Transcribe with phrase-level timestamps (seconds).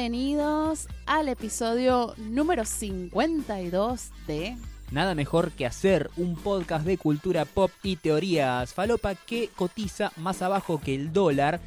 [0.00, 4.56] Bienvenidos al episodio número 52 de
[4.90, 10.40] Nada mejor que hacer un podcast de cultura pop y teorías falopa que cotiza más
[10.40, 11.60] abajo que el dólar,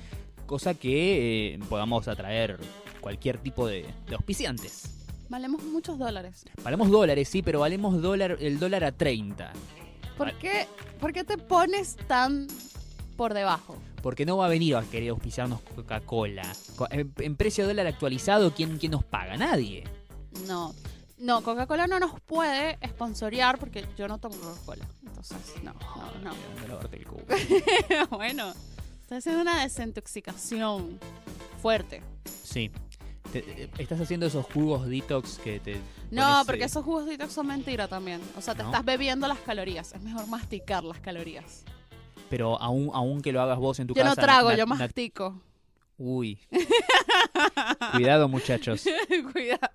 [0.47, 2.57] cosa que eh, podamos atraer
[3.01, 4.89] cualquier tipo de, de auspiciantes.
[5.29, 6.43] Valemos muchos dólares.
[6.63, 9.53] Valemos dólares, sí, pero valemos dólar, el dólar a 30.
[10.17, 10.65] ¿Por qué,
[10.99, 12.47] por qué te pones tan
[13.15, 13.77] por debajo?
[14.03, 16.43] Porque no va a venir a querer auspiciarnos Coca-Cola.
[16.75, 19.35] Co- En, precio dólar actualizado, ¿quién, ¿quién nos paga?
[19.37, 19.85] Nadie.
[20.45, 20.75] No.
[21.17, 24.85] No, Coca-Cola no nos puede sponsorear porque yo no tomo Coca-Cola.
[25.05, 25.73] Entonces, no,
[26.21, 26.31] no,
[26.67, 28.07] no.
[28.17, 28.53] bueno,
[29.03, 30.99] estoy haciendo una desintoxicación
[31.61, 32.01] fuerte.
[32.43, 32.69] Sí.
[33.31, 35.79] Te- te- estás haciendo esos jugos detox que te.
[36.11, 38.19] No, pones, porque eh, esos jugos detox son mentira también.
[38.37, 38.69] O sea, te ¿No?
[38.69, 39.93] estás bebiendo las calorías.
[39.93, 41.63] Es mejor masticar las calorías.
[42.29, 44.15] Pero aún, aún que lo hagas vos en tu Yo casa.
[44.15, 45.41] no trago, na- yo mastico.
[45.97, 46.39] Uy.
[47.93, 48.83] Cuidado, muchachos.
[49.33, 49.69] Cuidado.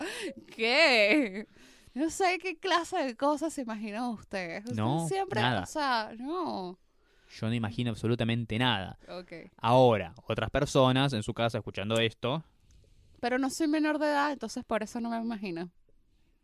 [0.54, 1.46] ¿Qué?
[1.94, 4.60] No sé qué clase de cosas se imaginan ustedes.
[4.60, 5.62] Ustedes No, siempre, nada.
[5.62, 6.78] o sea, no.
[7.38, 8.98] Yo no imagino absolutamente nada.
[9.08, 9.32] Ok.
[9.58, 12.42] Ahora, otras personas en su casa escuchando esto.
[13.20, 15.70] Pero no soy menor de edad, entonces por eso no me imagino.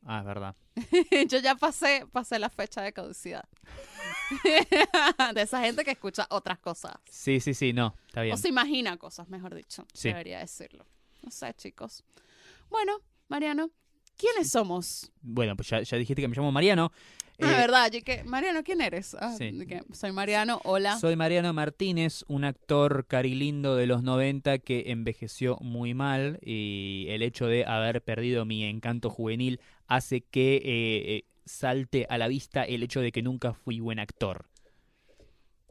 [0.04, 0.54] Ah, es verdad.
[1.28, 3.44] Yo ya pasé, pasé la fecha de caducidad.
[5.34, 6.94] de esa gente que escucha otras cosas.
[7.10, 7.94] Sí, sí, sí, no.
[8.06, 8.34] Está bien.
[8.34, 9.86] O se imagina cosas, mejor dicho.
[9.92, 10.08] Sí.
[10.08, 10.86] Debería decirlo.
[11.22, 12.04] No sé, chicos.
[12.70, 12.98] Bueno,
[13.28, 13.70] Mariano,
[14.16, 15.10] ¿quiénes somos?
[15.22, 16.92] Bueno, pues ya, ya dijiste que me llamo Mariano.
[17.40, 19.16] Ah, Eh, verdad, yo que, Mariano, ¿quién eres?
[19.18, 19.50] Ah, Sí.
[19.66, 20.98] que soy Mariano, hola.
[21.00, 27.22] Soy Mariano Martínez, un actor carilindo de los 90 que envejeció muy mal y el
[27.22, 30.62] hecho de haber perdido mi encanto juvenil hace que eh,
[31.16, 34.46] eh, salte a la vista el hecho de que nunca fui buen actor.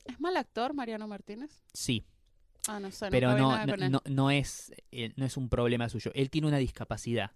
[0.06, 1.62] ¿Es mal actor Mariano Martínez?
[1.74, 2.04] Sí,
[2.68, 6.12] Ah, no sé, pero no, no, no, no es, eh, no es un problema suyo.
[6.16, 7.32] Él tiene una discapacidad.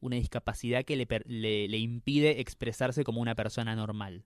[0.00, 4.24] Una discapacidad que le, le, le impide expresarse como una persona normal.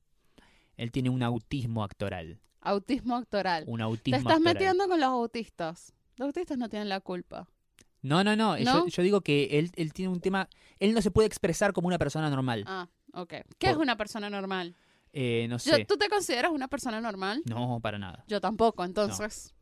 [0.76, 2.38] Él tiene un autismo actoral.
[2.60, 3.64] Autismo actoral.
[3.66, 4.54] Un Te autismo estás actoral.
[4.54, 5.92] metiendo con los autistas.
[6.19, 7.48] Los autistas no tienen la culpa.
[8.03, 8.56] No, no, no.
[8.58, 8.87] ¿No?
[8.87, 10.48] Yo, yo digo que él, él tiene un tema.
[10.78, 12.62] Él no se puede expresar como una persona normal.
[12.69, 13.34] Ah, ok.
[13.58, 14.74] ¿Qué es una persona normal?
[15.12, 15.84] Eh, no Yo- sé.
[15.84, 17.42] ¿Tú te consideras una persona normal?
[17.46, 18.24] No, para nada.
[18.28, 19.54] Yo tampoco, entonces.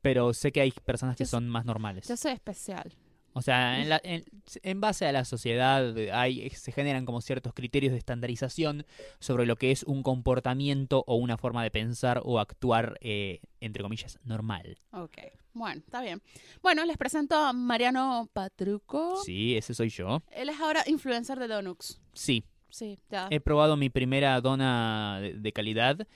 [0.00, 2.08] Pero sé que hay personas que Yo- son más normales.
[2.08, 2.92] Yo soy especial.
[3.34, 4.24] O sea, en, la- en-
[4.62, 8.84] en base a la sociedad hay, se generan como ciertos criterios de estandarización
[9.20, 13.82] sobre lo que es un comportamiento o una forma de pensar o actuar, eh, entre
[13.82, 14.78] comillas, normal.
[14.92, 15.16] Ok.
[15.54, 16.20] Bueno, está bien.
[16.62, 19.16] Bueno, les presento a Mariano Patruco.
[19.24, 20.22] Sí, ese soy yo.
[20.32, 22.00] Él es ahora influencer de Donux.
[22.12, 23.28] Sí, Sí, ya.
[23.30, 26.06] he probado mi primera dona de, calidad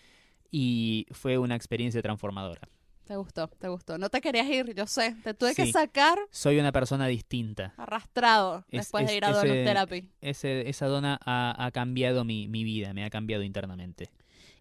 [0.51, 2.69] y fue una experiencia transformadora.
[3.05, 3.99] Te gustó, te gustó.
[3.99, 5.15] No te querías ir, yo sé.
[5.23, 5.73] Te tuve que Sí.
[5.73, 7.73] sacar Soy una persona distinta.
[7.77, 10.11] arrastrado Es- después es- de ir a ese- Donut Therapy.
[10.21, 14.11] Ese, esa dona ha, ha cambiado mi, mi vida, me ha cambiado internamente.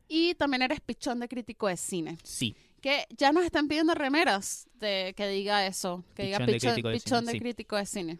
[0.08, 2.18] Y también eres pichón de crítico de cine.
[2.24, 6.04] Sí, Que ya nos están pidiendo remeras de que diga eso.
[6.14, 7.40] Que diga Pichón de pichón, crítico de pichón cine, de sí.
[7.40, 8.20] crítico de cine.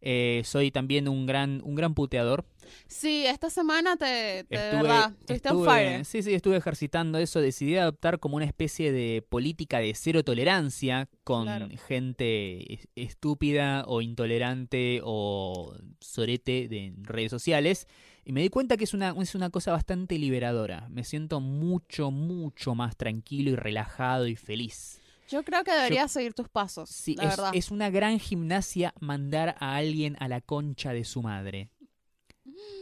[0.00, 2.44] Eh, soy también un gran, un gran puteador.
[2.86, 6.04] Sí, esta semana te, te Estuve- verdad, estuviste on estuve- fire.
[6.04, 7.40] Sí, sí, estuve ejercitando eso.
[7.40, 11.68] Decidí adoptar como una especie de política de cero tolerancia con Claro.
[11.88, 17.86] gente es- estúpida o intolerante o sorete de redes sociales.
[18.24, 20.86] Y me di cuenta que es una, es una cosa bastante liberadora.
[20.90, 25.00] Me siento mucho, mucho más tranquilo y relajado y feliz.
[25.28, 27.50] Yo creo que deberías seguir tus pasos, Sí, la es, verdad.
[27.54, 31.70] es una gran gimnasia mandar a alguien a la concha de su madre.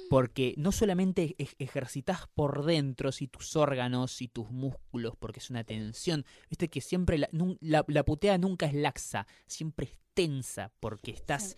[0.08, 5.50] Porque no solamente ej- ejercitas por dentro, si tus órganos y tus músculos, porque es
[5.50, 6.24] una tensión.
[6.48, 11.10] Viste que siempre la, nun- la, la putea nunca es laxa, siempre es tensa, porque
[11.10, 11.56] estás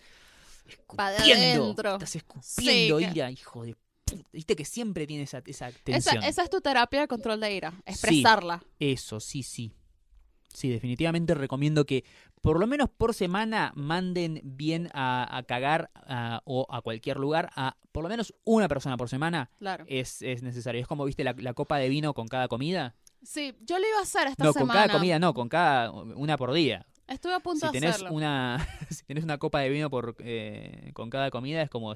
[0.67, 1.69] escupiendo.
[1.93, 4.27] Estás escupiendo Sí, que- ira, hijo de puta.
[4.33, 6.23] Viste que siempre tiene esa, esa Esa, tensión.
[6.23, 8.63] esa es tu terapia de control de ira, expresarla.
[8.79, 9.71] Eso, sí, sí.
[10.53, 12.03] Sí, definitivamente recomiendo que
[12.41, 17.49] por lo menos por semana manden bien a, a cagar a- o a cualquier lugar
[17.55, 19.49] a por lo menos una persona por semana.
[19.59, 19.85] Claro.
[19.87, 20.81] Es, es necesario.
[20.81, 22.95] Es como, viste, la, la copa de vino con cada comida.
[23.23, 24.73] Sí, yo lo iba a hacer esta no, semana.
[24.73, 26.85] con cada comida no, con cada una por día.
[27.07, 28.15] Estuve a punto Si de tenés hacerlo.
[28.15, 31.95] una, si tenés una copa de vino por, eh, con cada comida es como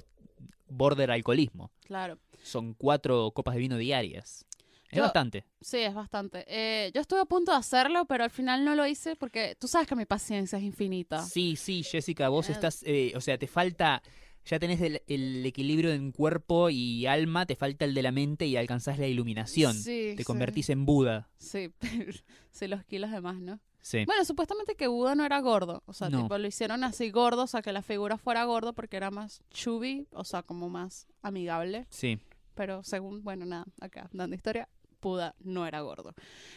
[0.68, 1.70] border alcoholismo.
[1.84, 2.18] Claro.
[2.42, 4.44] Son cuatro copas de vino diarias.
[4.94, 5.44] Es Yo- bastante.
[5.60, 6.44] Sí, es bastante.
[6.46, 9.66] Eh, yo estuve a punto de hacerlo, pero al final no lo hice porque tú
[9.68, 11.22] sabes que mi paciencia es infinita.
[11.22, 12.52] Sí, sí, Jessica, vos Eh.
[12.52, 14.02] estás, eh, o sea, te falta,
[14.44, 18.46] ya tenés el, el equilibrio en cuerpo y alma, te falta el de la mente
[18.46, 19.74] y alcanzás la iluminación.
[19.74, 20.24] Sí, te sí.
[20.24, 21.28] convertís en Buda.
[21.38, 21.72] Sí,
[22.52, 23.58] sí, los kilos de más, ¿no?
[23.80, 24.04] Sí.
[24.06, 25.82] Bueno, supuestamente que Buda no era gordo.
[25.86, 26.22] O sea, No.
[26.22, 29.42] tipo, lo hicieron así gordo, o sea, que la figura fuera gordo porque era más
[29.50, 31.86] chubby, o sea, como más amigable.
[31.90, 32.18] Sí.
[32.54, 34.68] Pero según, bueno, nada, acá, dando historia,
[35.04, 36.14] Buda no era gordo.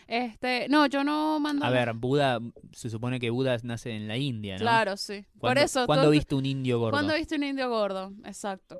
[0.07, 1.65] Este, no, yo no mando.
[1.65, 2.39] A ver, Buda,
[2.71, 4.61] se supone que Buda nace en la India, ¿no?
[4.61, 5.25] Claro, sí.
[5.33, 5.85] Por ¿Cuándo- eso.
[5.85, 6.91] ¿Cuándo viste un indio gordo?
[6.91, 8.13] ¿Cuándo viste un indio gordo?
[8.25, 8.79] Exacto.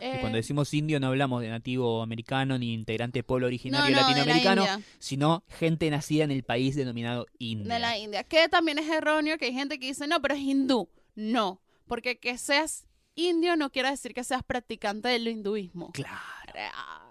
[0.00, 4.02] Eh, cuando decimos indio no hablamos de nativo americano ni integrante de pueblo originario no,
[4.02, 7.74] no, de la latinoamericano, sino gente nacida en el país denominado India.
[7.74, 8.22] De la India.
[8.24, 10.88] Que también es erróneo que hay gente que dice, no, pero es hindú.
[11.16, 12.86] No, porque que seas
[13.16, 15.90] indio no quiere decir que seas practicante del hinduismo.
[15.92, 16.16] Claro,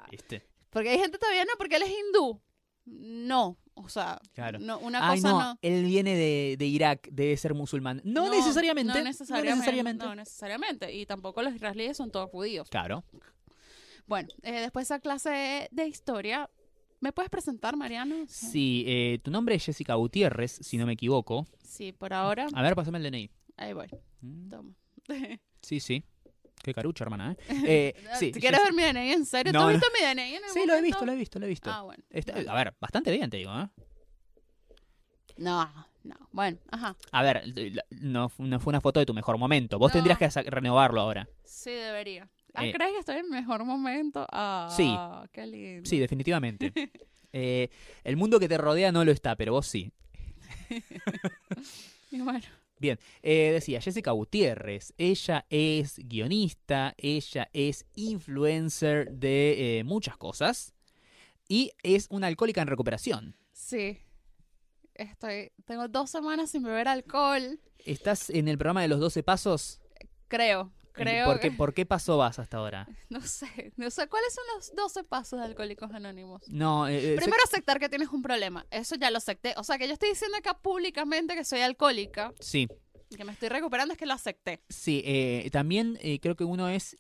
[0.10, 0.46] ¿viste?
[0.78, 2.40] Porque hay gente todavía, no, porque él es hindú.
[2.86, 4.60] No, o sea, Claro.
[4.60, 5.60] no, una Ay, cosa no, no.
[5.62, 8.00] él viene de, de Irak, debe ser musulmán.
[8.06, 8.94] No, necesariamente.
[8.98, 9.56] No necesariamente.
[9.58, 10.06] necesariamente.
[10.06, 10.94] No necesariamente.
[10.94, 12.70] Y tampoco los israelíes son todos judíos.
[12.70, 13.04] Claro.
[14.06, 16.50] Bueno, eh, después de esa clase de historia,
[17.02, 18.16] ¿me puedes presentar, Mariano?
[18.28, 21.46] Sí, eh, tu nombre es Jessica Gutiérrez, si no me equivoco.
[21.64, 22.48] Sí, por ahora.
[22.54, 23.30] A ver, pásame el DNI.
[23.58, 23.88] Ahí voy.
[24.22, 24.74] Mm, Toma.
[25.62, 26.06] Sí, sí.
[26.64, 27.38] Qué carucha, hermana, ¿eh?
[27.66, 29.54] Eh, sí, ¿Te ¿Quieres ver mi DNI en serio?
[29.54, 29.80] No, ¿Tú has no.
[29.80, 31.06] visto mi DNI en el Sí, lo he visto, momento?
[31.06, 31.72] lo he visto, lo he visto.
[31.72, 32.04] Ah, bueno.
[32.10, 33.68] Está- a ver, bastante bien, te digo, ¿eh?
[35.38, 36.16] No, no.
[36.32, 36.96] Bueno, ajá.
[37.12, 37.44] A ver,
[38.02, 39.78] no, no fue una foto de tu mejor momento.
[39.78, 40.02] Vos No.
[40.04, 41.30] tendrías que renovarlo ahora.
[41.44, 42.28] Sí, debería.
[42.56, 44.26] Ah, Eh, ¿crees que estoy en el mejor momento?
[44.32, 44.92] Ah, Sí.
[45.32, 45.88] qué lindo.
[45.90, 46.72] Sí, definitivamente.
[47.34, 47.70] Eh,
[48.06, 49.92] el mundo que te rodea no lo está, pero vos sí.
[52.10, 52.46] Y bueno,
[52.80, 60.74] Eh, decía Jessica Gutiérrez, ella es guionista, ella es influencer de eh, muchas cosas
[61.48, 63.36] y es una alcohólica en recuperación.
[63.52, 64.00] sí.
[64.98, 67.60] Estoy, tengo dos semanas sin beber alcohol.
[67.86, 69.80] ¿Estás en el programa de los 12 pasos?
[70.28, 70.72] Creo,
[71.04, 71.26] creo.
[71.26, 72.88] ¿Por qué, que- por qué paso vas hasta ahora?
[73.10, 74.08] No sé, no sé.
[74.08, 76.42] ¿Cuáles son los 12 pasos de Alcohólicos Anónimos?
[76.48, 78.66] No, eh, eh, Primero aceptar que tienes un problema.
[78.72, 79.54] Eso ya lo acepté.
[79.58, 82.68] O sea, que yo estoy diciendo acá públicamente que soy alcohólica, sí,
[83.16, 84.62] que me estoy recuperando, es que lo acepté.
[84.70, 85.02] sí.
[85.06, 86.96] eh, también eh, creo que uno es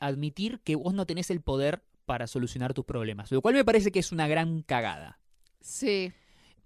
[0.00, 3.90] admitir que vos no tenés el poder para solucionar tus problemas, lo cual me parece
[3.92, 5.18] que es una gran cagada.
[5.60, 6.12] Sí.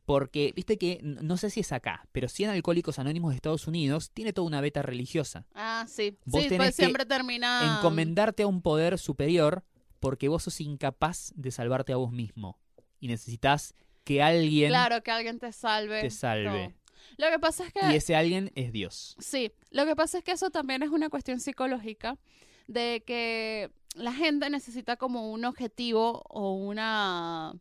[0.04, 3.68] Porque, viste que, no sé si es acá, pero si en Alcohólicos Anónimos de Estados
[3.68, 5.46] Unidos tiene toda una beta religiosa.
[5.54, 6.18] Ah, sí.
[6.24, 7.78] Vos sí, tenés pues que siempre termina.
[7.78, 9.64] Encomendarte a un poder superior
[10.00, 12.58] porque vos sos incapaz de salvarte a vos mismo.
[12.98, 16.00] Y necesitas que alguien Claro, que alguien te salve.
[16.00, 16.74] te salve.
[17.16, 17.80] Lo que pasa es que.
[17.92, 19.16] Y ese alguien es Dios.
[19.20, 22.18] Sí, lo que pasa es que eso también es una cuestión psicológica
[22.66, 27.54] de que la gente necesita como un objetivo o una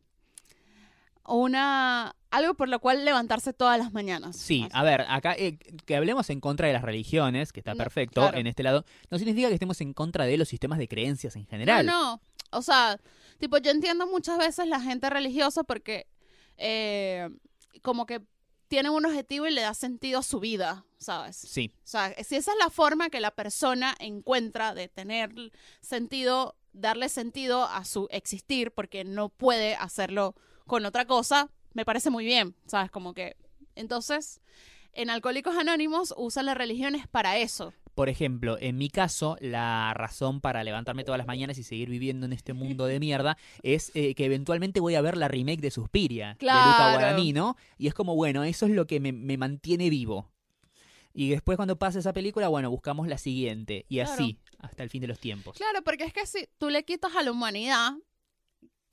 [1.23, 4.35] o una algo por lo cual levantarse todas las mañanas.
[4.37, 4.71] Sí, Así.
[4.73, 8.21] a ver, acá eh, que hablemos en contra de las religiones, que está No, perfecto
[8.21, 8.37] claro.
[8.37, 11.45] en este lado, no significa que estemos en contra de los sistemas de creencias en
[11.45, 11.85] general.
[11.85, 12.21] No, no.
[12.53, 12.99] O sea,
[13.39, 16.07] tipo, yo entiendo muchas veces la gente religiosa porque
[16.57, 17.29] eh,
[17.81, 18.21] como que
[18.67, 21.35] tiene un objetivo y le da sentido a su vida, ¿sabes?
[21.35, 25.33] Sí, O sea, si esa es la forma que la persona encuentra de tener
[25.81, 30.35] sentido, darle sentido a su existir, porque no puede hacerlo
[30.67, 32.91] con otra cosa, me parece muy bien, ¿sabes?
[32.91, 33.35] Como que...
[33.75, 34.41] Entonces,
[34.93, 37.73] en Alcohólicos Anónimos usan las religiones para eso.
[37.95, 42.25] Por ejemplo, en mi caso, la razón para levantarme todas las mañanas y seguir viviendo
[42.25, 45.71] en este mundo de mierda es eh, que eventualmente voy a ver la remake de
[45.71, 46.93] Suspiria, de Luca Claro.
[46.99, 50.29] Guadagnino, y es como, bueno, eso es lo que me, me mantiene vivo.
[51.13, 54.11] Y después cuando pase esa película, bueno, buscamos la siguiente, y Claro.
[54.13, 55.57] así, hasta el fin de los tiempos.
[55.57, 57.91] Claro, porque es que si tú le quitas a la humanidad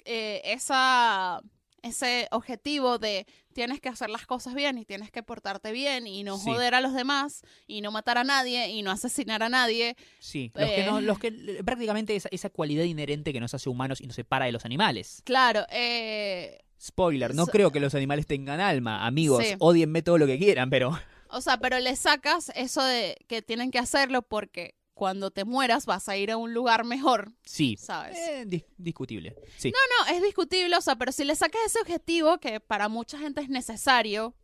[0.05, 1.41] eh, esa,
[1.83, 6.23] ese objetivo de tienes que hacer las cosas bien y tienes que portarte bien y
[6.25, 6.45] no Sí.
[6.45, 10.51] joder a los demás y no matar a nadie y no asesinar a nadie, Sí,
[10.55, 11.03] los que, no, Eh.
[11.03, 11.33] los que
[11.65, 15.23] prácticamente esa, esa cualidad inherente que nos hace humanos y nos separa de los animales.
[15.25, 19.55] Claro, eh, Spoiler, no So- creo que los animales tengan alma, amigos, Sí.
[19.59, 20.99] odienme todo lo que quieran, pero
[21.31, 25.87] o sea, pero le sacas eso de que tienen que hacerlo porque cuando te mueras
[25.87, 28.19] vas a ir a un lugar mejor, sí, ¿sabes?
[28.19, 29.37] eh, dis- discutible.
[29.57, 29.71] Sí.
[29.71, 33.41] No, es discutible, o sea, pero si le sacas ese objetivo que para mucha gente
[33.41, 34.35] es necesario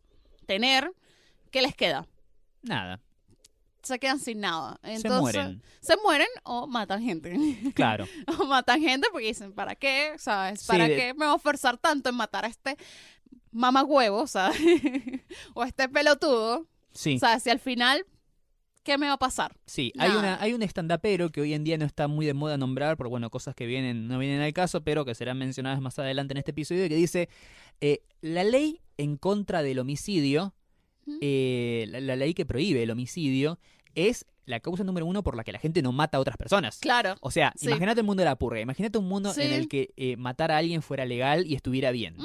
[0.45, 0.89] tener,
[1.51, 2.07] ¿qué les queda?
[2.61, 3.01] Nada,
[3.83, 4.79] Se quedan sin nada.
[5.01, 7.35] se mueren, se mueren o matan gente.
[7.75, 8.07] claro.
[8.39, 10.13] o matan gente porque dicen, ¿para qué?
[10.17, 10.61] ¿Sabes?
[10.61, 12.77] Sí, ¿Para de- qué me voy a esforzar tanto en matar a este
[13.51, 14.57] mamagüevo, ¿sabes?
[15.53, 16.65] o a este pelotudo.
[16.93, 17.43] Sí, ¿Sabes?
[17.43, 18.05] Si al final,
[18.85, 19.53] ¿qué me va a pasar?
[19.65, 19.91] sí.
[19.97, 22.95] Hay, una, hay un estandapero que hoy en día no está muy de moda nombrar
[22.95, 26.33] por, bueno, cosas que vienen, no vienen al caso, pero que serán mencionadas más adelante
[26.33, 27.27] en este episodio, que dice,
[27.81, 30.53] eh, la ley en contra del homicidio,
[31.05, 31.17] ¿Mm?
[31.21, 33.59] eh, la, la ley que prohíbe el homicidio,
[33.95, 36.77] es la causa número uno por la que la gente no mata a otras personas.
[36.77, 37.15] Claro.
[37.21, 37.65] O sea, Sí.
[37.67, 39.41] imagínate el mundo de la purga, imagínate un mundo Sí.
[39.41, 42.15] en el que eh, matar a alguien fuera legal y estuviera bien.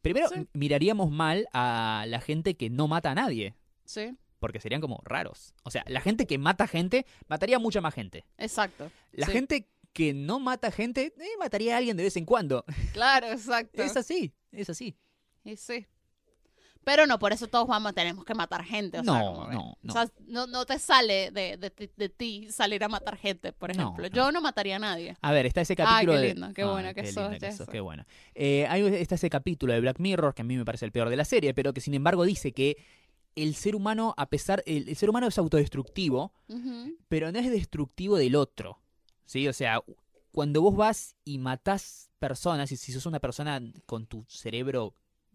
[0.00, 0.46] Primero, Sí.
[0.54, 3.54] miraríamos mal a la gente que no mata a nadie,
[3.86, 5.54] Sí, porque serían como raros.
[5.62, 8.26] O sea, la gente que mata gente, mataría a mucha más gente.
[8.36, 8.90] exacto.
[9.12, 9.32] La Sí.
[9.32, 12.62] gente que no mata gente, eh, mataría a alguien de vez en cuando.
[12.92, 13.82] Claro, exacto.
[13.82, 14.94] Es así, es así.
[15.44, 15.86] Y sí.
[16.84, 18.98] Pero no, por eso todos vamos, tenemos que matar gente.
[18.98, 19.90] O sea, No, como que- no, no.
[19.90, 23.54] O sea, no, no te sale de, de, ti- de ti salir a matar gente,
[23.54, 24.02] por ejemplo.
[24.06, 24.14] no.
[24.14, 25.16] Yo no mataría a nadie.
[25.22, 26.34] A ver, está ese capítulo qué de...
[26.34, 28.06] lindo, qué Ay, buena que qué sos, que qué buena.
[28.34, 31.08] Eh, hay- está ese capítulo de Black Mirror, que a mí me parece el peor
[31.08, 32.76] de la serie, pero que sin embargo dice que
[33.34, 34.62] el ser humano, a pesar...
[34.66, 36.32] El, el ser humano es autodestructivo,
[37.08, 38.80] pero no es destructivo del otro.
[39.24, 39.48] ¿Sí?
[39.48, 39.82] O sea,
[40.32, 44.94] cuando vos vas y matás personas, y si sos una persona con tu cerebro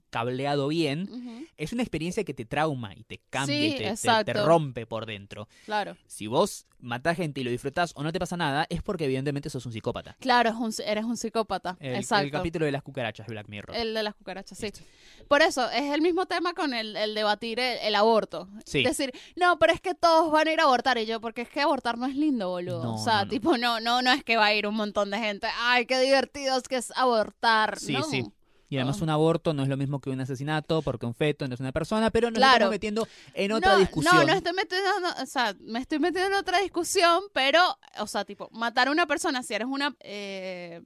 [0.10, 4.34] cableado bien, es una experiencia que te trauma y te cambia Sí, y te- te,
[4.34, 5.48] rompe por dentro.
[5.66, 5.96] Claro.
[6.08, 9.50] Si vos matás gente y lo disfrutás o no te pasa nada, es porque evidentemente
[9.50, 10.16] sos un psicópata.
[10.20, 11.78] Claro, es un- eres un psicópata.
[11.80, 12.25] El, exacto.
[12.25, 13.75] el capítulo de las cucarachas de Black Mirror.
[13.75, 14.66] El de las cucarachas, sí.
[14.68, 14.80] Listo.
[15.28, 18.48] Por eso, es el mismo tema con el, el debatir el, el aborto.
[18.66, 18.84] Sí.
[18.84, 20.98] Decir, no, pero es que todos van a ir a abortar.
[20.98, 22.84] Y yo, porque es que abortar no es lindo, boludo.
[22.84, 23.30] No, o sea, no, no.
[23.30, 25.48] tipo, no, no, no es que va a ir un montón de gente.
[25.60, 27.78] Ay, qué divertido es que es abortar.
[27.80, 28.04] Sí, no.
[28.04, 28.25] sí.
[28.70, 29.04] Y además Oh.
[29.04, 31.72] un aborto no es lo mismo que un asesinato, porque un feto no es una
[31.72, 32.54] persona, pero nos Claro.
[32.54, 34.16] estamos metiendo en otra no, discusión.
[34.16, 37.62] No, no estoy metiendo, no, o sea, me estoy metiendo en otra discusión, pero,
[38.00, 40.82] o sea, tipo, matar a una persona si eres una, eh,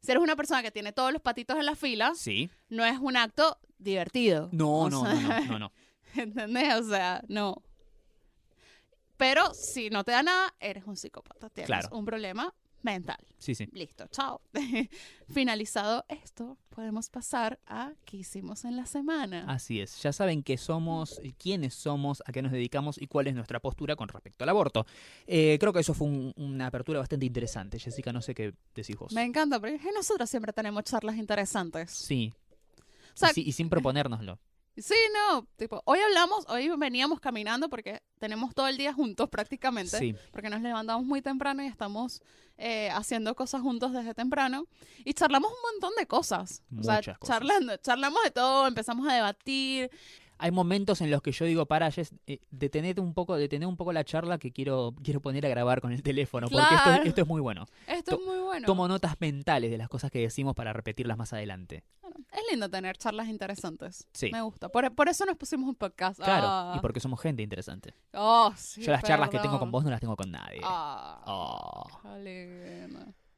[0.00, 2.48] si eres una persona que tiene todos los patitos en la fila, Sí.
[2.68, 4.48] no es un acto divertido.
[4.52, 5.72] No, no, sea, no, no, no, no.
[6.14, 6.74] ¿Entendés?
[6.74, 7.62] O sea, no.
[9.16, 11.48] Pero si no te da nada, eres un psicópata.
[11.50, 11.88] Tienes Claro.
[11.96, 12.52] un problema
[12.84, 13.16] mental.
[13.38, 13.68] Sí, sí.
[13.72, 14.40] Listo, chao.
[15.28, 19.44] Finalizado esto, podemos pasar a qué hicimos en la semana.
[19.48, 20.02] Así es.
[20.02, 23.96] Ya saben qué somos, quiénes somos, a qué nos dedicamos y cuál es nuestra postura
[23.96, 24.86] con respecto al aborto.
[25.26, 27.78] Eh, creo que eso fue un- una apertura bastante interesante.
[27.78, 29.12] Jessica, no sé qué decís vos.
[29.12, 31.90] Me encanta, porque es que nosotros siempre tenemos charlas interesantes.
[31.90, 32.32] Sí.
[33.14, 34.38] O sea, y, sí- y sin proponérnoslo.
[34.76, 39.96] Sí, no, tipo, hoy hablamos, hoy veníamos caminando porque tenemos todo el día juntos prácticamente,
[39.98, 40.14] Sí.
[40.32, 42.22] porque nos levantamos muy temprano y estamos
[42.56, 44.66] eh, haciendo cosas juntos desde temprano
[45.04, 46.62] y charlamos un montón de cosas.
[46.78, 47.18] o sea, cosas.
[47.24, 49.90] charlando, charlamos de todo, empezamos a debatir.
[50.38, 53.76] Hay momentos en los que yo digo, para, Jess, eh, detenete un poco, detener un
[53.76, 56.66] poco la charla que quiero, quiero poner a grabar con el teléfono, porque
[57.08, 57.66] esto, es muy bueno.
[57.86, 58.66] Esto To- es muy bueno.
[58.66, 61.84] Tomo notas mentales de las cosas que decimos para repetirlas más adelante.
[62.02, 64.06] Bueno, es lindo tener charlas interesantes.
[64.12, 64.30] Sí.
[64.32, 64.68] Me gusta.
[64.68, 66.18] Por, por eso nos pusimos un podcast.
[66.20, 66.74] Claro, Ah.
[66.76, 67.94] y porque somos gente interesante.
[68.12, 70.60] Oh, sí, Yo las charlas que tengo con vos no las tengo con nadie.
[70.62, 71.84] Ah, Oh.
[72.22, 72.88] qué.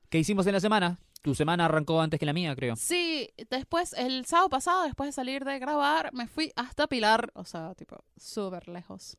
[0.09, 0.99] ¿Qué hicimos en la semana?
[1.27, 2.77] Tu semana arrancó antes que la mía, creo.
[2.77, 7.45] Sí, después, el sábado pasado, después de salir de grabar, me fui hasta Pilar, o
[7.45, 9.17] sea, tipo, súper lejos.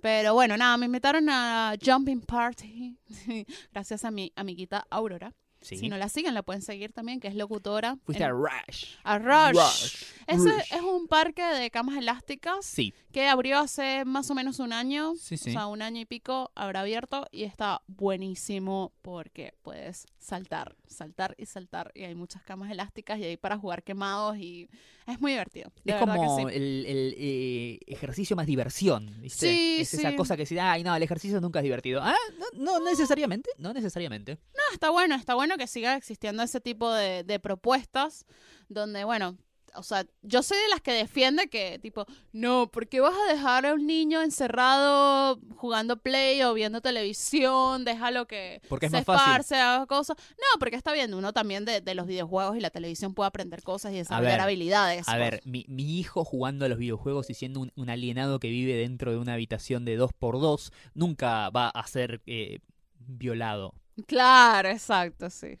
[0.00, 2.96] Pero bueno, nada, me invitaron a Jumping Party,
[3.74, 5.34] gracias a mi amiguita Aurora.
[5.60, 5.76] Sí.
[5.76, 7.98] Si no la siguen, la pueden seguir también, que es locutora.
[8.06, 8.94] Fuiste a Rush.
[9.04, 9.52] a Rush.
[9.52, 10.04] Rush.
[10.26, 10.72] Ese Rush.
[10.72, 12.94] es un parque de camas elásticas Sí.
[13.12, 15.14] Que abrió hace más o menos un año.
[15.16, 15.50] Sí, sí.
[15.50, 21.34] O sea, un año y pico habrá abierto y está buenísimo porque puedes saltar, saltar
[21.38, 21.90] y saltar.
[21.94, 24.68] Y hay muchas camas elásticas y hay para jugar quemados y
[25.06, 25.72] es muy divertido.
[25.84, 26.44] Es como sí.
[26.54, 29.52] el, el, eh, ejercicio más diversión, ¿viste?
[29.52, 32.00] Sí, es esa cosa que dice, ay, no, el ejercicio nunca es divertido.
[32.02, 32.14] Ah,
[32.54, 34.38] no, no necesariamente, no necesariamente.
[34.54, 38.24] No, está bueno, está bueno que siga existiendo ese tipo de, de propuestas
[38.68, 39.36] donde, bueno,
[39.74, 43.32] o sea, yo soy de las que defiende que, tipo, no, ¿por qué vas a
[43.32, 47.84] dejar a un niño encerrado jugando play o viendo televisión?
[47.84, 49.30] Déjalo que Porque es se más fácil.
[49.32, 50.16] esparce, haga cosas.
[50.32, 53.62] No, porque está bien, uno también de, de los videojuegos y la televisión puede aprender
[53.62, 55.08] cosas y desarrollar ver, habilidades.
[55.08, 55.18] A pues.
[55.18, 58.74] ver, mi, mi hijo jugando a los videojuegos y siendo un, un alienado que vive
[58.74, 62.60] dentro de una habitación de dos por dos, nunca va a ser eh,
[62.98, 63.74] violado.
[64.06, 65.58] Claro, exacto, sí.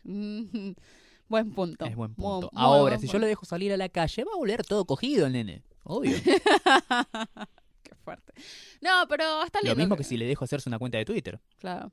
[1.30, 1.86] Buen punto.
[1.86, 2.50] Es buen punto.
[2.52, 4.84] muy Ahora, buen si yo lo dejo salir a la calle, va a volver todo
[4.84, 5.62] cogido el nene.
[5.84, 6.14] Obvio.
[7.82, 8.32] Qué fuerte.
[8.80, 9.74] No, pero está lindo.
[9.74, 11.40] lo mismo que si le dejo hacerse una cuenta de Twitter.
[11.58, 11.92] Claro.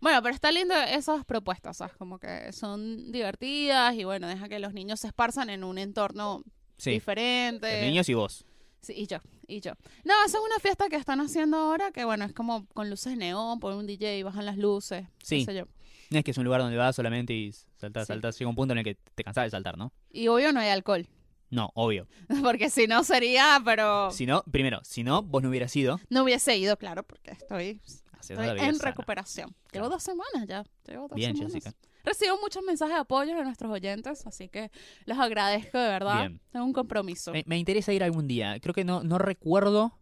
[0.00, 1.94] Bueno, pero está lindo esas propuestas, ¿sabes?
[1.96, 6.42] Como que son divertidas y bueno, deja que los niños se esparzan en un entorno
[6.76, 6.92] Sí.
[6.92, 7.70] diferente.
[7.72, 8.44] Los niños y vos.
[8.80, 9.18] Sí, y yo,
[9.48, 9.72] y yo.
[10.04, 13.58] No, es una fiesta que están haciendo ahora que bueno, es como con luces neón,
[13.58, 15.40] ponen un DJ, bajan las luces, Sí.
[15.40, 15.64] qué sé yo.
[16.10, 18.12] No es que es un lugar donde vas solamente y saltás, Sí.
[18.12, 18.38] saltás.
[18.38, 19.92] Llega un punto en el que te cansás de saltar, ¿no?
[20.10, 21.06] Y obvio no hay alcohol,
[21.50, 22.06] No, obvio.
[22.42, 26.00] porque si no sería, pero Si no, primero, si no, vos no hubieras ido.
[26.10, 27.80] no hubiese ido, claro, porque estoy,
[28.20, 28.90] estoy en sana.
[28.90, 29.48] recuperación.
[29.50, 29.88] Llevo Claro.
[29.90, 31.54] dos semanas ya, llevo dos Bien, semanas.
[31.54, 31.74] Jessica.
[32.04, 34.70] Recibo muchos mensajes de apoyo de nuestros oyentes, así que
[35.04, 36.20] los agradezco de verdad.
[36.20, 36.40] Bien.
[36.50, 37.32] Tengo un compromiso.
[37.32, 38.58] Me, me interesa ir algún día.
[38.60, 39.92] Creo que no, no recuerdo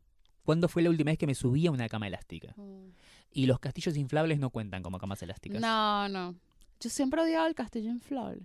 [0.45, 2.53] cuándo fue la última vez que me subí a una cama elástica.
[2.57, 2.91] Mm.
[3.37, 5.61] Y los castillos inflables no cuentan como camas elásticas.
[5.61, 6.35] No, no.
[6.81, 8.43] Yo siempre odiaba el castillo inflable.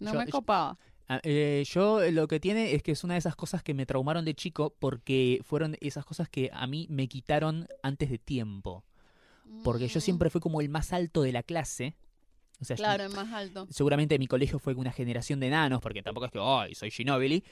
[0.00, 0.78] No Yo- me copaba.
[1.08, 3.86] Ah, eh, yo lo que tiene es que es una de esas cosas que me
[3.86, 8.84] traumaron de chico porque fueron esas cosas que a mí me quitaron antes de tiempo.
[9.62, 11.94] Porque yo Mm, siempre fui como el más alto de la clase.
[12.60, 13.66] O sea, yo- Claro, es más alto.
[13.70, 17.44] seguramente mi colegio fue una generación de enanos, porque tampoco es que, ay, soy Ginobili.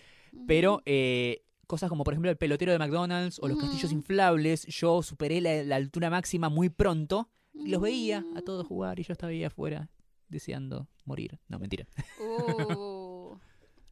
[0.46, 3.96] Pero eh, cosas como, por ejemplo, el pelotero de McDonald's o los castillos Mm.
[3.96, 8.44] inflables, yo superé la, la altura máxima muy pronto y los veía a Mm.
[8.44, 9.88] todos jugar y yo estaba ahí afuera
[10.28, 11.38] deseando morir.
[11.48, 11.86] No, mentira.
[12.20, 13.36] Uh,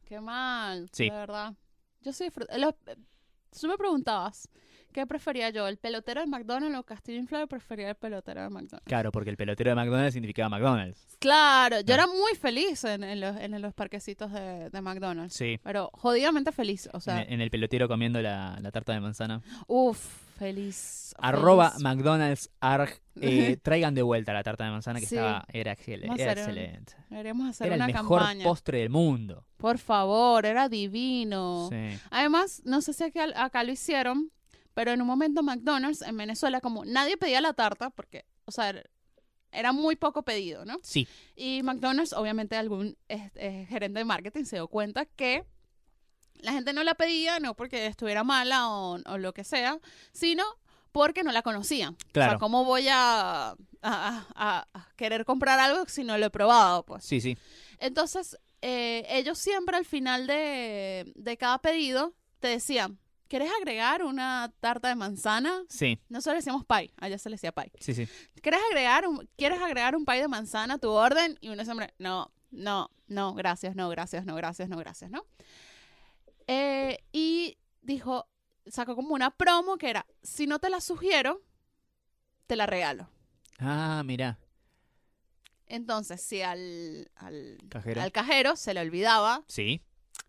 [0.05, 1.05] qué mal, Sí.
[1.05, 1.55] de verdad.
[2.01, 2.75] Yo disfruto- los-
[3.59, 4.47] Tú me preguntabas,
[4.91, 5.67] ¿qué prefería yo?
[5.67, 7.47] ¿El pelotero de McDonald's o Castillo Inflable?
[7.47, 8.85] Prefería el pelotero de McDonald's.
[8.85, 11.17] Claro, porque el pelotero de McDonald's significaba McDonald's.
[11.19, 11.95] Claro, yo Ah.
[11.95, 15.33] era muy feliz en, en los, en los parquecitos de, de McDonald's.
[15.35, 15.59] Sí.
[15.63, 18.99] Pero jodidamente feliz, o En sea, el, en el pelotero comiendo la, la tarta de
[18.99, 19.41] manzana.
[19.67, 21.13] uff, feliz.
[21.19, 21.83] Arroba feliz.
[21.83, 22.89] McDonald's arg.
[23.21, 25.15] eh, traigan de vuelta la tarta de manzana que Sí.
[25.15, 26.93] estaba, era, excel- Vamos a era hacer excelente.
[27.09, 28.43] Deberíamos hacer Era el una mejor campaña.
[28.45, 29.45] postre del mundo.
[29.57, 31.67] Por favor, era divino.
[31.69, 31.99] Sí.
[32.11, 34.31] Además, no sé si acá, acá lo hicieron,
[34.73, 38.69] pero en un momento McDonald's en Venezuela, como nadie pedía la tarta, porque, o sea,
[38.69, 38.83] era-
[39.51, 40.79] era muy poco pedido, ¿no?
[40.83, 41.07] Sí.
[41.35, 45.43] Y McDonald's, obviamente, algún eh, eh, gerente de marketing se dio cuenta que
[46.39, 49.79] la gente no la pedía, no porque estuviera mala o, o lo que sea,
[50.11, 50.43] sino
[50.91, 51.93] porque no la conocían.
[51.93, 52.31] O Claro.
[52.31, 56.83] sea, ¿cómo voy a, a- a- a querer comprar algo si no lo he probado?
[56.85, 57.03] Pues.
[57.05, 57.37] Sí, sí.
[57.79, 64.51] Entonces, eh, ellos siempre al final de, de cada pedido te decían, ¿quieres agregar una
[64.59, 65.63] tarta de manzana?
[65.69, 67.71] Sí, Nosotros le decíamos pie, allá se le decía pie.
[67.79, 68.07] sí, sí.
[68.41, 71.37] ¿Quieres agregar un, ¿Quieres agregar un pie de manzana a tu orden?
[71.39, 75.23] Y uno siempre, no, no, no, gracias, no, gracias, no, gracias, no, gracias, ¿no?
[76.51, 78.27] Eh, y dijo,
[78.65, 81.43] sacó como una promo que era, si no te la sugiero,
[82.47, 83.07] te la regalo.
[83.59, 84.39] Ah, mira.
[85.67, 88.01] Entonces, si al, al, Cajero.
[88.01, 89.83] al cajero se le olvidaba, Sí.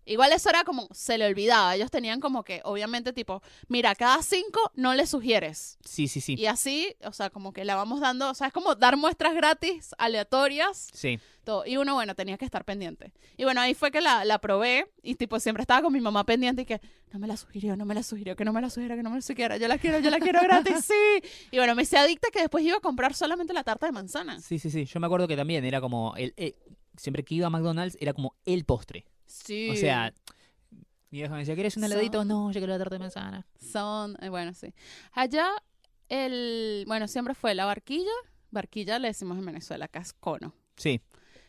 [0.06, 1.74] Igual eso era como, se le olvidaba.
[1.76, 5.78] Ellos tenían como que, obviamente, tipo, mira, cada cinco no le sugieres.
[5.84, 6.34] Sí, sí, sí.
[6.36, 9.34] Y así, o sea, como que la vamos dando, o sea, es como dar muestras
[9.34, 11.20] gratis, aleatorias, Sí.
[11.44, 11.64] todo.
[11.66, 13.12] Y uno, bueno, tenía que estar pendiente.
[13.36, 16.24] Y bueno, ahí fue que la, la probé y tipo, siempre estaba con mi mamá
[16.24, 16.80] pendiente y que,
[17.12, 19.10] no me la sugirió, no me la sugirió, que no me la sugiera, que no
[19.10, 21.28] me la sugiera, yo la quiero, yo la quiero gratis, sí.
[21.50, 24.40] Y bueno, me hice adicta que después iba a comprar solamente la tarta de manzana.
[24.40, 24.86] Sí, sí, sí.
[24.86, 26.56] Yo me acuerdo que también era como el, eh,
[26.96, 29.04] siempre que iba a McDonald's era como el postre.
[29.30, 29.70] Sí.
[29.70, 30.12] O sea,
[31.10, 32.18] mi vieja me decía, ¿quieres un heladito?
[32.18, 33.46] Son- No, yo quiero la tarta de manzana.
[33.58, 34.72] Son, eh, bueno, sí.
[35.12, 35.48] Allá,
[36.08, 38.10] el, bueno, siempre fue la barquilla.
[38.50, 40.54] Barquilla le decimos en Venezuela, acá es cono.
[40.76, 41.00] Sí,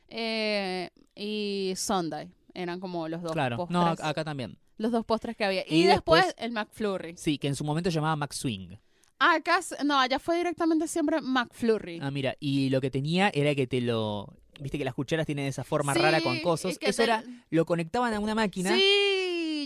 [0.08, 2.30] Eh, y Sundae.
[2.54, 3.56] Eran como los dos claro.
[3.58, 3.74] postres.
[3.74, 4.58] No, ac- acá también.
[4.78, 5.62] Los dos postres que había.
[5.68, 7.16] Y, Y después, después- el McFlurry.
[7.16, 8.78] Sí, que en su momento se llamaba McSwing.
[9.20, 12.00] Ah, acá, no, allá fue directamente siempre McFlurry.
[12.02, 14.36] Ah, mira, y lo que tenía era que te lo...
[14.60, 16.78] Viste que las cucharas tienen esa forma Sí, rara con cosos.
[16.78, 18.84] que Eso era, lo conectaban a una máquina Sí.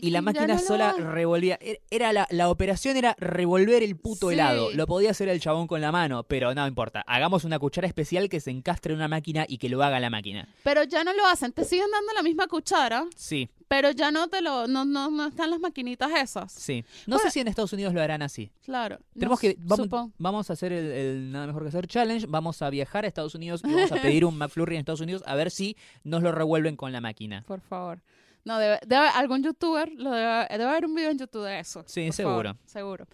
[0.02, 1.58] Y la máquina sola revolvía.
[1.62, 4.34] Er- Era la, la operación era revolver el puto Sí.
[4.34, 4.72] helado.
[4.74, 7.04] Lo podía hacer el chabón con la mano, pero no importa.
[7.08, 10.10] Hagamos una cuchara especial que se encastre en una máquina y que lo haga la
[10.10, 10.48] máquina.
[10.64, 11.52] Pero ya no lo hacen.
[11.52, 15.28] Te siguen dando la misma cuchara, Sí, pero ya no te lo, no, no, no
[15.28, 16.52] están las maquinitas esas.
[16.52, 16.84] sí.
[17.08, 17.30] No Bueno.
[17.30, 18.52] sé si en Estados Unidos lo harán así.
[18.64, 19.00] Claro.
[19.14, 20.12] Tenemos que vamos, supongo.
[20.18, 23.36] vamos a hacer el, el nada mejor que hacer challenge, vamos a viajar a Estados
[23.36, 26.32] Unidos y vamos a pedir un McFlurry en Estados Unidos a ver si nos lo
[26.32, 27.44] revuelven con la máquina.
[27.48, 28.00] Por favor.
[28.46, 31.84] No, debe, debe- algún youtuber, lo debe, debe haber un video en YouTube de eso.
[31.88, 32.54] Sí, seguro.
[32.54, 33.08] favor, seguro.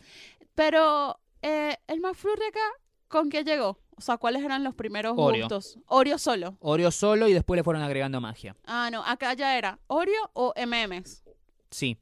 [0.56, 2.60] Pero, eh, el McFlurry acá,
[3.08, 3.80] ¿con qué llegó?
[3.96, 5.44] O sea, ¿cuáles eran los primeros Oreo.
[5.48, 5.78] gustos?
[5.88, 6.58] Oreo solo.
[6.60, 8.56] Oreo solo y después le fueron agregando magia.
[8.66, 11.24] Ah, no, acá ya era Oreo o M&M's.
[11.70, 11.98] Sí.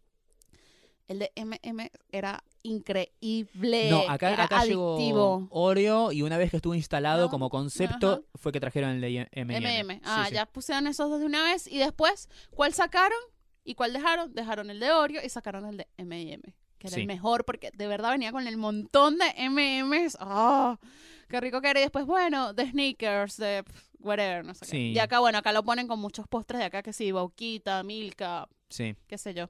[1.07, 3.89] El de M&M era increíble.
[3.89, 4.97] No, acá, era acá adictivo.
[4.97, 8.21] llegó Oreo y una vez que estuvo instalado como concepto ajá.
[8.35, 9.57] fue que trajeron el de M&M.
[9.57, 10.01] M&M.
[10.03, 10.35] Ah, Sí, sí.
[10.35, 11.67] ya pusieron esos dos de una vez.
[11.67, 13.17] Y después, ¿cuál sacaron?
[13.63, 14.33] ¿Y cuál dejaron?
[14.33, 16.41] Dejaron el de Oreo y sacaron el de M&M.
[16.77, 17.01] Que era Sí.
[17.01, 20.17] el mejor porque de verdad venía con el montón de M&M's.
[20.19, 20.79] ¡Ah!
[21.27, 21.79] ¡Qué rico que era!
[21.79, 23.63] Y después, bueno, de sneakers, de
[23.99, 24.77] whatever, no sé qué.
[24.77, 28.47] Y acá, bueno, acá lo ponen con muchos postres de acá que sí, Bauquita, Milka,
[28.69, 28.95] Sí.
[29.07, 29.49] qué sé yo.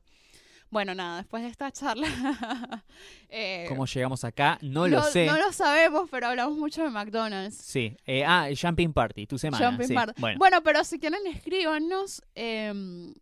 [0.71, 2.07] Bueno, nada, después de esta charla...
[3.29, 4.59] eh, ¿Cómo llegamos acá?
[4.61, 5.25] No lo sé.
[5.25, 7.55] No lo sabemos, pero hablamos mucho de McDonald's.
[7.55, 7.97] Sí.
[8.05, 9.67] Eh, ah, Jumping Party, tu semana.
[9.67, 9.93] Jumping sí.
[9.95, 10.21] Party.
[10.21, 13.15] Bueno, Bueno, pero si quieren, escríbanos em,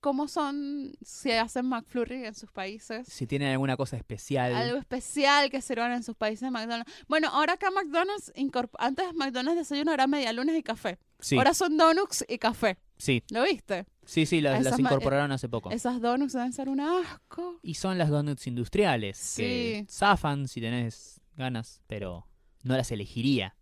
[0.00, 3.06] cómo son, si hacen McFlurry en sus países.
[3.08, 4.54] si tienen alguna cosa especial.
[4.54, 6.92] Algo especial que sirvan en sus países de McDonald's.
[7.08, 8.30] Bueno, ahora acá McDonald's,
[8.78, 10.98] antes McDonald's desayuno era media lunes y café.
[11.18, 12.76] Sí, Ahora son donuts y café.
[13.00, 13.86] Sí, ¿Lo viste?
[14.04, 15.70] sí, sí, las, incorporaron hace poco.
[15.70, 17.58] Esas donuts deben ser un asco.
[17.62, 19.92] Y son las donuts industriales, que Sí.
[19.92, 22.26] zafan si tenés ganas, pero
[22.62, 23.56] no las elegiría.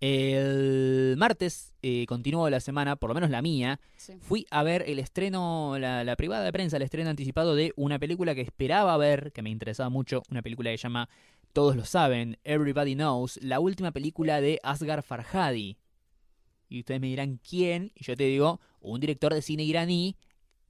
[0.00, 4.14] El martes eh, continuó la semana, por lo menos la mía, Sí.
[4.20, 8.00] fui a ver el estreno, la, la privada de prensa, el estreno anticipado de una
[8.00, 11.08] película que esperaba ver, que me interesaba mucho, una película que se llama
[11.52, 15.76] Todos lo saben, Everybody Knows, la última película de Asghar Farhadi.
[16.72, 20.16] Y ustedes me dirán quién, y yo te digo, un director de cine iraní.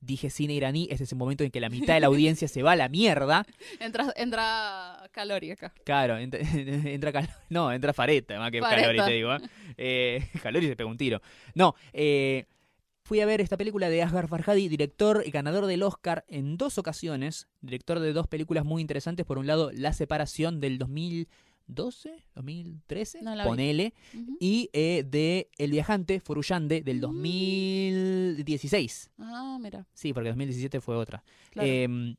[0.01, 2.65] Dije cine iraní, este es el momento en que la mitad de la audiencia se
[2.65, 3.47] va a la mierda.
[3.79, 5.73] Entra, entra Calori acá.
[5.85, 8.89] Claro, entra, entra cal- no, entra Fareta, más que Fareta.
[8.89, 9.33] Calori, te digo.
[9.33, 9.39] ¿eh?
[9.77, 11.23] Eh, Calori se pegó un tiro.
[11.55, 12.47] No, eh,
[13.05, 16.79] fui a ver esta película de Asghar Farhadi, director y ganador del Oscar en dos
[16.79, 19.25] ocasiones, director de dos películas muy interesantes.
[19.25, 20.79] Por un lado, La Separación del
[21.67, 24.37] 2012, 2013, No ponele, Ujú.
[24.41, 27.01] y eh, de El Viajante, Foruyande, del Mm.
[27.01, 29.11] 2016.
[29.19, 29.87] Ah, mira.
[29.95, 31.23] Sí, porque 2017 fue otra.
[31.51, 31.69] Claro.
[31.69, 32.17] Eh,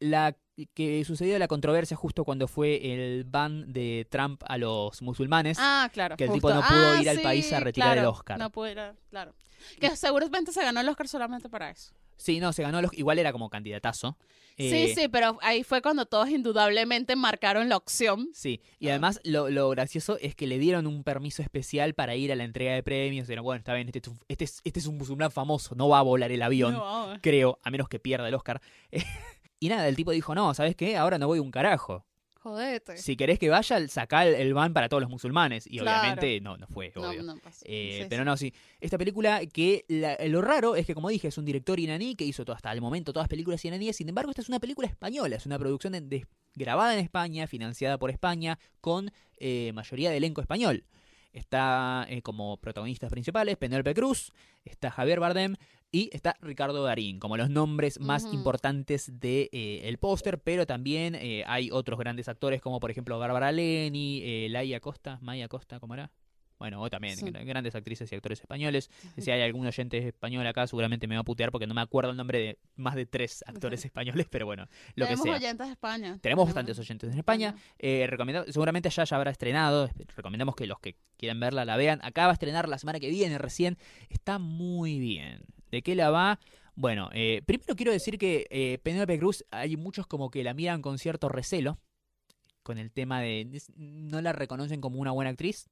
[0.00, 0.36] la
[0.74, 5.56] que sucedió la controversia justo cuando fue el ban de Trump a los musulmanes.
[5.60, 6.16] ah, claro.
[6.16, 6.48] que el justo.
[6.48, 8.38] tipo no pudo Ah, ir al país a retirar el Oscar.
[8.38, 8.78] No pudo ir,
[9.10, 9.34] claro.
[9.80, 11.92] Que seguramente se ganó el Oscar solamente para eso.
[12.16, 14.16] Sí, no, se ganó los, igual era como candidatazo.
[14.56, 18.28] sí, Eh, sí, pero ahí fue cuando todos indudablemente marcaron la opción.
[18.32, 22.30] Sí, y además lo, lo gracioso es que le dieron un permiso especial para ir
[22.30, 23.28] a la entrega de premios.
[23.28, 25.88] Era bueno, está bien, este, es un- este, es, este es un musulmán famoso, no
[25.88, 28.60] va a volar el avión, No, creo, a menos que pierda el Oscar.
[29.60, 30.96] y nada, el tipo dijo, no, ¿sabes qué?
[30.96, 32.06] Ahora no voy un carajo.
[32.44, 32.96] Jodete.
[32.98, 35.66] Si querés que vaya, sacá el, ban para todos los musulmanes.
[35.66, 36.00] Y Claro.
[36.00, 37.22] obviamente no, no fue, no, obvio.
[37.24, 37.64] no pasó.
[37.68, 38.26] Eh, Sí, pero sí.
[38.26, 38.54] no, sí.
[38.80, 42.24] Esta película que la- lo raro es que, como dije, es un director iraní que
[42.24, 43.96] hizo todo, hasta el momento todas películas iraníes.
[43.96, 45.36] Sin embargo, esta es una película española.
[45.36, 50.18] Es una producción de- de- grabada en España, financiada por España, con eh, mayoría de
[50.18, 50.84] elenco español.
[51.32, 54.32] Está eh, como protagonistas principales Penélope Cruz,
[54.64, 55.56] está Javier Bardem
[55.94, 60.66] y está Ricardo Darín, como los nombres más importantes del de, eh, el póster, pero
[60.66, 65.46] también eh, hay otros grandes actores como por ejemplo Bárbara Leni, eh, Laia Costa, Maya
[65.46, 66.10] Costa, ¿cómo era?
[66.58, 67.30] Bueno, o también Sí.
[67.30, 68.88] grandes actrices y actores españoles.
[69.18, 72.10] Si hay algún oyente español acá, seguramente me va a putear porque no me acuerdo
[72.12, 75.38] el nombre de más de tres actores españoles, pero bueno, lo Tenemos que sea.
[75.38, 76.18] oyentes de España.
[76.22, 77.54] Tenemos bastantes oyentes en España.
[77.78, 78.08] Eh,
[78.48, 79.90] seguramente allá ya habrá estrenado.
[80.16, 82.00] Recomendamos que los que quieran verla la vean.
[82.02, 83.76] Acá va a estrenar la semana que viene recién.
[84.08, 85.42] Está muy bien.
[85.74, 86.38] ¿De qué la va?
[86.76, 90.82] Bueno, eh, primero quiero decir que eh, Penélope Cruz hay muchos como que la miran
[90.82, 91.80] con cierto recelo.
[92.62, 93.60] Con el tema de...
[93.74, 95.68] No la reconocen como una buena actriz.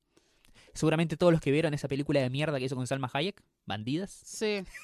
[0.74, 4.10] Seguramente todos los que vieron esa película de mierda que hizo con Salma Hayek, Bandidas.
[4.10, 4.64] Sí.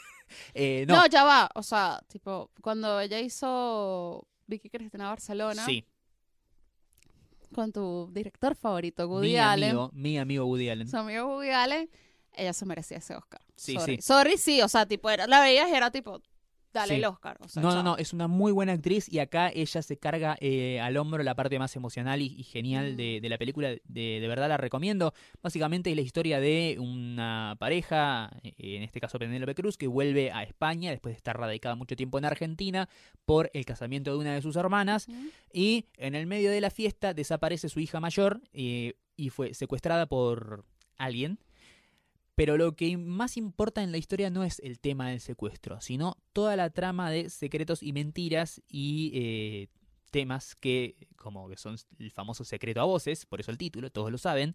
[0.52, 0.96] Eh, No.
[0.96, 1.50] no, ya va.
[1.54, 5.86] O sea, tipo, cuando ella hizo Vicky Cristina Barcelona sí,
[7.54, 10.86] con tu director favorito, Woody mi Allen, amigo, mi amigo Woody Allen.
[10.86, 11.88] su amigo Woody Allen,
[12.38, 13.40] ella se merecía ese Oscar.
[13.56, 13.96] Sí, Sorry.
[13.96, 14.02] sí.
[14.02, 14.62] Sorry, sí.
[14.62, 16.20] O sea, tipo, era, la veías y era tipo,
[16.72, 16.94] dale Sí.
[17.00, 17.36] el Oscar.
[17.40, 17.82] O sea, No, no, chao.
[17.82, 21.34] no, es una muy buena actriz y acá ella se carga eh, al hombro la
[21.34, 22.96] parte más emocional y, y genial Mm.
[22.96, 23.68] de, de la película.
[23.70, 23.80] De,
[24.20, 25.12] de verdad la recomiendo.
[25.42, 30.30] Básicamente es la historia de una pareja, eh, en este caso Penélope Cruz, que vuelve
[30.30, 32.88] a España después de estar radicada mucho tiempo en Argentina
[33.24, 35.06] por el casamiento de una de sus hermanas.
[35.52, 40.06] Y en el medio de la fiesta desaparece su hija mayor eh, y fue secuestrada
[40.06, 40.64] por
[40.98, 41.38] alguien.
[42.38, 46.16] Pero lo que más importa en la historia no es el tema del secuestro, sino
[46.32, 49.68] toda la trama de secretos y mentiras y eh,
[50.12, 54.12] temas que, como que son el famoso secreto a voces, por eso el título, todos
[54.12, 54.54] lo saben,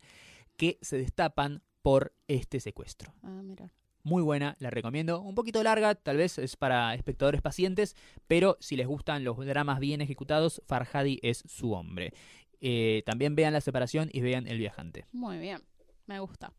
[0.55, 3.13] que se destapan por este secuestro.
[3.21, 3.69] Ah, mira.
[4.03, 5.19] Muy buena, la recomiendo.
[5.19, 9.81] Un poquito larga, tal vez es para espectadores pacientes, pero si les gustan los dramas
[9.81, 12.13] bien ejecutados, Farhadi es su hombre.
[12.61, 15.05] Eh, también vean La Separación y vean El Viajante.
[15.11, 15.61] Muy bien.
[16.05, 16.53] Me gusta.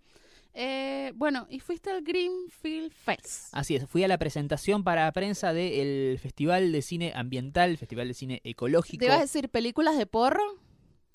[0.57, 3.49] Eh, bueno, y fuiste al Greenfield Fest.
[3.53, 8.15] Así es, fui a la presentación para prensa del Festival de Cine Ambiental, Festival de
[8.15, 9.01] Cine Ecológico.
[9.01, 10.43] ¿Te ibas a decir películas de porro?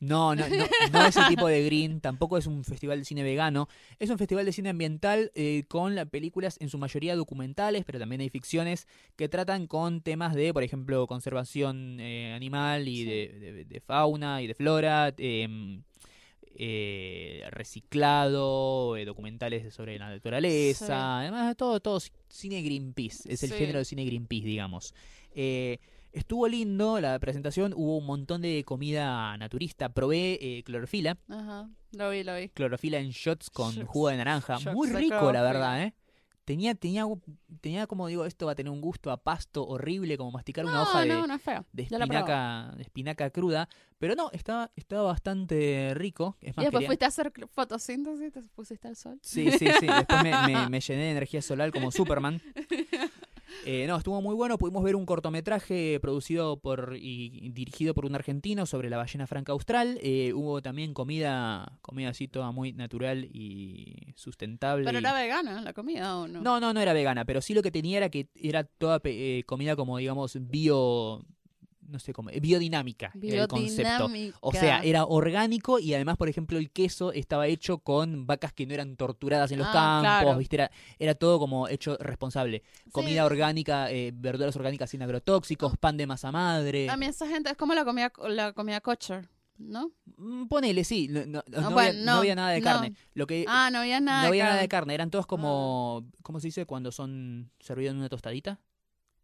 [0.01, 0.55] No, no, no,
[0.93, 3.67] no ese tipo de green, tampoco es un festival de cine vegano,
[3.99, 7.99] es un festival de cine ambiental eh, con la- películas en su mayoría documentales, pero
[7.99, 13.05] también hay ficciones que tratan con temas de, por ejemplo, conservación eh, animal y Sí.
[13.05, 15.83] de, de- de fauna y de flora, em,
[16.59, 20.91] eh, reciclado, eh, documentales sobre la naturaleza, Sí.
[20.93, 23.55] además todo, todo cine Greenpeace, es el Sí.
[23.57, 24.93] género de cine Greenpeace, digamos.
[25.33, 25.79] Eh,
[26.11, 29.89] Estuvo lindo la presentación, hubo un montón de comida naturista.
[29.89, 32.49] Probé eh, clorofila, Ajá, lo vi, lo vi.
[32.49, 34.57] clorofila en shots con jugo de naranja.
[34.73, 35.93] Muy rico, la verdad, ¿eh?
[36.49, 37.05] Tenía, tenía,
[37.61, 40.73] tenía como digo, esto va a tener un gusto a pasto horrible, como masticar una
[40.73, 41.63] No, hoja de, no, es feo.
[41.71, 43.69] de espinaca, de espinaca cruda.
[43.99, 46.37] Pero no, estaba, estaba bastante rico.
[46.41, 49.19] Es Y después quería- fuiste a hacer fotosíntesis y te pusiste al sol.
[49.21, 49.85] Sí, sí, sí.
[49.85, 52.41] Después me, me- me llené de energía solar como Superman.
[53.65, 54.57] Eh, no, estuvo muy bueno.
[54.57, 59.51] Pudimos ver un cortometraje producido por y dirigido por un argentino sobre la ballena franca
[59.51, 59.99] austral.
[60.01, 64.85] Eh, hubo también comida, comida así toda muy natural y sustentable.
[64.85, 66.41] Pero y- era vegana la comida o no?
[66.41, 69.43] No, no, no era vegana, pero sí lo que tenía era que era toda eh,
[69.45, 71.25] comida como, digamos, bio.
[71.89, 72.29] No sé cómo.
[72.29, 73.11] eh, Biodinámica.
[73.21, 74.07] el concepto.
[74.07, 74.37] Biodinámica.
[74.41, 78.65] O sea, era orgánico y además, por ejemplo, el queso estaba hecho con vacas que
[78.67, 80.37] no eran torturadas en los Ah, campos, claro.
[80.37, 80.55] ¿viste?
[80.57, 82.61] Era, era todo como hecho responsable.
[82.91, 86.89] Comida orgánica, eh, verduras orgánicas sin agrotóxicos, pan de masa madre.
[86.89, 89.91] A mí esa gente es como la comida, la comida kosher, ¿no?
[90.17, 91.07] Mm, Ponele, sí.
[91.09, 92.63] No, no- no Ah, había, bueno, no no, había nada de no.
[92.65, 92.93] carne.
[93.13, 94.21] Lo que, Ah, no había nada.
[94.21, 94.93] no había de nada de carne.
[94.93, 96.05] Eran todos como.
[96.21, 96.65] ¿Cómo se dice?
[96.65, 98.59] Cuando son servidos en una tostadita.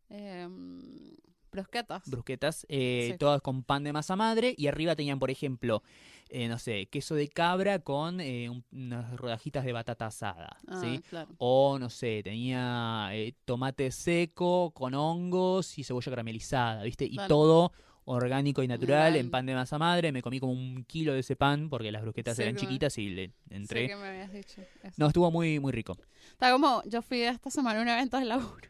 [0.09, 1.14] Em,
[1.55, 2.09] brusquetas.
[2.09, 3.17] brusquetas, eh, Sí.
[3.17, 5.81] todas con pan de masa madre y arriba tenían, por ejemplo,
[6.29, 10.79] eh, no sé, queso de cabra con eh, un- unas rodajitas de batata asada, Ah,
[10.81, 10.99] ¿sí?
[11.09, 11.29] claro.
[11.37, 17.05] O, no sé, tenía eh, tomate seco con hongos y cebolla caramelizada, ¿viste?
[17.05, 17.27] Y Claro.
[17.29, 17.71] todo
[18.07, 20.11] orgánico y natural en pan de masa madre.
[20.11, 23.09] Me comí como un kilo de ese pan porque las brusquetas eran me- chiquitas y
[23.09, 23.87] le entré.
[23.87, 24.61] que me habías dicho.
[24.83, 24.93] eso.
[24.97, 25.97] No, estuvo muy, muy rico.
[26.31, 28.69] Está como, yo fui esta semana a un evento de laburo.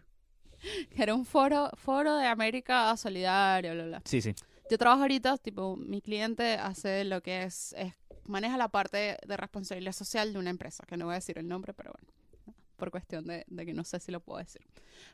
[0.90, 4.02] Que era un foro, foro de América Solidaria, bla, bla.
[4.06, 4.34] Sí, sí.
[4.70, 7.94] Yo trabajo ahorita, tipo, mi cliente hace lo que es, es-
[8.26, 11.48] maneja la parte de responsabilidad social de una empresa, que no voy a decir el
[11.48, 14.62] nombre, pero bueno, por cuestión de, de que no sé si lo puedo decir.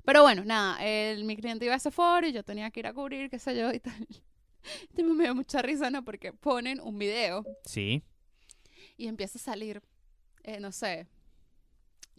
[0.05, 2.87] Pero bueno, nada, el- mi cliente iba a ese foro y yo tenía que ir
[2.87, 4.07] a cubrir, qué sé yo, y tal.
[4.95, 6.05] Tipo, me dio mucha risa, ¿no?
[6.05, 8.03] Porque ponen un video Sí.
[8.95, 9.81] y empieza a salir,
[10.43, 11.07] eh, no sé,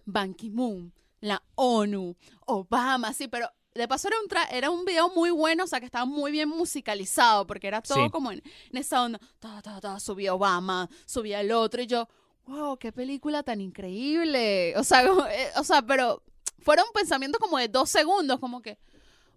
[0.04, 0.92] Ban Ki-moon,
[1.22, 2.14] la ONU,
[2.46, 5.80] Obama, sí, pero de paso era un, tra- era un video muy bueno, o sea,
[5.80, 8.10] que estaba muy bien musicalizado, porque era todo Sí.
[8.10, 12.06] como en, en esa onda, ta, ta, ta, subía Obama, subía el otro, y yo,
[12.44, 14.74] wow, qué película tan increíble.
[14.76, 16.22] O sea, como, eh, o sea, pero
[16.58, 18.78] fueron pensamientos como de dos segundos, como que,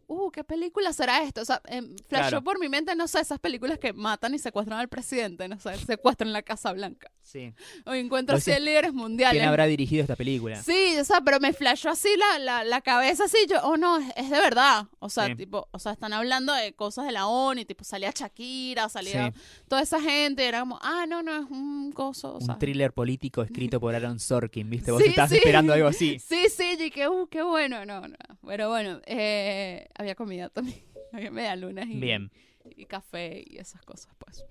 [0.07, 1.41] uh, ¿qué película será esto?
[1.41, 2.43] O sea, em, flashó Claro.
[2.43, 5.77] por mi mente, no sé, esas películas que matan y secuestran al presidente, no sé,
[5.77, 7.09] secuestran la Casa Blanca.
[7.25, 7.53] Sí.
[7.85, 9.39] O encuentro No así sé líderes mundiales.
[9.39, 10.61] ¿Quién habrá dirigido esta película?
[10.61, 13.97] Sí, o sea, pero me flashó así la, la, la cabeza así, yo, oh no,
[13.97, 14.85] es, es de verdad.
[14.99, 15.35] O sea, Sí.
[15.35, 19.31] tipo, o sea, están hablando de cosas de la ONU, y tipo, salía Shakira, salía
[19.33, 19.39] Sí.
[19.67, 22.53] toda esa gente, era como, ah, no, no, es un coso, o sea.
[22.53, 24.91] un thriller político escrito por Aaron Sorkin, ¿viste?
[24.91, 26.19] Vos Sí, estabas esperando algo así.
[26.19, 28.15] Sí, sí, y que, uh, qué bueno, no, no.
[28.45, 30.79] Pero bueno, eh, había comida también,
[31.11, 32.31] había medialunas y, Bien.
[32.75, 34.45] y café y esas cosas, pues.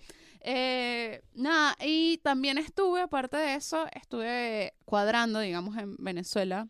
[0.47, 6.69] Eh, nada, y también estuve, aparte de eso, estuve cuadrando, digamos, en Venezuela.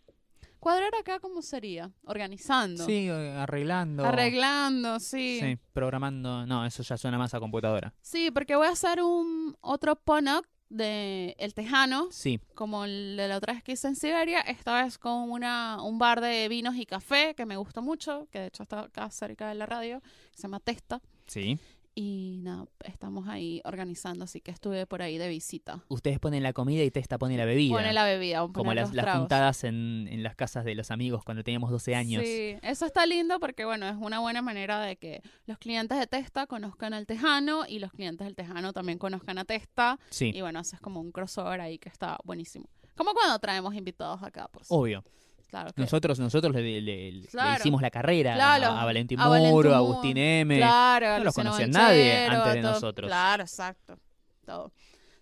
[0.61, 1.91] Cuadrar acá, ¿cómo sería?
[2.05, 2.87] Organizando.
[2.87, 4.05] Sí, arreglando.
[4.05, 5.39] Arreglando, sí.
[5.43, 6.47] Sí, programando.
[6.47, 7.93] No, eso ya suena más a computadora.
[8.01, 13.29] Sí, porque voy a hacer un otro pon-up de El Tejano, Sí, como el de
[13.29, 16.77] la otra vez que hice en Siberia, esta vez con una, un bar de vinos
[16.77, 20.01] y café que me gusta mucho, que de hecho está acá cerca de la radio,
[20.01, 21.01] que se llama Testa.
[21.27, 21.59] sí.
[21.97, 25.85] Y nada, estamos ahí organizando, así que estuve por ahí de visita.
[25.89, 27.77] Ustedes ponen la comida y Testa pone la bebida.
[27.77, 31.45] Pone la bebida, como las, las juntadas en, en las casas de los amigos cuando
[31.45, 32.25] teníamos 12 años.
[32.25, 36.09] Sí, eso está lindo porque, bueno, es una buena manera de que los clientes de
[36.09, 40.01] Testa conozcan al Tejano y los clientes del Tejano también conozcan a Testa.
[40.11, 42.69] Sí, Y bueno, haces como un crossover ahí que está buenísimo.
[42.97, 44.67] Como cuando traemos invitados acá, pues.
[44.69, 45.05] obvio.
[45.55, 47.61] Claro Nosotros, nosotros le, le- le- le Claro.
[47.61, 49.77] hicimos la carrera Claro, a, a Valentín a Muro, a.
[49.77, 50.59] Agustín M.
[50.59, 52.73] No los conocía nadie antes de todo.
[52.73, 53.09] nosotros.
[53.09, 53.99] Claro, exacto.
[54.45, 54.73] Todo.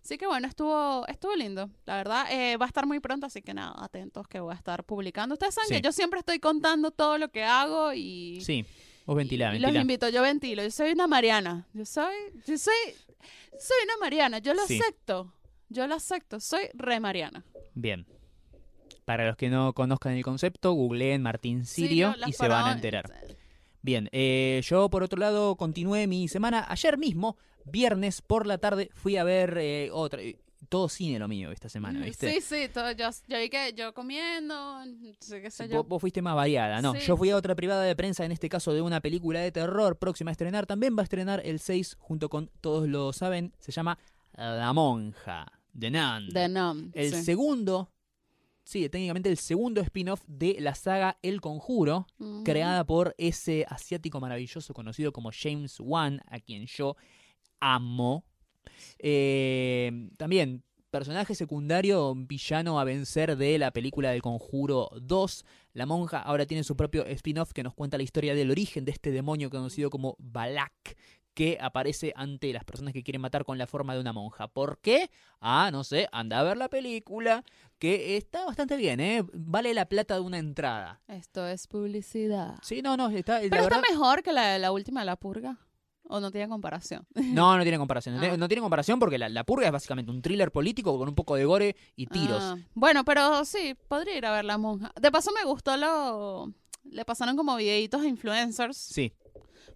[0.02, 2.26] Así que bueno, estuvo, estuvo lindo, la verdad.
[2.32, 5.34] Eh, va a estar muy pronto, así que nada, atentos que voy a estar publicando.
[5.34, 5.74] Ustedes saben Sí.
[5.76, 8.64] que yo siempre estoy contando todo lo que hago y, Sí,
[9.06, 9.80] vos ventilá, y los ventilá.
[9.82, 10.62] invito, yo ventilo.
[10.64, 11.68] Yo soy una Mariana.
[11.72, 12.14] Yo soy,
[12.46, 12.74] yo soy,
[13.60, 14.38] soy una Mariana.
[14.40, 14.80] Yo lo Sí.
[14.80, 15.32] acepto.
[15.68, 16.40] Yo lo acepto.
[16.40, 17.44] Soy re Mariana.
[17.74, 18.04] Bien.
[19.04, 22.48] Para los que no conozcan el concepto, googleen Martín Sirio Sí, no, las y se
[22.48, 23.10] van a enterar.
[23.80, 26.64] Bien, eh, yo por otro lado continué mi semana.
[26.68, 30.22] Ayer mismo, viernes por la tarde, fui a ver eh, otra.
[30.22, 30.38] eh,
[30.68, 32.30] Todo cine lo mío esta semana, ¿viste?
[32.32, 33.38] Sí, sí, todo, yo, yo
[33.76, 34.54] yo comiendo,
[35.28, 35.78] qué sé yo.
[35.78, 36.92] Vos, vos fuiste más variada, ¿no?
[36.94, 37.00] Sí.
[37.00, 39.98] Yo fui a otra privada de prensa, en este caso de una película de terror
[39.98, 40.64] próxima a estrenar.
[40.66, 43.52] También va a estrenar el 6, junto con todos lo saben.
[43.58, 43.98] Se llama
[44.36, 46.28] La Monja, de Nun.
[46.28, 46.90] De Nom.
[46.94, 47.22] el sí.
[47.24, 47.90] segundo,
[48.64, 52.06] sí, técnicamente el segundo spin-off de la saga El Conjuro,
[52.44, 56.96] creada por ese asiático maravilloso conocido como James Wan, a quien yo
[57.60, 58.24] amo.
[58.98, 65.44] Eh, también, personaje secundario, villano a vencer de la película del Conjuro 2.
[65.72, 68.92] La monja ahora tiene su propio spin-off que nos cuenta la historia del origen de
[68.92, 70.96] este demonio conocido como Balak,
[71.34, 74.48] que aparece ante las personas que quieren matar con la forma de una monja.
[74.48, 75.10] ¿Por qué?
[75.40, 77.42] Ah, no sé, anda a ver la película,
[77.78, 79.24] que está bastante bien, ¿eh?
[79.32, 81.00] Vale la plata de una entrada.
[81.08, 82.56] Esto es publicidad.
[82.62, 83.34] Sí, no, no, está...
[83.40, 85.58] la Pero está verdad- mejor que la, la última de la purga.
[86.08, 87.06] ¿O no tiene comparación?
[87.14, 88.14] No, no tiene comparación.
[88.14, 88.22] No, Ah.
[88.22, 91.14] tiene, no tiene comparación porque la, la purga es básicamente un thriller político con un
[91.14, 92.42] poco de gore y tiros.
[92.42, 94.92] Ah, bueno, pero sí, podría ir a ver la monja.
[95.00, 96.52] De paso me gustó lo...
[96.84, 99.12] Le pasaron como videitos a influencers, Sí,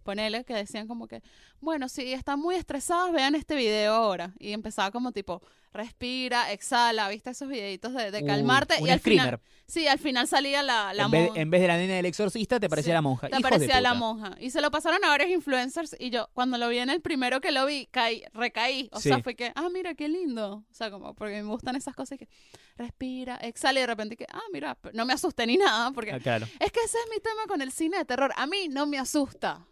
[0.07, 1.21] ponele, que decían como que,
[1.61, 4.33] bueno, si están muy estresados, vean este video ahora.
[4.39, 5.43] Y empezaba como tipo,
[5.75, 8.77] respira, exhala, ¿viste esos videitos de, calmarte?
[8.81, 9.41] un y al final, screamer.
[9.67, 12.59] sí, al final salía la, la en, vez, en vez de la nena del exorcista
[12.59, 13.29] te parecía Sí, la monja.
[13.29, 14.37] Te parecía la monja.
[14.41, 17.43] Y se lo pasaron a varios influencers y yo, cuando lo vi en el primero
[17.43, 18.89] que lo vi, caí, recaí.
[18.93, 19.11] O Sí.
[19.11, 20.65] sea, fue que, ah, mira, qué lindo.
[20.71, 22.29] O sea, como, porque me gustan esas cosas que
[22.77, 25.91] respira, exhala y de repente que, ah, mira, no me asusté ni nada.
[25.91, 26.47] Porque Ah, claro.
[26.59, 28.33] es que ese es mi tema con el cine de terror.
[28.37, 29.67] A mí no me asusta.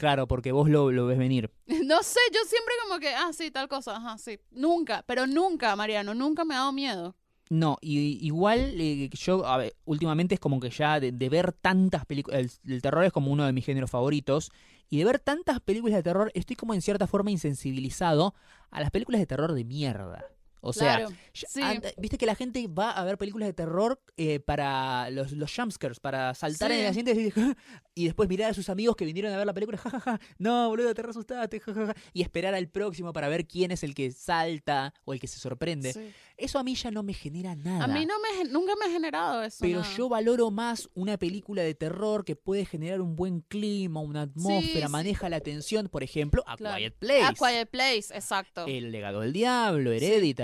[0.00, 1.50] Claro, porque vos lo, lo ves venir.
[1.84, 4.38] No sé, yo siempre como que, ah, sí, tal cosa, ajá, sí.
[4.50, 7.14] Nunca, pero nunca, Mariano, nunca me ha dado miedo.
[7.50, 11.52] No, y, igual eh, yo, a ver, últimamente es como que ya de, de ver
[11.52, 14.50] tantas películas, el, el terror es como uno de mis géneros favoritos,
[14.88, 18.34] y de ver tantas películas de terror estoy como en cierta forma insensibilizado
[18.70, 20.24] a las películas de terror de mierda.
[20.62, 21.62] O sea, Claro, ya- sí.
[21.62, 25.54] anda- viste que la gente va a ver películas de terror eh, para los, los
[25.54, 26.76] jumpscares, para saltar Sí.
[26.76, 27.56] en el asiento y, "Ja",
[27.96, 31.02] después mirar a sus amigos que vinieron a ver la película, jajaja, no, boludo, te
[31.02, 35.12] re asustaste, jajaja, y esperar al próximo para ver quién es el que salta o
[35.12, 35.92] el que se sorprende.
[35.92, 36.10] Sí.
[36.36, 37.84] Eso a mí ya no me genera nada.
[37.84, 39.58] A mí no me, nunca me ha generado eso.
[39.60, 39.94] Pero nada.
[39.96, 44.88] yo valoro más una película de terror que puede generar un buen clima, una atmósfera,
[44.88, 45.88] maneja la tensión.
[45.88, 46.76] Por ejemplo, A Claro.
[46.78, 47.22] Quiet Place.
[47.24, 48.64] A Quiet Place, exacto.
[48.66, 49.92] El legado del diablo,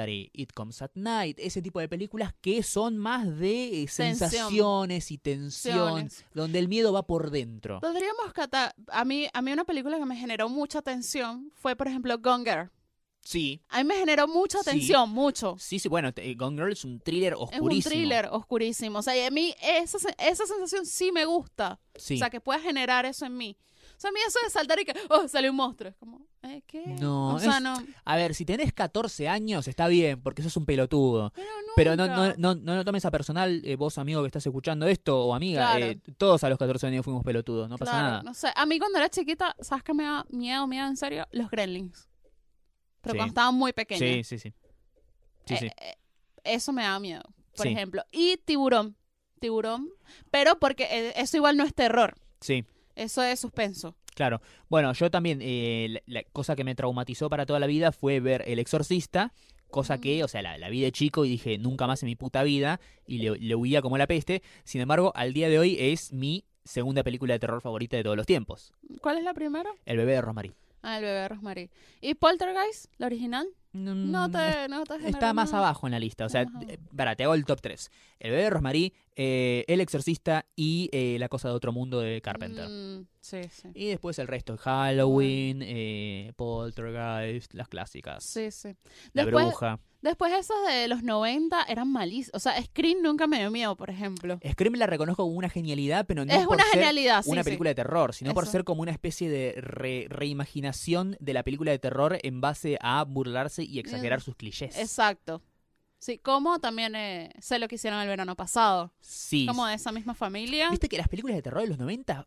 [0.06, 5.10] Hereditary, It Comes at Night, ese tipo de películas que son más de eh, sensaciones
[5.10, 6.24] y tensión, Tensiones.
[6.34, 7.80] donde el miedo va por dentro.
[7.80, 8.74] Podríamos catar.
[8.88, 12.44] A mí, a mí una película que me generó mucha tensión fue, por ejemplo, Gone
[12.50, 12.70] Girl.
[13.22, 14.70] Sí, A mí me generó mucha Sí.
[14.70, 15.56] tensión, mucho.
[15.58, 15.88] sí, sí.
[15.88, 17.74] Bueno, te- Gone Girl es un thriller Es oscurísimo.
[17.74, 18.98] un thriller oscurísimo.
[19.00, 21.80] O sea, y a mí esa, se- esa sensación sí me gusta.
[21.96, 22.14] Sí.
[22.14, 23.56] O sea, que pueda generar eso en mí.
[23.96, 25.88] O sea, a mí eso de saltar y que, oh, salió un monstruo.
[25.88, 26.84] Es como, ¿eh, ¿qué?
[27.00, 27.74] No, O sea, es- no.
[28.04, 31.32] A ver, si tenés 14 años está bien, porque sos un pelotudo.
[31.34, 34.44] Pero, Pero no, no, no, no lo tomes a personal, eh, vos amigo que estás
[34.46, 35.86] escuchando esto, o amiga, Claro.
[35.86, 38.22] eh, todos a los 14 años fuimos pelotudos, no pasa Claro, nada.
[38.22, 41.26] No sé, a mí cuando era chiquita, ¿sabes qué me da miedo, miedo en serio?
[41.32, 42.08] Los gremlins.
[43.00, 43.18] Pero Sí.
[43.18, 43.98] cuando estaba muy pequeña.
[43.98, 44.52] Sí, sí, sí.
[45.46, 45.68] Sí, Eh, sí.
[46.44, 47.22] eso me da miedo,
[47.56, 48.02] por ejemplo.
[48.10, 48.96] Y tiburón.
[49.40, 49.88] Tiburón.
[50.30, 52.14] Pero porque eso igual no es terror.
[52.40, 52.64] Sí,
[52.96, 53.94] Eso es suspenso.
[54.14, 54.40] claro.
[54.68, 58.18] Bueno, yo también, eh, la, la cosa que me traumatizó para toda la vida fue
[58.20, 59.32] ver El Exorcista,
[59.70, 62.16] cosa que, o sea, la, la vi de chico y dije nunca más en mi
[62.16, 64.42] puta vida, y le, le huía como la peste.
[64.64, 68.16] Sin embargo, al día de hoy es mi segunda película de terror favorita de todos
[68.16, 68.72] los tiempos.
[69.00, 69.70] ¿Cuál es la primera?
[69.84, 70.52] El bebé de Rosemary.
[70.82, 71.70] Ah, el bebé de Rosemary.
[72.00, 73.46] ¿Y Poltergeist, la original?
[73.72, 75.64] No Mm, te, no te Está más nada.
[75.66, 76.24] abajo en la lista.
[76.24, 77.90] O sea, eh, para, te hago el top 3.
[78.20, 82.20] El bebé de Rosmarie, eh, El Exorcista y eh, La Cosa de Otro Mundo de
[82.20, 82.68] Carpenter.
[82.68, 83.68] Mm, sí, sí.
[83.74, 88.22] Y después el resto, Halloween, eh, Poltergeist, las clásicas.
[88.24, 88.74] Sí, sí.
[89.12, 89.80] La Después, Bruja.
[90.02, 92.34] después esos de los 90 eran malísimos.
[92.34, 94.38] O sea, Scream nunca me dio miedo, por ejemplo.
[94.52, 97.42] Scream la reconozco como una genialidad, pero no es por una ser genialidad, sí, una
[97.42, 97.46] sí.
[97.46, 101.70] película de terror, sino por ser como una especie de re- reimaginación de la película
[101.72, 104.22] de terror en base a burlarse y exagerar Mm.
[104.22, 104.78] sus clichés.
[104.78, 105.42] Exacto.
[106.06, 108.92] Sí, como también eh, sé lo que hicieron el verano pasado.
[109.00, 109.44] Sí.
[109.44, 110.70] Como de esa misma familia.
[110.70, 112.24] ¿Viste que las películas de terror de los 90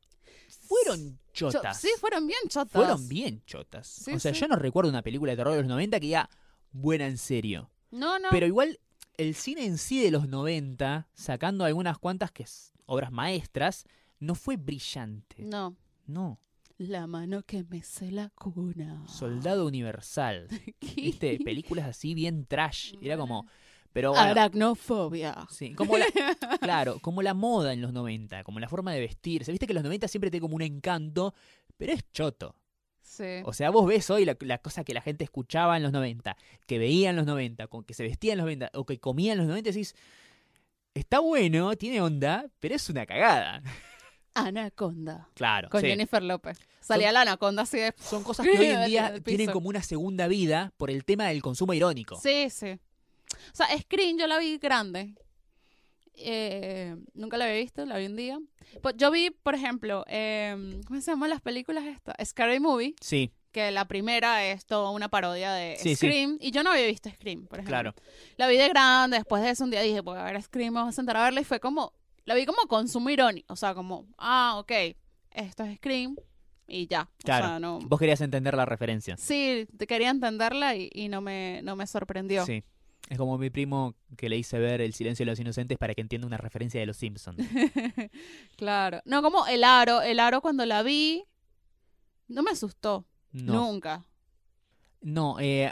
[0.49, 1.79] fueron Cho- chotas?
[1.79, 2.73] Sí, fueron bien chotas.
[2.73, 3.87] fueron bien chotas.
[3.87, 4.41] Sí, o sea, sí.
[4.41, 6.29] yo no recuerdo una película de terror de los 90 que diga
[6.73, 7.71] buena en serio.
[7.89, 8.27] No, no.
[8.31, 8.81] Pero igual,
[9.15, 13.85] el cine en sí de los 90, sacando algunas cuantas que es obras maestras,
[14.19, 15.37] no fue brillante.
[15.41, 15.77] No.
[16.05, 16.37] No.
[16.77, 19.05] La mano que me se la cuna.
[19.07, 20.49] Soldado Universal.
[20.97, 21.39] ¿Viste?
[21.43, 22.95] Películas así bien trash.
[23.01, 23.47] Era como.
[23.91, 25.47] Pero bueno, Aracnofobia.
[25.49, 26.05] Sí, como la,
[26.61, 29.51] claro, como la moda en los 90, como la forma de vestirse.
[29.51, 31.33] Viste que los 90 siempre tiene como un encanto,
[31.77, 32.55] pero es choto.
[33.01, 33.41] Sí.
[33.43, 36.37] O sea, vos ves hoy la, la cosa que la gente escuchaba en los 90,
[36.67, 39.31] que veía en los 90, con que se vestía en los 90 o que comía
[39.31, 39.95] en los 90, y decís,
[40.93, 43.63] está bueno, tiene onda, pero es una cagada.
[44.35, 45.27] Anaconda.
[45.33, 45.87] Claro, Con sí.
[45.87, 46.59] Jennifer López.
[46.79, 47.93] Salía la anaconda así de.
[47.97, 51.41] son cosas que hoy en día tienen como una segunda vida por el tema del
[51.41, 52.19] consumo irónico.
[52.21, 52.79] Sí, sí.
[53.51, 55.15] O sea, Scream yo la vi grande.
[56.21, 58.39] Eh, nunca la había visto, la vi un día.
[58.81, 62.15] Pues yo vi, por ejemplo, eh, ¿cómo se llaman las películas estas?
[62.27, 65.95] Scary Movie, Sí, que la primera es toda una parodia de Sí, sí.
[65.95, 66.37] Scream.
[66.41, 67.71] Y yo no había visto Scream, por ejemplo.
[67.71, 67.93] claro.
[68.37, 70.87] La vi de grande, después de eso un día dije, voy a ver Scream, voy
[70.87, 71.39] a sentar a verla.
[71.41, 71.93] Y fue como,
[72.25, 73.53] la vi como consumo irónico.
[73.53, 74.71] O sea, como, ah, ok,
[75.31, 76.15] esto es Scream.
[76.67, 77.09] y ya.
[77.23, 77.45] Claro.
[77.45, 77.79] O sea, no...
[77.79, 79.15] Vos querías entender la referencia.
[79.17, 82.45] Sí, te quería entenderla y, y no, me, no me sorprendió.
[82.45, 82.61] Sí.
[83.07, 86.01] Es como mi primo que le hice ver El silencio de los inocentes para que
[86.01, 87.37] entienda una referencia de los Simpsons.
[88.57, 89.01] claro.
[89.05, 90.01] No, como el aro.
[90.01, 91.23] El aro cuando la vi,
[92.27, 93.05] no me asustó.
[93.31, 93.53] No.
[93.53, 94.05] Nunca.
[95.01, 95.71] No, eh,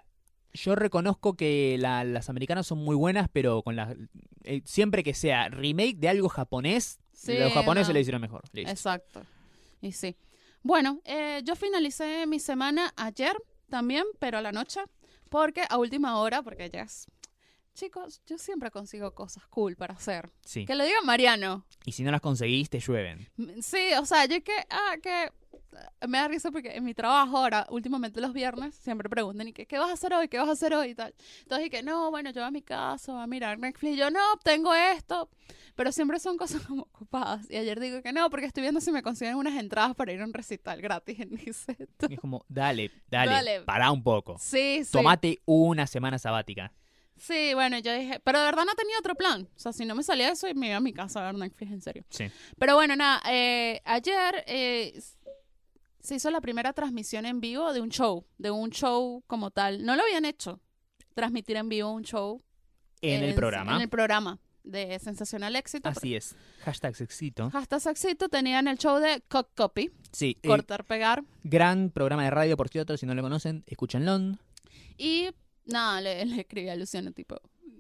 [0.53, 3.95] yo reconozco que la- las americanas son muy buenas, pero con la,
[4.43, 7.93] eh, siempre que sea remake de algo japonés, Sí, los japoneses no.
[7.95, 8.43] lo hicieron mejor.
[8.53, 8.71] Listo.
[8.71, 9.21] Exacto.
[9.81, 10.15] Y sí.
[10.63, 13.35] Bueno, eh, yo finalicé mi semana ayer
[13.69, 14.79] también, pero a la noche,
[15.29, 17.07] porque a última hora, porque ya es...
[17.77, 20.31] Chicos, yo siempre consigo cosas cool para hacer.
[20.43, 20.65] Sí.
[20.65, 21.63] Que lo diga Mariano.
[21.85, 23.29] Y si no las conseguís, te llueven.
[23.61, 27.37] Sí, o sea, yo que, ah, que eh, me da risa porque en mi trabajo
[27.37, 30.27] ahora, últimamente los viernes, siempre preguntan, ¿y qué, qué vas a hacer hoy?
[30.27, 30.89] ¿Qué vas a hacer hoy?
[30.89, 31.13] Y tal.
[31.43, 34.23] Entonces, que no, bueno, yo a mi casa, voy a mirar Netflix, y yo no,
[34.43, 35.29] tengo esto,
[35.75, 37.45] pero siempre son cosas como ocupadas.
[37.51, 40.21] Y ayer digo que no, porque estoy viendo si me consiguen unas entradas para ir
[40.21, 42.07] a un recital gratis en Niceto.
[42.09, 43.61] Y es como, dale, dale, Dale.
[43.61, 44.35] pará un poco.
[44.39, 44.91] Sí, sí.
[44.91, 46.73] Tomate una semana sabática.
[47.17, 49.47] Sí, bueno, yo dije, pero de verdad no tenía otro plan.
[49.55, 51.71] O sea, si no me salía eso, me iba a mi casa a ver Netflix,
[51.71, 52.05] en serio.
[52.09, 52.29] Sí.
[52.57, 54.99] Pero bueno, nada, eh, ayer eh,
[55.99, 59.83] se hizo la primera transmisión en vivo de un show, de un show como tal.
[59.85, 60.61] No lo habían hecho,
[61.13, 62.41] transmitir en vivo un show.
[63.01, 63.75] En el programa.
[63.75, 65.89] En el programa de Sensacional Éxito.
[65.89, 66.35] Así es.
[66.65, 67.49] Hashtag sexito.
[67.53, 70.37] Hasta éxito tenían el show de Cock Copy, Sí.
[70.41, 71.23] eh, cortar, pegar.
[71.43, 74.37] gran programa de radio, por cierto, si no lo conocen, escúchenlo.
[74.97, 75.29] Y
[75.67, 77.39] nada, le, le escribí a Luciano, tipo,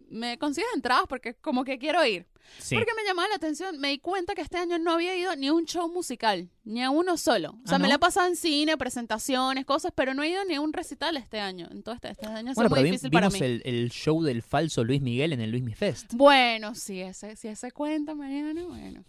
[0.09, 2.25] me consigues entradas porque como que quiero ir.
[2.59, 2.75] Sí.
[2.75, 5.47] Porque me llamaba la atención, me di cuenta que este año no había ido ni
[5.47, 7.59] a un show musical, ni a uno solo.
[7.65, 10.45] O sea, Ah, me la he pasado en cine, presentaciones, cosas, pero no he ido
[10.45, 11.67] ni a un recital este año.
[11.71, 13.37] Entonces, este año Bueno, es muy vi- difícil para mí.
[13.41, 16.13] el, el show del falso Luis Miguel en el Luis Mi Fest.
[16.13, 19.03] Bueno, si ese, si ese cuenta, Mariano, bueno.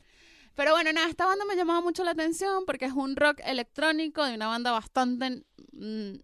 [0.57, 4.24] Pero bueno, nada, esta banda me llamaba mucho la atención porque es un rock electrónico
[4.24, 6.14] de una banda bastante mm,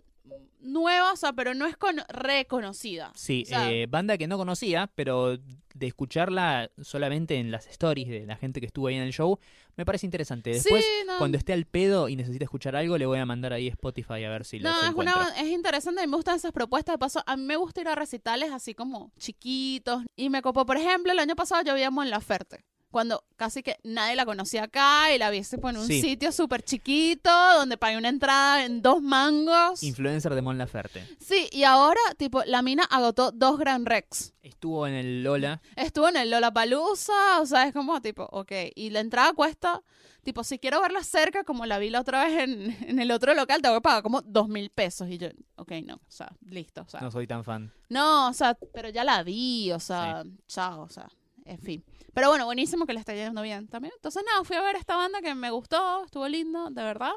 [0.60, 3.12] nueva, o sea, pero no es con- reconocida.
[3.14, 8.08] Sí, O sea, eh, banda que no conocía, pero de escucharla solamente en las stories
[8.08, 9.38] de la gente que estuvo ahí en el show,
[9.76, 10.50] me parece interesante.
[10.50, 13.52] Después, sí, no, cuando esté al pedo y necesite escuchar algo, le voy a mandar
[13.52, 15.16] ahí Spotify a ver si No, los es, encuentro.
[15.20, 16.94] una, es interesante, a mí me gustan esas propuestas.
[16.94, 20.04] De paso, a mí me gusta ir a recitales así como chiquitos.
[20.16, 22.64] Y me copó, por ejemplo, el año pasado yo en La Ferte.
[22.94, 26.00] Cuando casi que nadie la conocía acá y la viese pues, en un Sí.
[26.00, 27.28] sitio súper chiquito
[27.58, 29.82] donde pagué una entrada en dos mangos.
[29.82, 31.04] Influencer de Mon Laferte.
[31.18, 34.32] sí, y ahora, tipo, la mina agotó dos Grand Rex.
[34.44, 35.60] Estuvo en el Lola.
[35.74, 38.52] Estuvo en el Lollapalooza, o sea, es como tipo, ok.
[38.76, 39.82] Y la entrada cuesta,
[40.22, 43.34] tipo, si quiero verla cerca, como la vi la otra vez en, en el otro
[43.34, 45.08] local, te voy a pagar como dos mil pesos.
[45.08, 47.00] Y yo, ok, no, o sea, listo, o sea.
[47.00, 47.72] No soy tan fan.
[47.88, 51.08] No, o sea, pero ya la vi, o sea, chao, o sea,
[51.44, 51.84] en fin.
[52.12, 53.92] Pero bueno, buenísimo que le está yendo bien también.
[53.96, 57.12] Entonces, nada, fui a ver esta banda que me gustó, estuvo lindo, de verdad.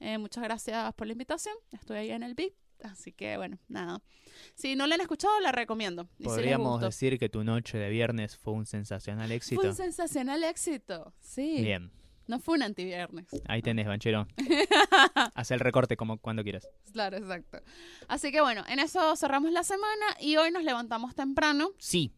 [0.00, 1.54] Eh, muchas gracias por la invitación.
[1.72, 2.52] Estoy ahí en el beat,
[2.84, 4.00] así que bueno, nada.
[4.54, 6.08] Si no la han escuchado, la recomiendo.
[6.18, 6.86] Y si Podríamos gustó.
[6.86, 9.60] decir que tu noche de viernes fue un sensacional éxito.
[9.60, 11.60] Fue un sensacional éxito, sí.
[11.62, 11.90] Bien,
[12.26, 13.26] No fue un antiviernes.
[13.46, 14.26] ahí tenés, Banchero.
[15.34, 16.68] Haz el recorte como cuando quieras.
[16.92, 17.58] Claro, exacto.
[18.08, 22.12] Así que bueno, en eso cerramos la semana y hoy nos levantamos temprano Sí,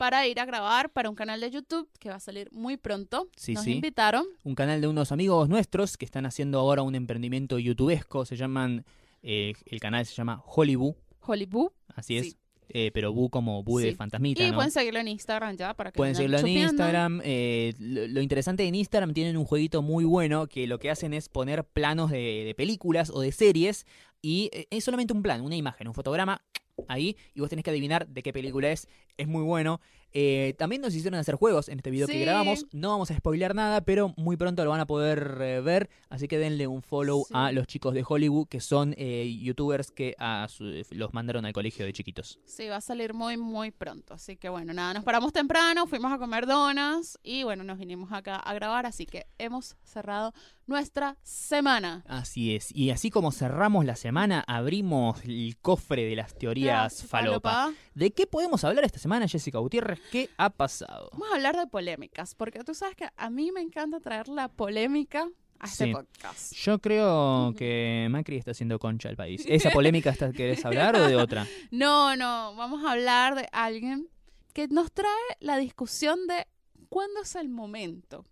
[0.00, 3.28] para ir a grabar para un canal de YouTube que va a salir muy pronto.
[3.36, 3.72] Sí, Nos sí.
[3.72, 4.24] invitaron.
[4.44, 8.24] un canal de unos amigos nuestros que están haciendo ahora un emprendimiento youtubesco.
[8.24, 8.86] Se llaman,
[9.22, 11.70] eh, el canal se llama Hollywood, Hollywood.
[11.94, 12.26] así es.
[12.30, 12.36] Sí.
[12.72, 14.54] Eh, pero Bu como Bu de fantasmita, Y ¿no?
[14.54, 16.46] pueden seguirlo en Instagram ya para que Pueden seguirlo en.
[16.48, 17.20] Instagram.
[17.24, 21.12] eh, lo, lo interesante en Instagram tienen un jueguito muy bueno que lo que hacen
[21.12, 23.84] es poner planos de, de películas o de series
[24.22, 26.42] y eh, es solamente un plan, una imagen, un fotograma
[26.88, 28.88] ahí y vos tenés que adivinar de qué película es.
[29.16, 29.80] Es muy bueno.
[30.12, 32.66] Eh, también nos hicieron hacer juegos en este video que grabamos.
[32.72, 35.88] No vamos a spoilear nada, pero muy pronto lo van a poder eh, ver.
[36.08, 37.34] Así que denle un follow Sí.
[37.36, 41.52] a los chicos de Hollywood, que son eh, youtubers que a su- los mandaron al
[41.52, 42.38] colegio de chiquitos.
[42.44, 44.14] Sí, va a salir muy, muy pronto.
[44.14, 48.10] Así que bueno, nada, nos paramos temprano, fuimos a comer donas y bueno, nos vinimos
[48.12, 48.86] acá a grabar.
[48.86, 50.32] Así que hemos cerrado
[50.66, 52.02] nuestra semana.
[52.06, 52.74] Así es.
[52.74, 57.72] Y así como cerramos la semana, abrimos el cofre de las teorías Las falopa.
[57.94, 59.99] ¿De qué podemos hablar esta semana, Jessica Gutiérrez?
[60.10, 61.08] ¿Qué ha pasado?
[61.12, 64.48] Vamos a hablar de polémicas, porque tú sabes que a mí me encanta traer la
[64.48, 65.28] polémica
[65.58, 65.92] a este Sí.
[65.92, 66.52] podcast.
[66.54, 69.44] Yo creo que Macri está haciendo concha al país.
[69.46, 71.46] ¿Esa polémica esta querés hablar o de otra?
[71.70, 74.08] No, no, vamos a hablar de alguien
[74.52, 75.08] que nos trae
[75.40, 76.46] la discusión de
[76.88, 78.24] cuándo es el momento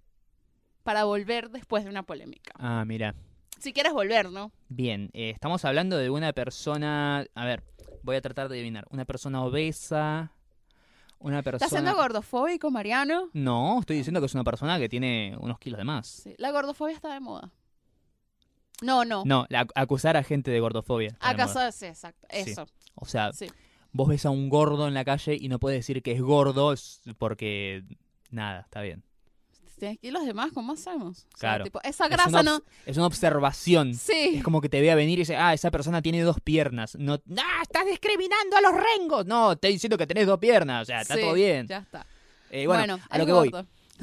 [0.83, 2.53] para volver después de una polémica.
[2.59, 3.15] Ah, mira.
[3.61, 4.53] Si quieres volver, ¿no?
[4.69, 7.27] Bien, eh, estamos hablando de una persona...
[7.35, 7.63] A ver,
[8.03, 8.87] voy a tratar de adivinar.
[8.91, 10.33] Una persona obesa...
[11.21, 11.67] Una persona...
[11.67, 13.29] ¿Estás siendo gordofóbico, Mariano?
[13.33, 16.07] No, estoy diciendo que es una persona que tiene unos kilos de más.
[16.07, 17.51] Sí, la gordofobia está de moda.
[18.83, 19.25] No, no.
[19.25, 21.17] No, la- acusar a gente de gordofobia.
[21.21, 21.73] ¿Acaso?
[21.73, 22.27] Sí, exacto.
[22.31, 22.51] Sí.
[22.51, 22.67] Eso.
[22.95, 23.49] O sea, Sí.
[23.93, 26.75] vos ves a un gordo en la calle y no puedes decir que es gordo
[27.19, 27.83] porque
[28.31, 29.03] nada, está bien.
[29.79, 31.19] Tienes que ir los demás, ¿cómo hacemos?
[31.35, 31.65] O sea, Claro.
[31.65, 32.63] tipo, esa Es grasa una no.
[32.87, 33.95] Es una observación.
[33.95, 34.35] Sí.
[34.37, 36.97] Es como que te vea venir y dice, ah, esa persona tiene dos piernas.
[36.99, 39.27] No, ¡Ah, estás discriminando a los rengos!
[39.27, 40.83] No, estoy diciendo que tenés dos piernas.
[40.83, 41.67] O sea, está Sí, todo bien.
[41.67, 42.07] Ya está.
[42.51, 43.51] Eh, bueno, a es lo que voy.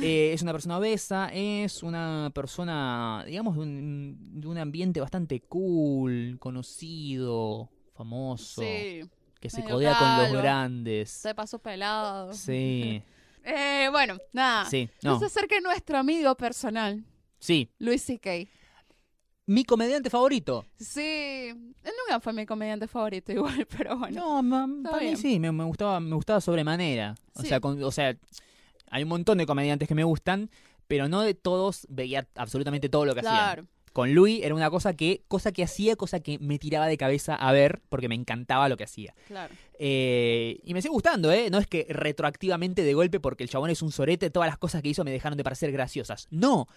[0.01, 5.39] Eh, es una persona obesa, es una persona, digamos, de un, de un ambiente bastante
[5.41, 9.01] cool, conocido, famoso, Sí.
[9.39, 11.09] que se codea con los grandes.
[11.11, 12.33] Se pasó pelado.
[12.33, 13.01] Sí,
[13.45, 14.65] Eh, bueno, nada.
[14.69, 17.03] sí, no, Nos acerca nuestro amigo personal,
[17.39, 17.69] sí.
[17.79, 18.47] Luis C.K.
[19.47, 20.65] Mi comediante favorito.
[20.79, 24.19] Sí, él nunca fue mi comediante favorito igual, pero bueno.
[24.21, 25.17] No, ma- para mí bien.
[25.17, 27.13] sí, me, me gustaba, me gustaba sobremanera.
[27.35, 27.49] O Sí.
[27.49, 28.17] sea, con- o sea,
[28.89, 30.49] hay un montón de comediantes que me gustan,
[30.87, 33.69] pero no de todos veía absolutamente todo lo que hacían.
[33.95, 37.33] Con Louis era una cosa que, cosa que hacía, cosa que me tiraba de cabeza
[37.33, 39.15] a ver, porque me encantaba lo que hacía.
[39.25, 39.55] Claro.
[39.79, 41.49] Eh, y me sigue gustando, ¿eh?
[41.49, 44.81] No es que retroactivamente de golpe, porque el chabón es un sorete, todas las cosas
[44.81, 46.27] que hizo me dejaron de parecer graciosas.
[46.29, 46.67] No.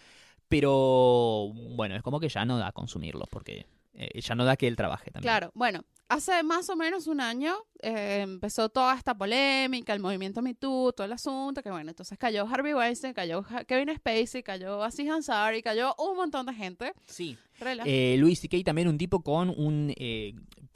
[0.49, 3.67] Pero bueno, es como que ya no da consumirlos, porque
[3.99, 5.31] eh, ya no da que él trabaje también.
[5.31, 10.41] Claro, bueno, hace más o menos un año eh, empezó toda esta polémica, el movimiento
[10.41, 14.83] Me Too, todo el asunto, que bueno, entonces cayó Harvey Weinstein, cayó Kevin Spacey, cayó
[14.83, 16.93] Aziz Ansari, cayó un montón de gente.
[17.07, 17.37] Sí.
[17.61, 18.59] Eh, Louis C.K.
[18.65, 20.33] también un tipo con un, eh,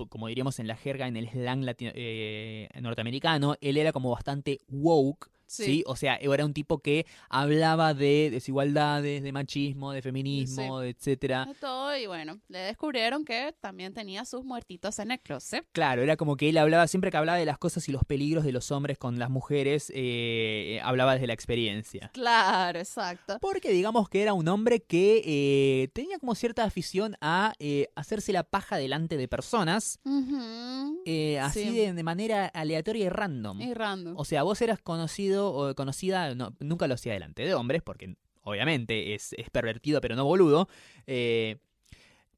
[0.09, 4.59] como diríamos en la jerga, en el slang latino- eh, norteamericano, él era como bastante
[4.68, 5.64] woke, Sí.
[5.64, 5.84] sí.
[5.86, 11.46] O sea, era un tipo que hablaba de desigualdades, de machismo, de feminismo, de etcétera.
[11.61, 15.64] todo y bueno, le descubrieron que también tenía sus muertitos en el closet.
[15.72, 18.44] Claro, era como que él hablaba, siempre que hablaba de las cosas y los peligros
[18.44, 22.11] de los hombres con las mujeres, eh, hablaba desde la experiencia.
[22.14, 23.38] Claro, exacto.
[23.40, 28.32] Porque digamos que era un hombre que eh, tenía como cierta afición a eh, hacerse
[28.32, 31.03] la paja delante de personas, Ujú.
[31.05, 31.70] eh, así Sí.
[31.76, 33.61] de, de manera aleatoria y random.
[33.61, 34.14] Y random.
[34.16, 38.16] O sea, vos eras conocido o conocida, no, nunca lo hacía delante de hombres, porque
[38.43, 40.68] obviamente es, es pervertido pero no boludo.
[41.07, 41.59] eh,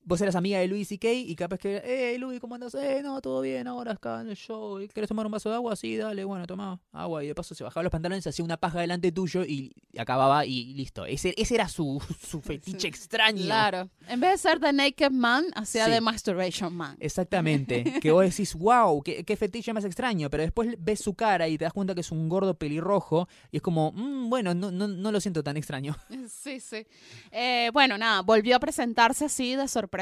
[0.05, 2.74] vos eras amiga de Luis y Kay y capaz que, eh, Luis, ¿cómo andas?
[2.74, 4.78] Eh, no, todo bien, ahora acá en el show.
[4.92, 5.74] ¿Querés tomar un vaso de agua?
[5.76, 7.24] Sí, dale, bueno, toma agua.
[7.24, 10.74] Y de paso se bajaba los pantalones, hacía una paja delante tuyo y acababa y
[10.74, 11.07] listo.
[11.07, 12.86] Ese, ese era su, su fetiche Sí.
[12.88, 13.42] extraño.
[13.44, 13.88] Claro.
[14.09, 15.90] En vez de ser The Naked Man, hacía Sí.
[15.92, 16.96] The Masturbation Man.
[17.00, 17.84] Exactamente.
[18.05, 20.28] Que vos decís, wow, qué, qué fetiche más extraño.
[20.28, 23.26] Pero después ves su cara y te das cuenta que es un gordo pelirrojo.
[23.50, 25.96] Y es como, "Mm, bueno, no, no, no lo siento tan extraño.
[26.28, 26.86] Sí, sí.
[27.30, 29.93] Eh, bueno, nada, volvió a presentarse así de sorpresa.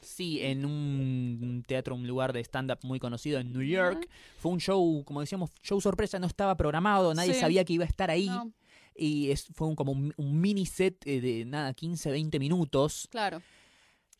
[0.00, 4.08] Sí, en un teatro, un lugar de stand-up muy conocido en New York.
[4.38, 7.40] Fue un show, como decíamos, show sorpresa, no estaba programado, nadie Sí.
[7.40, 8.26] sabía que iba a estar ahí.
[8.26, 8.52] No,
[8.94, 13.08] Y es, fue un, como un, un mini set eh, de nada, 15, 20 minutos.
[13.10, 13.40] claro.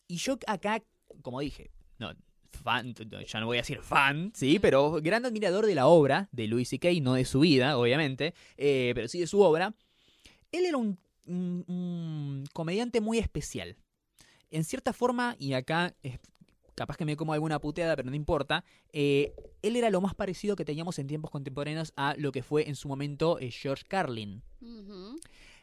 [0.08, 0.82] Y yo acá,
[1.22, 2.12] como dije, no,
[2.50, 2.94] fan,
[3.28, 6.68] ya no voy a decir fan, sí, pero gran admirador de la obra de Louis
[6.68, 9.74] C.K., no de su vida, obviamente, eh, pero sí de su obra.
[10.50, 13.76] Él era un, un- un comediante muy especial.
[14.50, 16.18] En cierta forma, y acá es
[16.74, 20.56] capaz que me como alguna puteada, pero no importa, eh, él era lo más parecido
[20.56, 24.42] que teníamos en tiempos contemporáneos a lo que fue en su momento eh, George Carlin.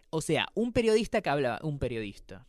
[0.09, 2.47] O sea, un periodista que hablaba, un periodista,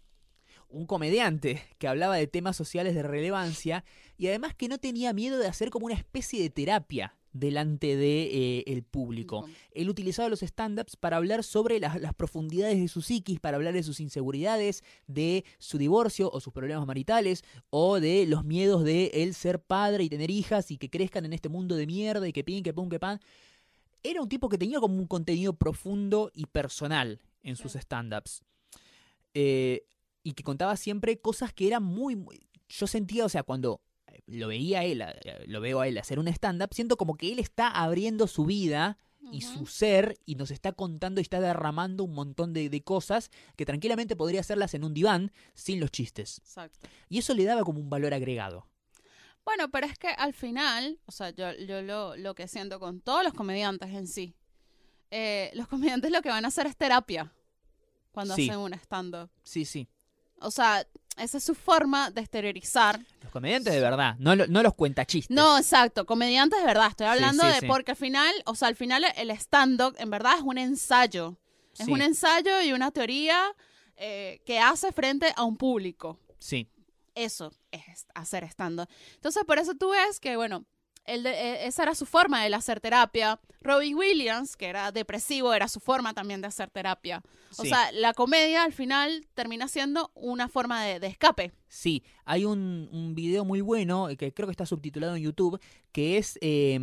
[0.68, 3.84] un comediante que hablaba de temas sociales de relevancia
[4.16, 8.22] y además que no tenía miedo de hacer como una especie de terapia delante de
[8.58, 9.46] eh, el público.
[9.72, 13.74] Él utilizaba los stand-ups para hablar sobre las, las profundidades de su psiquis, para hablar
[13.74, 19.10] de sus inseguridades, de su divorcio o sus problemas maritales, o de los miedos de
[19.14, 22.32] él ser padre y tener hijas y que crezcan en este mundo de mierda y
[22.32, 23.20] que pin, que pum, que pan.
[24.02, 28.42] Era un tipo que tenía como un contenido profundo y personal en sus stand-ups.
[29.34, 29.84] Eh,
[30.22, 33.80] y que contaba siempre cosas que eran muy, muy- Yo sentía, o sea, cuando
[34.26, 37.32] lo veía a él, eh, lo veo a él hacer un stand-up, siento como que
[37.32, 38.98] él está abriendo su vida
[39.32, 43.30] y su ser y nos está contando y está derramando un montón de, de cosas
[43.56, 46.38] que tranquilamente podría hacerlas en un diván sin los chistes.
[46.38, 46.88] Exacto.
[47.08, 48.66] Y eso le daba como un valor agregado.
[49.44, 53.00] Bueno, pero es que al final, o sea, yo, yo lo, lo que siento con
[53.00, 54.34] todos los comediantes en sí,
[55.10, 57.32] eh, los comediantes lo que van a hacer es terapia
[58.12, 58.48] cuando Sí.
[58.48, 59.30] hacen un stand-up.
[59.42, 59.88] Sí, sí.
[60.40, 60.86] O sea,
[61.18, 63.00] esa es su forma de exteriorizar.
[63.22, 65.34] Los comediantes de verdad, no, lo- no los cuentachistes.
[65.34, 66.88] No, exacto, comediantes de verdad.
[66.88, 67.66] Estoy hablando sí, de sí.
[67.66, 71.36] porque al final, o sea, al final el stand-up en verdad es un ensayo.
[71.78, 73.40] Es Sí, un ensayo y una teoría
[73.96, 76.18] eh, que hace frente a un público.
[76.38, 76.68] Sí,
[77.14, 78.88] Eso es hacer stand-up.
[79.14, 80.64] Entonces, por eso tú ves que, bueno,
[81.08, 83.40] él de- eh, esa era su forma de hacer terapia.
[83.60, 87.22] Robbie Williams, que era depresivo, era su forma también de hacer terapia.
[87.58, 87.68] O Sí.
[87.70, 91.52] sea, la comedia al final termina siendo una forma de, de escape.
[91.66, 95.58] Sí, hay un, un video muy bueno eh, que creo que está subtitulado en YouTube,
[95.92, 96.78] que es eh,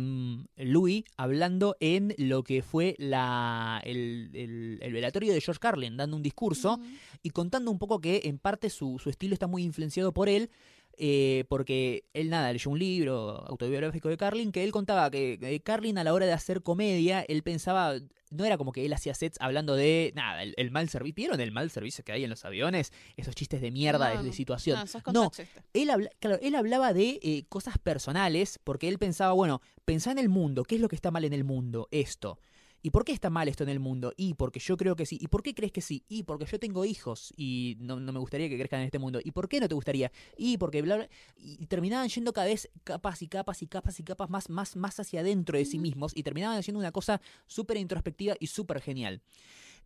[0.56, 6.16] Louis hablando en lo que fue la, el, el- el velatorio de George Carlin, dando
[6.16, 6.78] un discurso
[7.22, 10.50] y contando un poco que en parte su, su estilo está muy influenciado por él.
[10.96, 15.98] Eh, porque él nada, leyó un libro autobiográfico de Carlin que él contaba que Carlin
[15.98, 17.94] a la hora de hacer comedia, él pensaba,
[18.30, 21.40] no era como que él hacía sets hablando de, nada, el, el mal servicio, ¿vieron
[21.40, 22.92] el mal servicio que hay en los aviones?
[23.16, 24.78] Esos chistes de mierda No, de situación.
[25.14, 25.30] No,
[25.74, 30.18] él, habla- claro, él hablaba de eh, cosas personales porque él pensaba, bueno, pensá en
[30.18, 31.88] el mundo, ¿qué es lo que está mal en el mundo?
[31.90, 32.38] Esto.
[32.86, 34.12] ¿Y por qué está mal esto en el mundo?
[34.16, 35.18] Y porque yo creo que sí.
[35.20, 36.04] ¿Y por qué crees que sí?
[36.08, 39.18] Y porque yo tengo hijos y no, no me gustaría que crezcan en este mundo.
[39.24, 40.12] ¿Y por qué no te gustaría?
[40.36, 41.08] Y porque bla, bla.
[41.36, 45.00] Y terminaban yendo cada vez capas y capas y capas y capas más, más, más
[45.00, 49.20] hacia adentro de sí mismos y terminaban haciendo una cosa súper introspectiva y súper genial.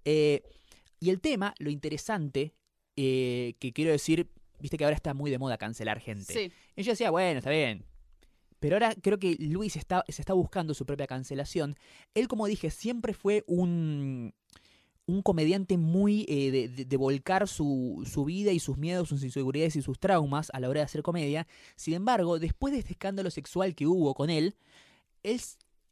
[0.05, 0.43] Eh,
[0.99, 2.53] y el tema, lo interesante,
[2.97, 4.29] eh, que quiero decir,
[4.61, 6.35] viste que ahora está muy de moda cancelar gente.
[6.35, 6.53] Sí.
[6.77, 7.83] Y yo decía, bueno, está bien.
[8.61, 11.75] Pero ahora creo que Luis está, se está buscando su propia cancelación.
[12.15, 14.33] Él, como dije, siempre fue un,
[15.07, 19.25] un comediante muy eh, de, de- de volcar su, su vida y sus miedos, sus
[19.25, 21.47] inseguridades y sus traumas a la hora de hacer comedia.
[21.75, 24.55] Sin embargo, después de este escándalo sexual que hubo con él,
[25.23, 25.41] él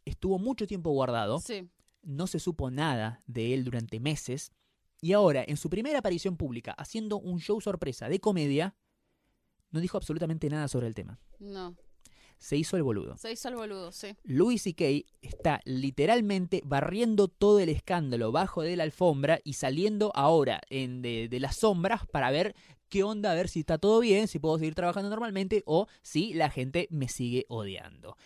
[0.04, 1.68] estuvo mucho tiempo guardado Sí.
[2.02, 4.52] no se supo nada de él durante meses,
[5.00, 8.74] y ahora, en su primera aparición pública, haciendo un show sorpresa de comedia,
[9.70, 11.18] no dijo absolutamente nada sobre el tema.
[11.38, 11.76] No.
[12.38, 13.16] Se hizo el boludo.
[13.18, 14.16] Se hizo el boludo, sí.
[14.24, 14.84] Louis C.K.
[15.22, 21.28] está literalmente barriendo todo el escándalo bajo de la alfombra y saliendo ahora en de,
[21.28, 22.54] de las sombras para ver
[22.88, 26.32] qué onda, a ver si está todo bien, si puedo seguir trabajando normalmente o si
[26.34, 28.16] la gente me sigue odiando.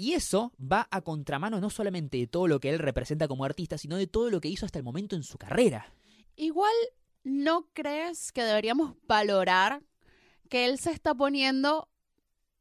[0.00, 3.76] Y eso va a contramano no solamente de todo lo que él representa como artista,
[3.76, 5.92] sino de todo lo que hizo hasta el momento en su carrera.
[6.36, 6.72] Igual,
[7.22, 9.82] ¿no crees que deberíamos valorar
[10.48, 11.89] que él se está poniendo,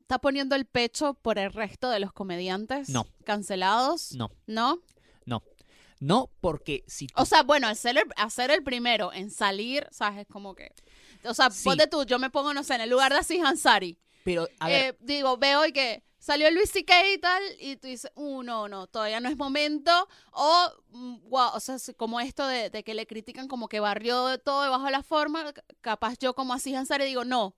[0.10, 3.06] está poniendo el pecho por el resto de los comediantes No.
[3.26, 4.14] cancelados?
[4.14, 4.82] No, ¿No?
[6.02, 10.22] no porque si tú- O sea, bueno, ser el, el primero en salir, ¿sabes?
[10.22, 10.74] Es como que...
[11.26, 11.64] O sea, Sí.
[11.66, 14.00] ponte tú, yo me pongo, no sé, en el lugar de Aziz Ansari.
[14.24, 17.12] pero a ver, Eh, digo, veo y que salió Luis C.K.
[17.14, 19.92] y tal, y tú dices, uh, no, no, todavía no es momento.
[20.32, 24.38] O, mm, wow, o sea, como esto de, de que le critican como que barrió
[24.40, 27.56] todo debajo de la forma, capaz yo como Aziz Ansari digo, no,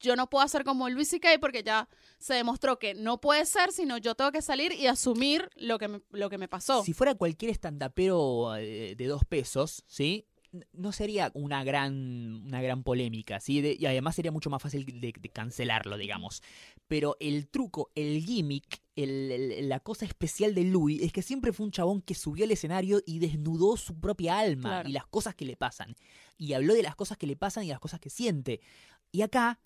[0.00, 1.38] yo no puedo hacer como Luis C.K.
[1.40, 1.88] porque ya
[2.18, 5.88] se demostró que no puede ser, sino yo tengo que salir y asumir lo que
[5.88, 6.82] me, lo que me pasó.
[6.84, 10.26] Si fuera cualquier estandapero eh, de dos pesos, ¿sí?
[10.72, 13.60] No sería una gran, una gran polémica, ¿sí?
[13.60, 16.42] De- y además sería mucho más fácil de, de cancelarlo, digamos.
[16.86, 21.52] Pero el truco, el gimmick, el- el- la cosa especial de Louis es que siempre
[21.52, 24.88] fue un chabón que subió al escenario y desnudó su propia alma Claro.
[24.88, 25.96] y las cosas que le pasan.
[26.38, 28.60] Y habló de las cosas que le pasan y las cosas que siente.
[29.10, 29.58] Y acá,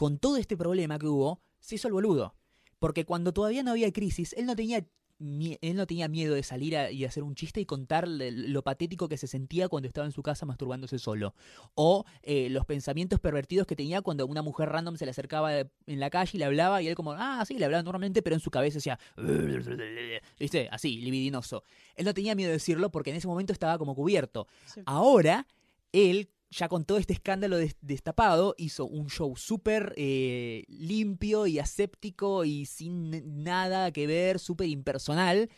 [0.00, 2.34] con todo este problema que hubo, se hizo el boludo.
[2.78, 4.78] Porque cuando todavía no había crisis, él no tenía,
[5.18, 9.08] él no tenía miedo de salir a- y hacer un chiste y contar lo patético
[9.10, 11.34] que se sentía cuando estaba en su casa masturbándose solo.
[11.74, 15.68] O eh, los pensamientos pervertidos que tenía cuando una mujer random se le acercaba de-
[15.86, 18.34] en la calle y le hablaba y él como, ah, sí, le hablaba normalmente, pero
[18.34, 18.98] en su cabeza decía,
[20.40, 20.68] ¿viste?
[20.72, 21.62] Así, libidinoso.
[21.94, 24.46] Él no tenía miedo de decirlo porque en ese momento estaba como cubierto.
[24.64, 24.80] Sí.
[24.86, 25.46] Ahora,
[25.92, 31.58] él, ya con todo este escándalo des- destapado, hizo un show súper eh, limpio y
[31.58, 35.48] aséptico y sin nada que ver, súper impersonal.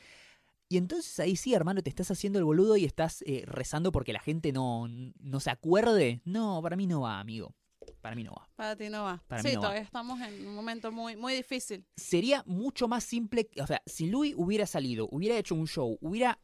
[0.69, 4.13] Y entonces ahí sí, hermano, te estás haciendo el boludo y estás eh, rezando porque
[4.13, 6.21] la gente no, no se acuerde.
[6.25, 7.55] No, para mí no va, amigo.
[8.01, 8.49] Para mí no va.
[8.57, 9.23] Para ti no va.
[9.29, 9.67] Para sí, mí no va.
[9.67, 11.85] todavía estamos en un momento muy, muy difícil.
[11.97, 16.39] sería mucho más simple, o sea, si Louis hubiera salido, hubiera hecho un show, hubiera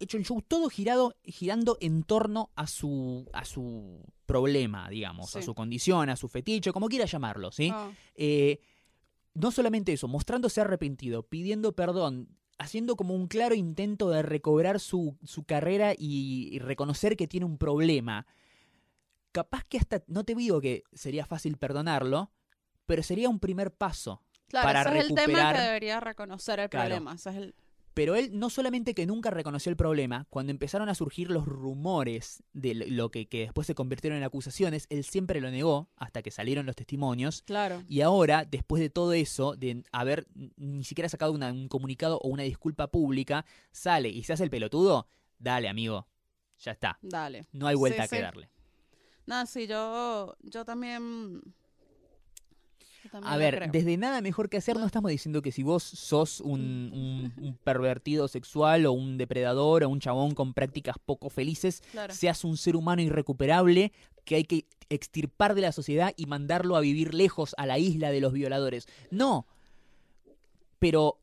[0.00, 5.42] hecho un show todo girado, girando en torno a su, a su problema, digamos, a
[5.42, 7.70] su condición, a su fetiche, como quiera llamarlo, ¿sí?
[7.72, 8.60] Ah, Eh,
[9.34, 12.28] no solamente eso, mostrándose arrepentido, pidiendo perdón,
[12.58, 17.44] haciendo como un claro intento de recobrar su, su carrera y, y reconocer que tiene
[17.46, 18.26] un problema.
[19.32, 22.30] Capaz que hasta, no te digo que sería fácil perdonarlo,
[22.86, 24.22] pero sería un primer paso.
[24.46, 26.86] claro, Para ese es el tema recuperar- que debería reconocer el Claro.
[26.90, 27.14] problema.
[27.14, 27.54] Ese es el,
[27.94, 32.42] Pero él no solamente que nunca reconoció el problema, cuando empezaron a surgir los rumores
[32.52, 36.30] de lo que, que después se convirtieron en acusaciones, él siempre lo negó hasta que
[36.32, 37.42] salieron los testimonios.
[37.42, 37.82] claro.
[37.88, 40.26] Y ahora, después de todo eso, de haber
[40.56, 44.50] ni siquiera sacado una- un comunicado o una disculpa pública, sale y se hace el
[44.50, 45.06] pelotudo,
[45.38, 46.08] dale amigo,
[46.58, 47.46] ya está, Dale.
[47.52, 48.22] no hay vuelta Sí, que sí.
[48.22, 48.48] darle.
[49.26, 51.40] No, sí, yo, yo también,
[53.20, 53.70] también A ver, creo.
[53.72, 56.60] desde nada mejor que hacer no estamos diciendo que si vos sos un,
[57.38, 62.12] un- un pervertido sexual o un depredador o un chabón con prácticas poco felices, Claro.
[62.14, 63.92] seas un ser humano irrecuperable
[64.24, 68.10] que hay que extirpar de la sociedad y mandarlo a vivir lejos a la isla
[68.10, 68.86] de los violadores.
[69.10, 69.46] No.
[70.78, 71.18] Pero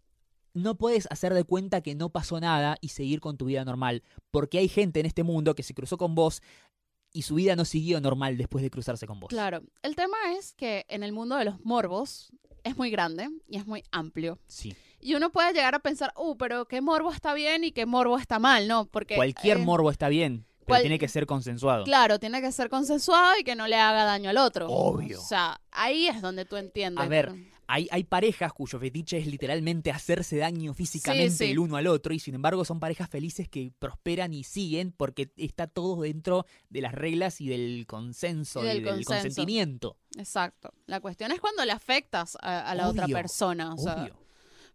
[0.53, 4.03] no puedes hacer de cuenta que no pasó nada y seguir con tu vida normal,
[4.31, 6.41] porque hay gente en este mundo que se cruzó con vos
[7.13, 9.29] y su vida no siguió normal después de cruzarse con vos.
[9.29, 9.61] Claro.
[9.81, 12.31] El tema es que en el mundo de los morbos
[12.63, 14.39] es muy grande y es muy amplio.
[14.47, 14.75] Sí.
[14.99, 18.17] Y uno puede llegar a pensar, uh, pero qué morbo está bien y qué morbo
[18.17, 18.85] está mal, ¿no?
[18.85, 21.83] Porque Cualquier eh, morbo está bien, pero cual- tiene que ser consensuado.
[21.85, 24.67] Claro, tiene que ser consensuado y que no le haga daño al otro.
[24.69, 25.19] Obvio.
[25.19, 27.03] O sea, ahí es donde tú entiendes.
[27.03, 27.33] A ver,
[27.73, 31.51] Hay, hay parejas cuyo fetiche es literalmente hacerse daño físicamente Sí, sí.
[31.51, 35.31] el uno al otro y sin embargo son parejas felices que prosperan y siguen porque
[35.37, 39.11] está todo dentro de las reglas y del consenso Y y del consenso.
[39.11, 39.97] consentimiento.
[40.17, 40.73] Exacto.
[40.85, 43.73] La cuestión es cuando le afectas a, a la otra persona.
[43.73, 44.20] O sea, Obvio.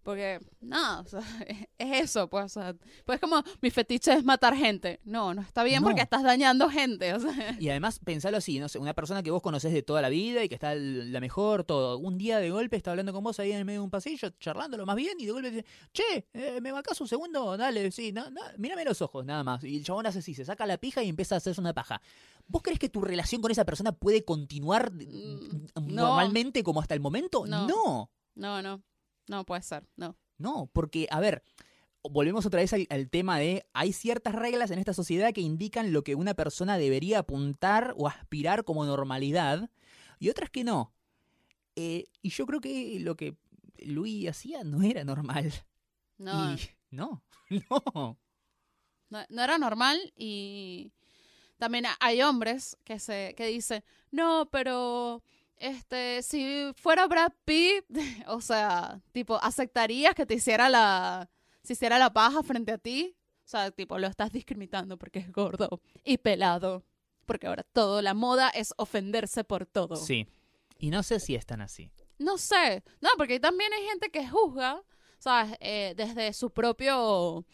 [0.07, 2.45] Porque, nada, o sea, es, es eso, pues.
[2.45, 5.01] O sea, pues como mi fetiche es matar gente.
[5.05, 5.89] No, no está bien No.
[5.89, 7.13] porque estás dañando gente.
[7.13, 10.01] O sea, Y además, pensalo así, no sé, una persona que vos conocés de toda
[10.01, 11.99] la vida y que está la mejor, todo.
[11.99, 14.31] Un día de golpe está hablando con vos ahí en el medio de un pasillo,
[14.39, 17.57] charlándolo más bien, y de golpe dice, che, eh, ¿me bancás un segundo?
[17.57, 19.65] Dale, sí, na- na- mírame los ojos, nada más.
[19.65, 22.01] Y el chabón hace así, se saca la pija y empieza a hacerse una paja.
[22.47, 26.07] ¿Vos crees que tu relación con esa persona puede continuar Mm, mm, no.
[26.07, 27.45] normalmente como hasta el momento?
[27.47, 27.67] No.
[27.67, 28.11] no.
[28.37, 28.83] no, no.
[29.29, 29.87] No puede ser.
[29.97, 30.17] No.
[30.39, 31.43] No, porque, a ver,
[32.03, 35.93] volvemos otra vez al, al tema de hay ciertas reglas en esta sociedad que indican
[35.93, 39.71] lo que una persona debería apuntar o aspirar como normalidad
[40.19, 40.93] y otras que no.
[41.75, 43.37] Eh, y yo creo que lo que
[43.79, 45.53] Luis hacía no era normal.
[46.19, 46.59] No, Y
[46.91, 47.23] no,
[47.95, 48.19] no.
[49.11, 50.93] no, no era normal y
[51.59, 55.23] también ha- hay hombres que se que dicen, "No, pero
[55.59, 57.85] este si fuera Brad Pitt,
[58.27, 61.31] o sea, tipo aceptarías que te hiciera la
[61.63, 65.31] se hiciera la paja frente a ti?" O sea, tipo lo estás discriminando porque es
[65.31, 66.85] gordo y pelado,
[67.27, 69.97] porque ahora todo la moda es ofenderse por todo.
[69.97, 70.27] Sí.
[70.79, 71.91] Y no sé si están así.
[72.19, 74.83] No sé, no, porque también hay gente que juzga,
[75.19, 75.57] ¿sabes?
[75.61, 77.45] Eh, desde su propio,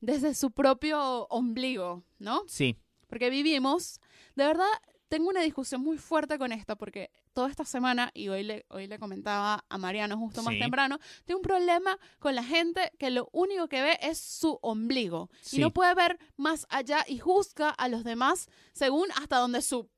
[0.00, 2.42] desde su propio ombligo, ¿no?
[2.46, 2.78] Sí.
[3.08, 4.00] Porque vivimos,
[4.36, 4.70] de verdad,
[5.08, 8.86] tengo una discusión muy fuerte con esto, porque toda esta semana, y hoy le, hoy
[8.86, 10.60] le comentaba a Mariano justo más Sí.
[10.60, 15.30] temprano, tengo un problema con la gente que lo único que ve es su ombligo
[15.42, 15.56] Sí.
[15.56, 19.88] y no puede ver más allá y juzga a los demás según hasta donde su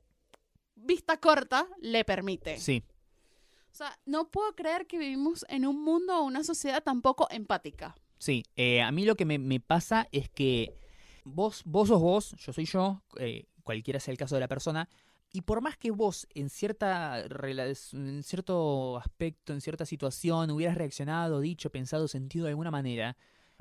[0.74, 2.58] vista corta le permite.
[2.58, 2.82] Sí.
[3.72, 7.28] O sea, no puedo creer que vivimos en un mundo o una sociedad tan poco
[7.30, 7.94] empática.
[8.18, 10.74] Sí, eh, a mí lo que me, me pasa es que
[11.24, 14.88] vos, vos sos vos, yo soy yo, eh, cualquiera sea el caso de la persona,
[15.30, 21.40] y por más que vos en cierta en cierto aspecto, en cierta situación, hubieras reaccionado,
[21.40, 23.14] dicho, pensado, sentido de alguna manera,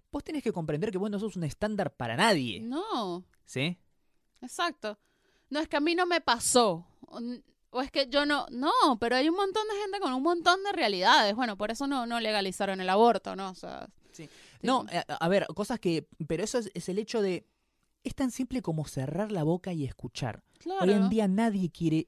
[0.10, 3.78] vos tenés que comprender que vos no sos un estándar para nadie, No, ¿sí?
[4.42, 4.98] exacto.
[5.50, 6.86] No es que a mí no me pasó.
[7.72, 8.46] O, es que yo no.
[8.50, 11.36] No, pero hay un montón de gente con un montón de realidades.
[11.36, 13.50] Bueno, por eso no, no legalizaron el aborto, ¿no?
[13.50, 13.90] O sea.
[14.14, 14.30] Sí.
[14.62, 16.08] No, a, a ver, cosas que...
[16.28, 17.46] Pero eso es, es el hecho de...
[18.08, 20.42] Es tan simple como cerrar la boca y escuchar.
[20.60, 20.82] claro.
[20.84, 22.08] Hoy en día nadie quiere...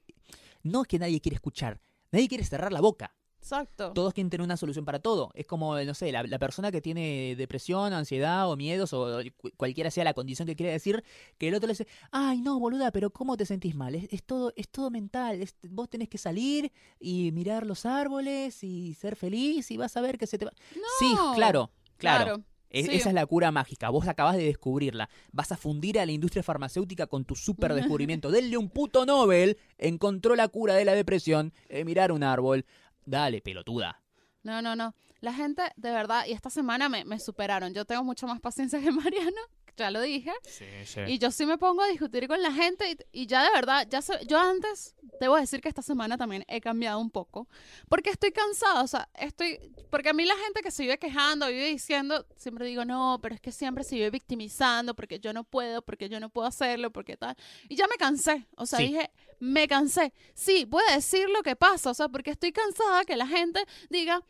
[0.62, 1.78] No es que nadie quiere escuchar,
[2.10, 3.14] nadie quiere cerrar la boca.
[3.38, 3.92] Exacto.
[3.92, 5.30] Todos quieren tener una solución para todo.
[5.34, 9.50] Es como, no sé, la, la persona que tiene depresión, ansiedad o miedos o cu-
[9.58, 11.04] cualquiera sea la condición que quiere decir,
[11.36, 13.94] que el otro le dice, ay, no, boluda, pero ¿cómo te sentís mal?
[13.94, 15.42] Es, es todo, es todo mental.
[15.42, 20.00] es- vos tenés que salir y mirar los árboles y ser feliz y vas a
[20.00, 20.52] ver que se te va...
[20.98, 21.34] Sí, No.
[21.34, 22.24] claro, claro.
[22.24, 22.44] Claro.
[22.72, 22.86] Sí.
[22.90, 23.90] Esa es la cura mágica.
[23.90, 25.08] Vos acabás de descubrirla.
[25.32, 28.30] Vas a fundir a la industria farmacéutica con tu super descubrimiento.
[28.30, 29.58] Denle un puto Nobel.
[29.78, 31.52] Encontró la cura de la depresión.
[31.68, 32.64] eh, mirar un árbol.
[33.04, 34.00] Dale, pelotuda.
[34.42, 34.94] No, no, no.
[35.20, 37.74] La gente, de verdad, y esta semana me, me superaron.
[37.74, 39.40] Yo tengo mucho más paciencia que Mariano,
[39.76, 40.32] ya lo dije.
[40.44, 41.00] Sí, sí.
[41.06, 43.86] Y yo sí me pongo a discutir con la gente y, y ya de verdad,
[43.90, 47.48] ya yo antes, debo decir que esta semana también he cambiado un poco,
[47.88, 49.58] porque estoy cansada, o sea, estoy,
[49.90, 53.34] porque a mí la gente que se vive quejando, vive diciendo, siempre digo, no, pero
[53.34, 56.90] es que siempre se vive victimizando, porque yo no puedo, porque yo no puedo hacerlo,
[56.90, 57.36] porque tal,
[57.68, 58.86] y ya me cansé, o sea, Sí.
[58.88, 59.10] dije,
[59.40, 63.16] me cansé, sí, voy a decir lo que pasa, o sea, porque estoy cansada que
[63.16, 64.22] la gente diga,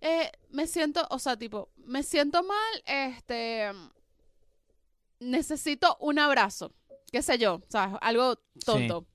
[0.00, 3.70] eh, me siento, o sea, tipo, me siento mal, este,
[5.20, 6.72] necesito un abrazo,
[7.12, 7.96] qué sé yo, ¿sabes?
[8.00, 9.06] Algo tonto.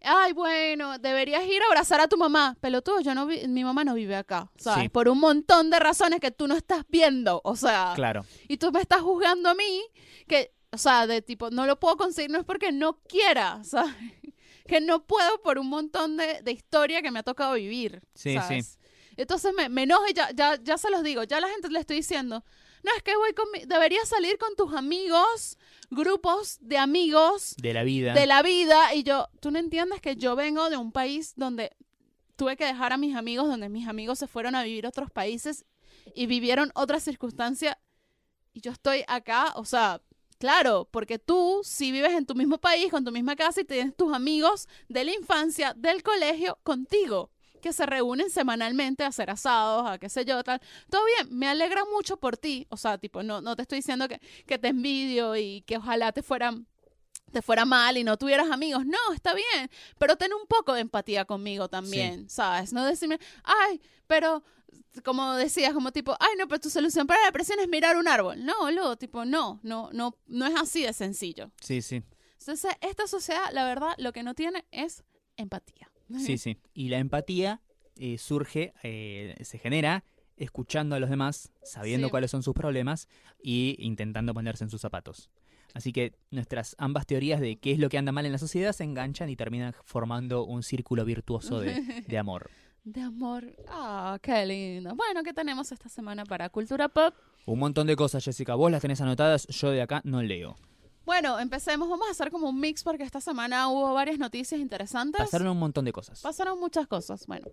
[0.00, 2.56] Ay, bueno, deberías ir a abrazar a tu mamá.
[2.60, 4.84] Pelotudo, yo no vi- mi mamá no vive acá, ¿sabes?
[4.84, 4.88] Sí.
[4.88, 8.24] Por un montón de razones que tú no estás viendo, o sea, Claro.
[8.46, 9.82] y tú me estás juzgando a mí
[10.28, 13.92] que, o sea, de tipo, no lo puedo conseguir, no es porque no quiera, ¿sabes?
[14.68, 18.00] que no puedo por un montón de, de historia que me ha tocado vivir.
[18.14, 18.78] Sí, ¿sabes?
[19.16, 21.68] Entonces me, me enojo y ya, ya, ya se los digo, ya a la gente
[21.70, 22.44] le estoy diciendo,
[22.82, 25.58] no, es que voy con mi, deberías salir con tus amigos,
[25.90, 28.14] grupos de amigos De la vida.
[28.14, 28.94] de la vida.
[28.94, 31.72] Y yo, tú no entiendes que yo vengo de un país donde
[32.36, 35.10] tuve que dejar a mis amigos, donde mis amigos se fueron a vivir a otros
[35.10, 35.64] países
[36.14, 37.76] y vivieron otras circunstancias.
[38.52, 40.00] Y yo estoy acá, o sea,
[40.38, 43.96] claro, porque tú si vives en tu mismo país, con tu misma casa y tienes
[43.96, 47.30] tus amigos de la infancia, del colegio, contigo
[47.60, 50.60] que se reúnen semanalmente a hacer asados, a qué sé yo, tal.
[50.90, 52.66] Todo bien, me alegra mucho por ti.
[52.70, 56.12] O sea, tipo, no, no te estoy diciendo que, que te envidio y que ojalá
[56.12, 56.66] te fueran
[57.32, 58.86] te fuera mal y no tuvieras amigos.
[58.86, 62.72] No, está bien, pero ten un poco de empatía conmigo también, ¿sabes?
[62.72, 64.42] No decirme, ay, pero
[65.04, 68.08] como decías, como tipo, ay, no, pero tu solución para la depresión es mirar un
[68.08, 68.44] árbol.
[68.44, 71.50] No, luego, tipo, no, no, no, no es así de sencillo.
[71.60, 72.02] Sí, sí.
[72.38, 75.04] Entonces, esta sociedad, la verdad, lo que no tiene es
[75.36, 75.90] empatía.
[76.16, 76.56] Sí, sí.
[76.74, 77.60] Y la empatía
[77.96, 80.04] eh, surge, eh, se genera
[80.36, 82.10] escuchando a los demás, sabiendo Sí.
[82.12, 83.08] cuáles son sus problemas
[83.42, 85.30] y intentando ponerse en sus zapatos.
[85.74, 88.72] Así que nuestras ambas teorías de qué es lo que anda mal en la sociedad
[88.72, 92.50] se enganchan y terminan formando un círculo virtuoso de, de amor.
[92.84, 93.44] De amor.
[93.68, 94.94] Ah, qué lindo.
[94.94, 97.12] Bueno, ¿qué tenemos esta semana para Cultura Pop?
[97.44, 98.54] Un montón de cosas, Jessica.
[98.54, 100.56] Vos las tenés anotadas, yo de acá no leo.
[101.08, 101.88] Bueno, empecemos.
[101.88, 105.18] Vamos a hacer como un mix porque esta semana hubo varias noticias interesantes.
[105.18, 106.20] Pasaron un montón de cosas.
[106.20, 107.26] Pasaron muchas cosas.
[107.26, 107.46] Bueno,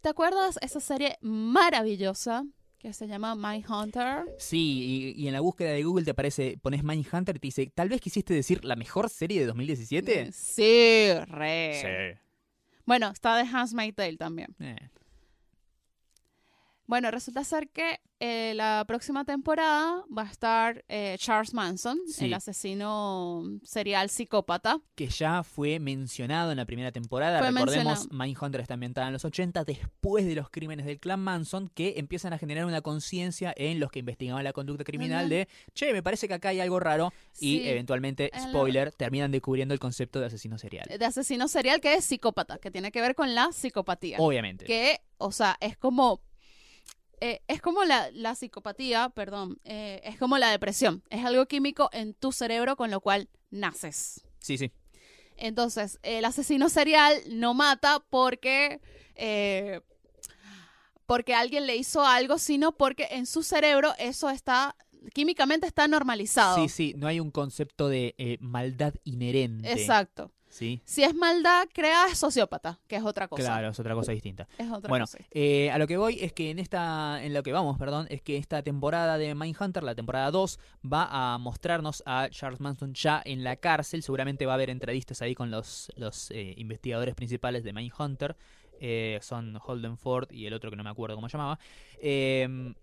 [0.00, 2.44] ¿te acuerdas esa serie maravillosa
[2.80, 4.24] que se llama My Hunter?
[4.38, 7.72] Sí, y, y en la búsqueda de Google te aparece, pones Mindhunter y te dice,
[7.72, 10.32] tal vez quisiste decir la mejor serie de 2017.
[10.32, 12.20] Sí, re.
[12.86, 14.52] Bueno, está de Handmaid's Tale también.
[14.58, 14.76] Eh,
[16.86, 22.26] Bueno, resulta ser que eh, la próxima temporada va a estar eh, Charles Manson, Sí.
[22.26, 24.80] el asesino serial psicópata.
[24.94, 27.40] que ya fue mencionado en la primera temporada.
[27.40, 28.24] Fue Recordemos, mencionado.
[28.24, 32.32] Mindhunter está ambientada en los 80, después de los crímenes del clan Manson, que empiezan
[32.32, 36.28] a generar una conciencia en los que investigaban la conducta criminal de, che, me parece
[36.28, 40.86] que acá hay algo raro, y eventualmente, spoiler, terminan descubriendo el concepto de asesino serial.
[40.86, 44.18] De asesino serial que es psicópata, que tiene que ver con la psicopatía.
[44.20, 44.64] Obviamente.
[44.64, 46.20] que, o sea, es como,
[47.20, 51.88] eh, es como la, la psicopatía, perdón, eh, es como la depresión, es algo químico
[51.92, 54.24] en tu cerebro con lo cual naces.
[54.38, 54.72] Sí, sí.
[55.36, 58.80] Entonces, el asesino serial no mata porque,
[59.14, 59.80] eh,
[61.06, 64.76] porque alguien le hizo algo, sino porque en su cerebro eso está,
[65.12, 66.56] químicamente está normalizado.
[66.56, 69.70] Sí, sí, no hay un concepto de eh, maldad inherente.
[69.72, 70.32] Exacto.
[70.56, 73.42] Sí, Si es maldad, crea sociópata, que es otra cosa.
[73.42, 74.48] claro, es otra cosa distinta.
[74.56, 75.18] Es otra Bueno, cosa.
[75.30, 78.22] eh, a lo que voy es que en esta, en lo que vamos, perdón, es
[78.22, 80.58] que esta temporada de Mindhunter, la temporada 2,
[80.90, 84.02] va a mostrarnos a Charles Manson ya en la cárcel.
[84.02, 88.34] Seguramente va a haber entrevistas ahí con los, los eh, investigadores principales de Mindhunter.
[88.80, 91.58] Eh, son Holden Ford y el otro que no me acuerdo cómo llamaba.
[92.00, 92.74] Eh,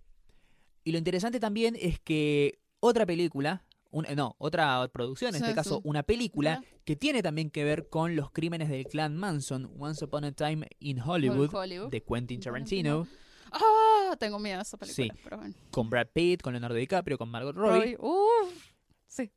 [0.83, 3.63] y lo interesante también es que otra película,
[3.93, 5.81] un- eh, no, otra producción, en Sí, este caso sí.
[5.85, 10.25] una película, que tiene también que ver con los crímenes del clan Manson, Once Upon
[10.25, 11.89] a Time in Hollywood, Hollywood.
[11.89, 13.07] de Quentin Tarantino.
[13.51, 15.19] Ah, tengo miedo de esa película, Sí.
[15.23, 15.53] pero bueno.
[15.71, 18.71] con Brad Pitt, con Leonardo DiCaprio, con Margot Robbie, Robbie, uf,
[19.07, 19.31] sí.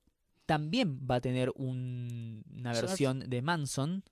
[0.46, 4.02] también va a tener un- una versión de Manson.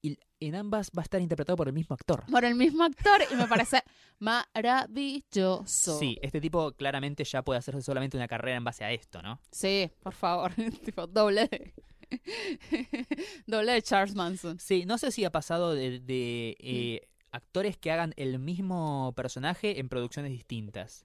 [0.00, 2.24] Y en ambas va a estar interpretado por el mismo actor.
[2.30, 3.82] Por el mismo actor y me parece
[4.18, 5.98] maravilloso.
[5.98, 9.40] Sí, este tipo claramente ya puede hacerse solamente una carrera en base a esto, ¿no?
[9.50, 10.52] Sí, por favor.
[10.84, 11.74] tipo, doble de.
[13.46, 14.58] doble de Charles Manson.
[14.58, 19.80] Sí, no sé si ha pasado de, de, eh, actores que hagan el mismo personaje
[19.80, 21.04] en producciones distintas.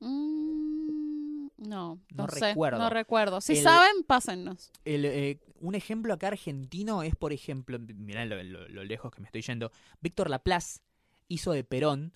[0.00, 1.23] Mm,
[1.56, 2.40] no, No no, sé.
[2.48, 2.78] recuerdo.
[2.78, 3.40] No recuerdo.
[3.40, 4.70] Si El- saben, pásennos.
[4.84, 9.20] El, eh, un ejemplo acá argentino es, por ejemplo, mirá lo, lo- lo lejos que
[9.20, 10.80] me estoy yendo, Víctor Laplace
[11.28, 12.12] hizo de Perón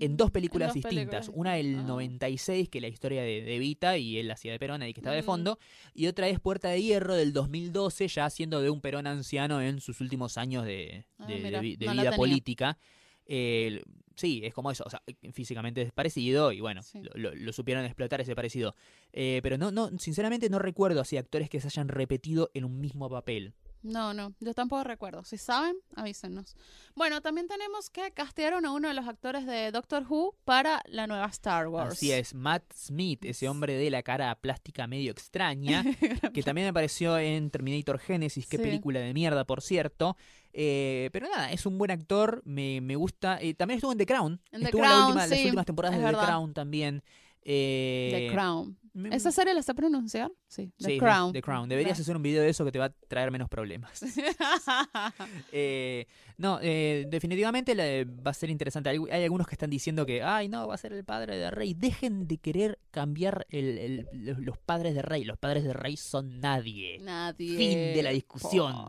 [0.00, 1.26] en dos películas distintas.
[1.26, 1.82] películas Una del Ah.
[1.82, 5.00] 96, que es la historia de, de Evita, y él hacía de Perón, ahí que
[5.00, 5.26] estaba de Mm.
[5.26, 5.58] fondo.
[5.92, 9.80] Y otra es Puerta de Hierro del 2012, ya haciendo de un Perón anciano en
[9.80, 12.78] sus últimos años de, Ah, de- de mira, vi- de no la vida política.
[13.26, 13.82] Eh,
[14.22, 15.02] sí, es como eso, o sea,
[15.32, 17.02] físicamente es parecido y bueno, Sí.
[17.02, 18.74] lo, lo- lo supieron explotar ese parecido.
[19.12, 22.80] Eh, pero no, no, sinceramente no recuerdo así actores que se hayan repetido en un
[22.80, 23.52] mismo papel.
[23.82, 25.24] No, no, yo tampoco recuerdo.
[25.24, 26.56] Si saben, avísenos.
[26.94, 31.06] Bueno, también tenemos que castearon a uno de los actores de Doctor Who para la
[31.08, 31.94] nueva Star Wars.
[31.94, 35.82] Así es, Matt Smith, ese hombre de la cara plástica medio extraña,
[36.34, 38.62] que también apareció en Terminator Genesis, qué Sí.
[38.62, 40.16] película de mierda, por cierto.
[40.52, 43.38] Eh, pero nada, es un buen actor, me, me gusta.
[43.40, 45.66] Eh, también estuvo en The Crown, En The estuvo en la Crown, las sí, últimas
[45.66, 46.16] temporadas es de The.
[46.18, 47.02] Crown también.
[47.44, 48.78] Eh, The Crown.
[48.94, 50.30] me- ¿Esa serie la sé pronunciar?
[50.46, 51.32] Sí, The sí, Crown.
[51.32, 51.68] The Crown.
[51.68, 54.02] Deberías hacer un video de eso que te va a traer menos problemas.
[55.52, 56.06] Eh,
[56.38, 57.74] no, eh, definitivamente
[58.04, 58.88] va a ser interesante.
[58.90, 61.50] Hay, hay algunos que están diciendo que, ay, no, va a ser el padre de
[61.50, 61.74] Rey.
[61.74, 64.06] Dejen de querer cambiar el- el-
[64.44, 65.24] los- padres de Rey.
[65.24, 66.98] Los padres de Rey son nadie.
[67.00, 67.56] Nadie.
[67.56, 68.86] Fin de la discusión.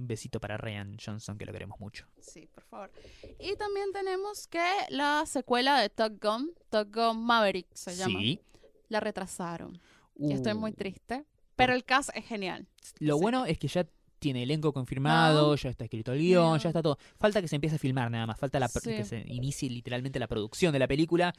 [0.00, 2.06] Un besito para Ryan Johnson, que lo queremos mucho.
[2.20, 2.90] Sí, por favor.
[3.38, 8.40] Y también tenemos que la secuela de Top Gun, Top Gun Maverick se llama, Sí.
[8.88, 9.78] la retrasaron.
[10.18, 11.24] Y estoy muy Uh, triste.
[11.56, 12.66] Pero el cast es genial.
[12.98, 13.20] Lo Sí.
[13.22, 13.86] bueno es que ya
[14.18, 15.56] tiene elenco confirmado, No.
[15.56, 16.56] ya está escrito el guion, No.
[16.56, 16.98] ya está todo.
[17.18, 18.80] Falta que se empiece a filmar nada más, falta la Sí.
[18.80, 21.34] que se inicie literalmente la producción de la película.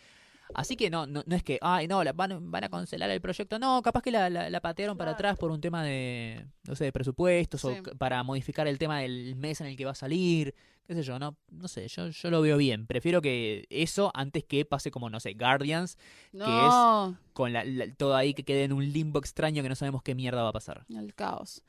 [0.55, 3.21] Así que no, no, no es que, ay, no, la van, van a cancelar el
[3.21, 3.57] proyecto.
[3.59, 6.85] No, capaz que la, la- la patearon para atrás por un tema de, no sé,
[6.85, 7.81] de presupuestos o Sí.
[7.97, 10.53] para modificar el tema del mes en el que va a salir.
[10.87, 12.85] Qué sé yo, no, no sé, yo, yo lo veo bien.
[12.85, 15.97] Prefiero que eso antes que pase como, no sé, Guardians,
[16.33, 20.01] No, con la, la- todo ahí que quede en un limbo extraño que no sabemos
[20.03, 20.85] qué mierda va a pasar.
[20.89, 21.63] el caos.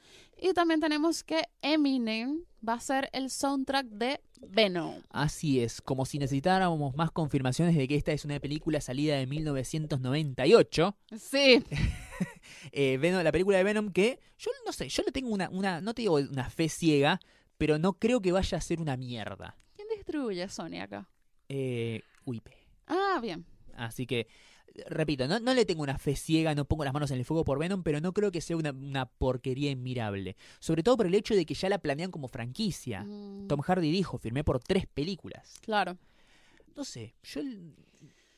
[0.45, 4.97] Y también tenemos que Eminem va a ser el soundtrack de Venom.
[5.11, 9.27] Así es, como si necesitáramos más confirmaciones de que esta es una película salida de
[9.27, 10.97] 1998.
[11.17, 11.63] Sí,
[12.71, 15.81] Eh, Venom- la película de Venom que yo no sé, yo le tengo una, una,
[15.81, 17.21] no te digo una fe ciega,
[17.59, 19.57] pero no creo que vaya a ser una mierda.
[19.75, 21.09] ¿quién distribuye Sony acá?
[21.49, 22.49] Eh, UIP.
[22.87, 23.45] Ah, bien.
[23.77, 24.29] Así que,
[24.89, 27.45] repito, no, no le tengo una fe ciega, no pongo las manos en el fuego
[27.45, 30.37] por Venom, pero no creo que sea una, una porquería inmirable.
[30.61, 33.05] Sobre todo por el hecho de que ya la planean como franquicia.
[33.05, 35.55] Mm, Tom Hardy dijo, firmé por tres películas.
[35.63, 35.99] claro.
[36.75, 37.43] No sé, yo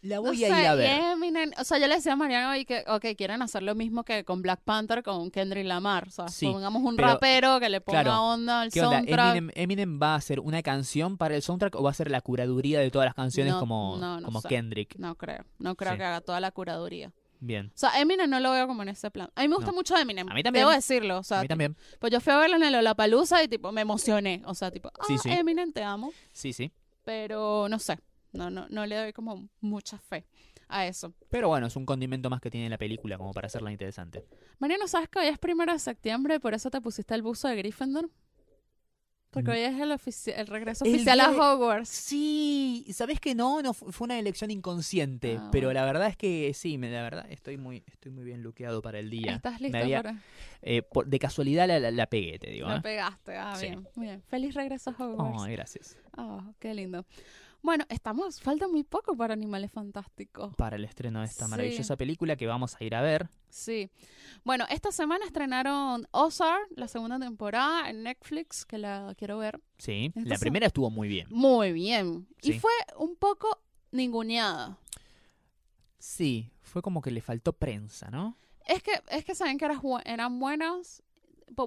[0.04, 1.00] la No voy sé, a ir a ver.
[1.12, 4.04] Eminem, o sea, yo le decía a Mariano hoy que, ok, quieren hacer lo mismo
[4.04, 6.08] que con Black Panther, con Kendrick Lamar.
[6.08, 8.98] O sea, Sí, pongamos un pero, rapero que le ponga claro, onda al ¿Qué onda?
[8.98, 9.36] soundtrack.
[9.36, 12.20] Eminem, Eminem va a hacer una canción para el soundtrack o va a hacer la
[12.20, 14.48] curaduría de todas las canciones No, como, no, no como sé.
[14.48, 14.96] Kendrick?
[14.96, 15.98] No creo, no creo Sí.
[15.98, 17.10] que haga toda la curaduría.
[17.40, 17.66] Bien.
[17.74, 19.28] O sea, Eminem no lo veo como en ese plan.
[19.34, 19.76] A mí me gusta No.
[19.76, 20.26] mucho Eminem.
[20.30, 20.62] A mí también.
[20.62, 21.18] Debo decirlo.
[21.18, 21.76] O sea, a mí también.
[21.98, 24.40] Pues yo fui a verlo en el Lollapalooza y tipo me emocioné.
[24.46, 25.30] O sea, tipo, ah, Sí, sí.
[25.30, 26.10] Eminem, te amo.
[26.32, 26.72] Sí, sí.
[27.04, 27.98] Pero no sé.
[28.34, 30.26] No, no, no le doy como mucha fe
[30.68, 31.14] a eso.
[31.30, 34.24] Pero bueno, es un condimento más que tiene la película como para hacerla interesante.
[34.58, 36.40] Mariano, ¿sabes que hoy es primero de septiembre?
[36.40, 38.10] Por eso te pusiste el buzo de Gryffindor.
[39.30, 39.52] Porque Mm.
[39.54, 39.72] hoy es
[40.38, 41.88] el, regreso El oficial a Hogwarts.
[41.88, 43.62] Sí, ¿sabés que no?
[43.62, 45.80] no fu- fue una elección inconsciente, Ah, pero bueno.
[45.80, 49.00] la verdad es que sí, me- la verdad estoy muy estoy muy bien luqueado para
[49.00, 49.34] el día.
[49.34, 50.20] ¿Estás listo había- para...?
[50.62, 52.68] eh, por- de casualidad la, la- la pegué, te digo.
[52.68, 52.80] Lo ¿eh?
[52.80, 53.36] pegaste.
[53.36, 53.66] Ah, Sí.
[53.66, 53.88] bien.
[53.96, 54.22] Muy bien.
[54.22, 55.42] Feliz regreso a Hogwarts.
[55.42, 55.96] Ay, gracias.
[56.16, 57.04] Ah, qué lindo.
[57.64, 58.42] Bueno, estamos...
[58.42, 60.54] Falta muy poco para Animales Fantásticos.
[60.54, 61.50] Para el estreno de esta Sí.
[61.50, 63.30] maravillosa película que vamos a ir a ver.
[63.48, 63.90] Sí.
[64.44, 69.62] Bueno, esta semana estrenaron Ozark, la segunda temporada, en Netflix, que la quiero ver.
[69.78, 71.26] Sí, la primera estuvo muy bien.
[71.30, 72.28] Muy bien.
[72.42, 73.48] Y fue un poco
[73.92, 74.78] ninguneada.
[75.98, 78.36] Sí, fue como que le faltó prensa, ¿no?
[78.66, 79.66] Es que, es que saben que
[80.04, 81.02] eran buenas.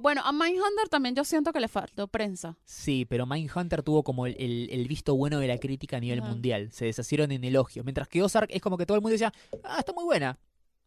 [0.01, 2.57] Bueno, a Mindhunter también yo siento que le faltó prensa.
[2.65, 6.19] Sí, pero Mindhunter tuvo como el, el- el visto bueno de la crítica a nivel
[6.19, 6.29] Ajá.
[6.29, 6.71] mundial.
[6.71, 7.85] Se deshacieron en elogios.
[7.85, 10.37] Mientras que Ozark es como que todo el mundo decía, ah, está muy buena.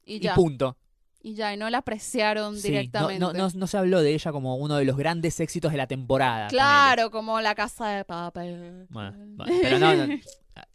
[0.04, 0.34] Y Y, ya.
[0.34, 0.76] punto.
[1.22, 3.18] Y ya, y no la apreciaron Sí, directamente.
[3.20, 5.86] No, no, no se habló de ella como uno de los grandes éxitos de la
[5.86, 6.48] temporada.
[6.48, 8.86] claro, como la casa de papel.
[8.88, 9.94] Bueno, bueno, pero no,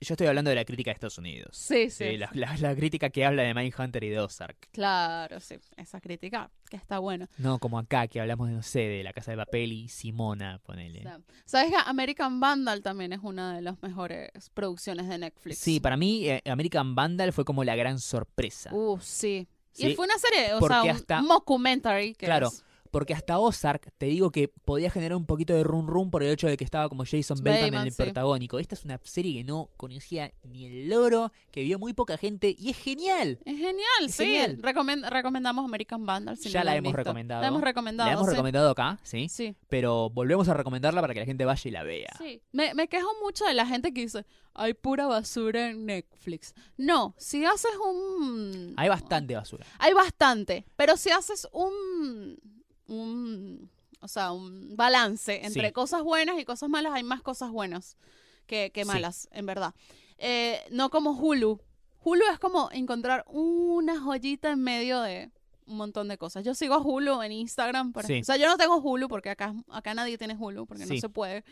[0.02, 1.56] Yo estoy hablando de la crítica de Estados Unidos.
[1.58, 2.06] Sí, sí.
[2.12, 4.70] Sí, la, la- la crítica que habla de Mindhunter y de Ozark.
[4.72, 5.56] Claro, sí.
[5.78, 7.28] Esa crítica que está buena.
[7.38, 10.60] No como acá que hablamos de, no sé, de La Casa de Papel y Simona,
[10.64, 11.04] ponele.
[11.46, 15.58] ¿Sabes que American Vandal también es una de las mejores producciones de Netflix?
[15.60, 18.74] Sí, para mí eh, American Vandal fue como la gran sorpresa.
[18.74, 19.48] Uh, sí.
[19.76, 22.16] Sí, Y fue una serie, o sea, un hasta- mockumentary.
[22.16, 22.48] Que Claro.
[22.48, 22.64] es-
[22.96, 26.30] Porque hasta Ozark, te digo que podía generar un poquito de run run por el
[26.32, 28.02] hecho de que estaba como Jason Bateman en el sí.
[28.02, 28.58] protagónico.
[28.58, 32.56] Esta es una serie que no conocía ni el loro, que vio muy poca gente
[32.58, 33.38] y es genial.
[33.44, 34.24] Es genial, Es sí.
[34.24, 34.62] genial.
[34.62, 36.38] Recomend- recomendamos American Vandal.
[36.38, 36.98] si Ya no la hemos visto.
[37.00, 37.42] recomendado.
[37.42, 38.08] La hemos recomendado.
[38.10, 38.32] la hemos sí.
[38.32, 39.28] recomendado acá, ¿sí?
[39.28, 39.58] Sí.
[39.68, 42.16] Pero volvemos a recomendarla para que la gente vaya y la vea.
[42.18, 42.42] Sí.
[42.54, 46.54] Me, me quejo mucho de la gente que dice, hay pura basura en Netflix.
[46.78, 48.74] No, si haces un...
[48.78, 49.66] Hay bastante basura.
[49.80, 52.40] Hay bastante, pero si haces un...
[52.88, 53.70] un
[54.02, 55.74] o sea, un balance entre Sí.
[55.74, 57.98] cosas buenas y cosas malas, hay más cosas buenas
[58.46, 58.88] que, que Sí.
[58.88, 59.74] malas, en verdad.
[60.20, 61.60] Eh, no como Hulu.
[62.04, 65.32] Hulu es como encontrar una joyita en medio de
[65.68, 66.44] un montón de cosas.
[66.44, 67.92] Yo sigo a Hulu en Instagram.
[67.92, 68.20] por Sí.
[68.22, 71.10] O sea, yo no tengo Hulu porque acá, acá nadie tiene Hulu porque no se
[71.10, 71.44] puede.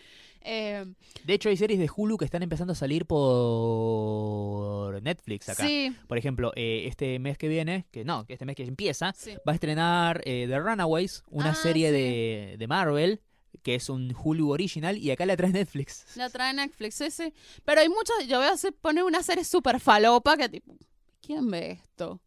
[0.42, 0.86] Eh,
[1.24, 5.66] De hecho, hay series de Hulu que están empezando a salir por Netflix acá.
[5.66, 9.14] sí, Por ejemplo, eh, este mes que viene, que no, que este mes que empieza,
[9.48, 13.22] va a estrenar eh, The Runaways, una Ah, serie de, de Marvel,
[13.62, 16.06] que es un Hulu original, y acá la trae Netflix.
[16.18, 17.34] La trae Netflix, sí.
[17.64, 20.76] Pero hay muchos, yo veo así, pone una serie súper falopa que tipo,
[21.22, 22.20] ¿quién ve esto?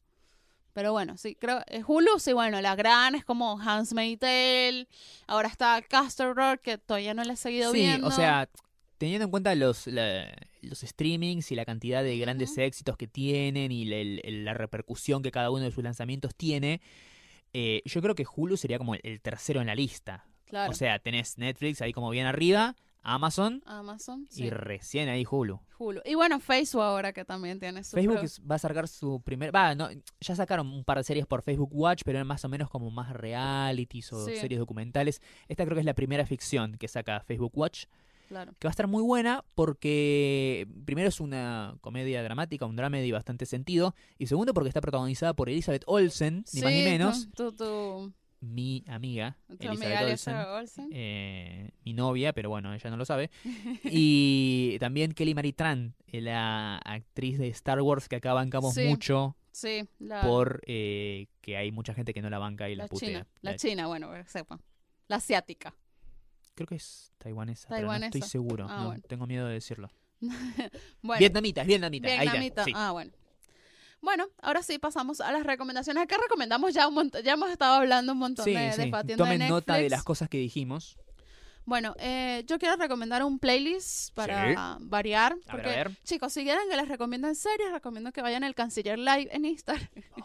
[0.76, 1.62] Pero bueno, sí, creo.
[1.68, 4.86] eh, Hulu, sí, bueno, la gran es como Hans Tale.
[5.26, 8.06] Ahora está Castle Rock, que todavía no la he seguido Sí, viendo.
[8.06, 8.46] o sea,
[8.98, 13.72] teniendo en cuenta los, la- los streamings y la cantidad de grandes éxitos que tienen
[13.72, 16.82] y la, el- el- la repercusión que cada uno de sus lanzamientos tiene,
[17.54, 20.26] eh, yo creo que Hulu sería como el, el tercero en la lista.
[20.44, 20.70] claro.
[20.72, 22.76] O sea, tenés Netflix ahí como bien arriba,
[23.14, 24.44] Amazon Amazon, sí.
[24.44, 25.60] y recién ahí Hulu.
[25.78, 26.00] Hulu.
[26.04, 27.94] Y bueno, Facebook ahora que también tiene su.
[27.96, 29.54] Facebook pro- va a sacar su primer...
[29.54, 29.88] Va, no,
[30.20, 32.90] ya sacaron un par de series por Facebook Watch, pero eran más o menos como
[32.90, 34.36] más realities o Sí.
[34.36, 35.20] series documentales.
[35.48, 37.84] Esta creo que es la primera ficción que saca Facebook Watch.
[38.28, 38.54] Claro.
[38.58, 43.46] que va a estar muy buena porque primero es una comedia dramática, un dramedy bastante
[43.46, 47.52] sentido, y segundo porque está protagonizada por Elizabeth Olsen, ni más ni menos, Tu, tu,
[47.52, 53.30] tu- mi amiga Elizabeth amiga Olsen, eh, mi novia, pero bueno, ella no lo sabe,
[53.84, 58.86] y también Kelly Marie Tran, eh, la actriz de Star Wars que acá bancamos Sí,
[58.86, 62.84] mucho Sí, la, por eh, que hay mucha gente que no la banca y la,
[62.84, 63.08] la putea.
[63.08, 63.26] china.
[63.40, 64.60] La La- china, bueno, sepa.
[65.08, 65.74] La asiática.
[66.54, 69.02] Creo que es taiwanesa, pero no estoy seguro, Ah, no, bueno.
[69.08, 69.90] tengo miedo de decirlo.
[71.02, 72.64] Bueno, Vietnamita, es vietnamita, ahí vietnamita.
[72.64, 72.72] sí.
[72.74, 73.12] Ah, bueno.
[74.00, 76.02] Bueno, ahora sí pasamos a las recomendaciones.
[76.04, 78.90] Acá recomendamos ya un montón, ya hemos estado hablando un montón Sí, de, de sí.
[79.04, 80.96] De Tomen nota de las cosas que dijimos.
[81.64, 85.32] Bueno, eh, yo quiero recomendar un playlist para variar.
[85.32, 85.96] A ver, Porque, a ver.
[86.04, 89.88] chicos, si quieren que les recomienden series, recomiendo que vayan al Canciller Live en Instagram.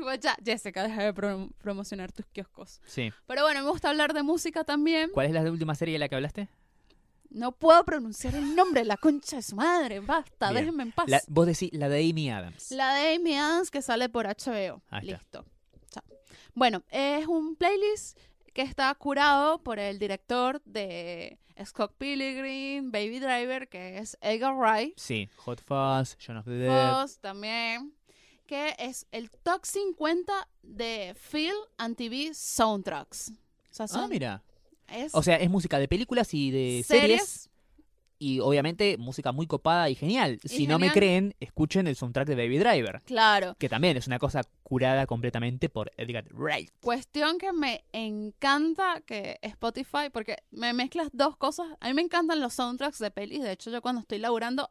[0.00, 0.14] Oh.
[0.20, 2.80] Ya, Jessica, deja de prom- promocionar tus kioscos.
[2.86, 3.12] Sí.
[3.26, 5.10] Pero bueno, me gusta hablar de música también.
[5.12, 6.48] ¿Cuál es la última serie de la que hablaste?
[7.30, 10.00] No puedo pronunciar el nombre, la concha de su madre.
[10.00, 10.62] Basta, Bien.
[10.64, 11.08] déjenme en paz.
[11.08, 12.70] La- vos decís la de Amy Adams.
[12.70, 14.82] La de Amy Adams que sale por HBO.
[14.90, 15.08] Ahí.
[15.08, 15.44] Listo.
[15.90, 16.02] Chao.
[16.54, 18.18] Bueno, es un playlist
[18.54, 24.94] que está curado por el director de Scott Pilgrim, Baby Driver, que es Edgar Wright.
[24.98, 25.28] Sí.
[25.36, 26.92] Hot Fuzz, John of the Dead.
[26.92, 27.92] Foss también.
[28.46, 33.30] Que es el top 50 de Film and TV Soundtracks.
[33.78, 34.42] O sea, Ah, mira.
[34.88, 37.20] Es O sea, es música de películas y de series.
[37.20, 37.50] series.
[38.20, 40.40] Y obviamente música muy copada y genial.
[40.42, 43.00] Y si no me creen, escuchen el soundtrack de Baby Driver.
[43.04, 43.54] Claro.
[43.60, 46.70] Que también es una cosa curada completamente por Edgar Wright.
[46.80, 51.68] Cuestión que me encanta que Spotify, porque me mezclas dos cosas.
[51.78, 53.40] A mí me encantan los soundtracks de pelis.
[53.40, 54.68] De hecho, yo cuando estoy laburando,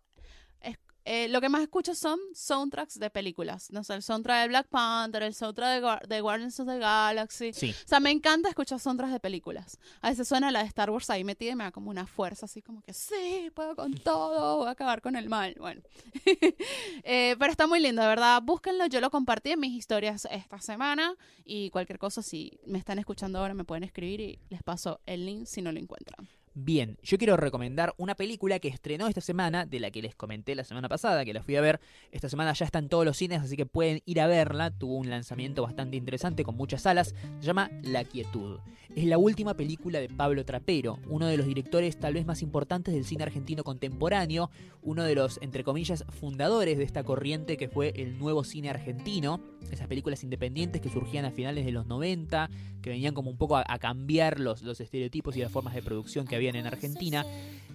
[1.09, 3.71] eh, lo que más escucho son soundtracks de películas.
[3.71, 7.53] No sé, el soundtrack de Black Panther, el soundtrack de, de Guardians of the Galaxy.
[7.53, 7.71] Sí.
[7.71, 9.79] O sea, me encanta escuchar soundtracks de películas.
[10.01, 12.45] A veces suena la de Star Wars ahí metida y me da como una fuerza,
[12.45, 15.55] así como que sí, puedo con todo, voy a acabar con el mal.
[15.57, 15.81] Bueno.
[17.03, 18.41] Eh, pero está muy lindo, de verdad.
[18.41, 22.99] Búsquenlo, yo lo compartí en mis historias esta semana y cualquier cosa, si me están
[22.99, 26.27] escuchando ahora, me pueden escribir y les paso el link si no lo encuentran.
[26.59, 30.55] Bien, yo quiero recomendar una película que estrenó esta semana, de la que les comenté
[30.55, 31.79] la semana pasada, que la fui a ver.
[32.11, 34.71] Esta semana ya está en todos los cines, así que pueden ir a verla.
[34.71, 37.13] Tuvo un lanzamiento bastante interesante con muchas salas.
[37.39, 38.57] Se llama La Quietud.
[38.95, 42.95] Es la última película de Pablo Trapero, uno de los directores tal vez más importantes
[42.95, 44.49] del cine argentino contemporáneo,
[44.81, 49.39] uno de los, entre comillas, fundadores de esta corriente que fue el nuevo cine argentino.
[49.69, 52.49] Esas películas independientes que surgían a finales de los 90,
[52.81, 55.83] que venían como un poco a, a cambiar los, los estereotipos y las formas de
[55.83, 57.25] producción que en Argentina.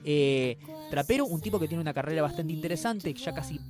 [0.04, 0.56] Eh,
[0.90, 3.60] Trapero, un tipo que tiene una carrera bastante interesante, ya casi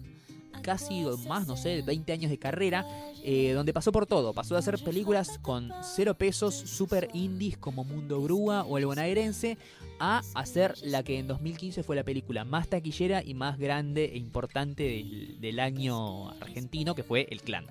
[0.63, 2.87] casi más, no sé, 20 años de carrera,
[3.25, 4.33] eh, donde pasó por todo.
[4.33, 9.59] Pasó de hacer películas con cero pesos, super indies como Mundo Grúa o El Bonaerense,
[9.99, 14.19] a hacer la que en 2015 fue la película más taquillera y más grande e
[14.19, 17.67] importante del, del año argentino, que fue El Clan.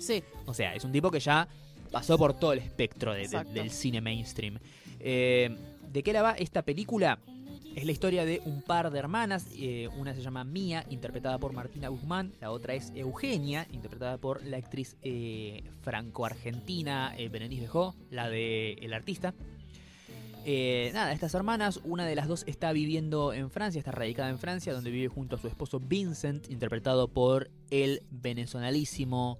[0.00, 1.46] Sí, O sea, es un tipo que ya
[1.92, 3.52] pasó por todo el espectro de- de- Exacto.
[3.52, 4.58] del cine mainstream.
[4.98, 5.56] Eh,
[5.94, 7.20] ¿De qué la va esta película?
[7.76, 9.46] Es la historia de un par de hermanas.
[9.56, 12.32] eh, una se llama Mía, interpretada por Martina Guzmán.
[12.40, 18.72] La otra es Eugenia, interpretada por la actriz eh, franco-argentina eh, Berenice Bejó, la de
[18.72, 19.34] El Artista.
[20.44, 24.40] Eh, nada, estas hermanas, una de las dos está viviendo en Francia, está radicada en
[24.40, 29.38] Francia, donde vive junto a su esposo Vincent, interpretado por el venezonalísimo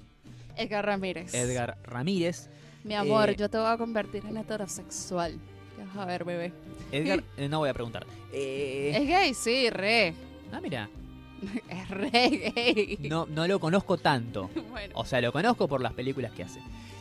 [0.56, 1.34] Edgar Ramírez.
[1.34, 2.48] Edgar Ramírez.
[2.84, 5.40] Mi amor, yo te voy a convertir en heterosexual.
[5.76, 6.52] ¿Qué vas a ver, bebé?
[6.92, 8.06] Edgar, eh, no voy a preguntar.
[8.32, 10.14] Eh, Es gay, sí, re.
[10.52, 10.88] ah, mira,
[11.68, 12.98] Es re gay.
[13.08, 14.50] no, no lo conozco tanto.
[14.70, 14.94] Bueno.
[14.96, 16.60] O sea, lo conozco por las películas que hace.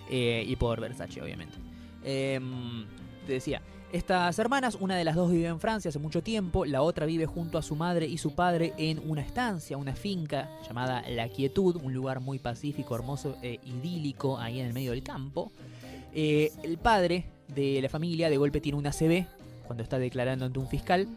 [0.09, 1.55] Eh, y por Versace, obviamente.
[2.03, 2.85] Em,
[3.25, 6.81] te decía, estas hermanas, una de las dos vive en Francia hace mucho tiempo, la
[6.83, 11.03] otra vive junto a su madre y su padre en una estancia, una finca llamada
[11.09, 15.51] La Quietud, un lugar muy pacífico, hermoso e idílico ahí en el medio del campo.
[16.13, 17.25] Eh, el padre
[17.55, 19.25] de la familia de golpe tiene una CB
[19.65, 21.07] cuando está declarando ante un fiscal.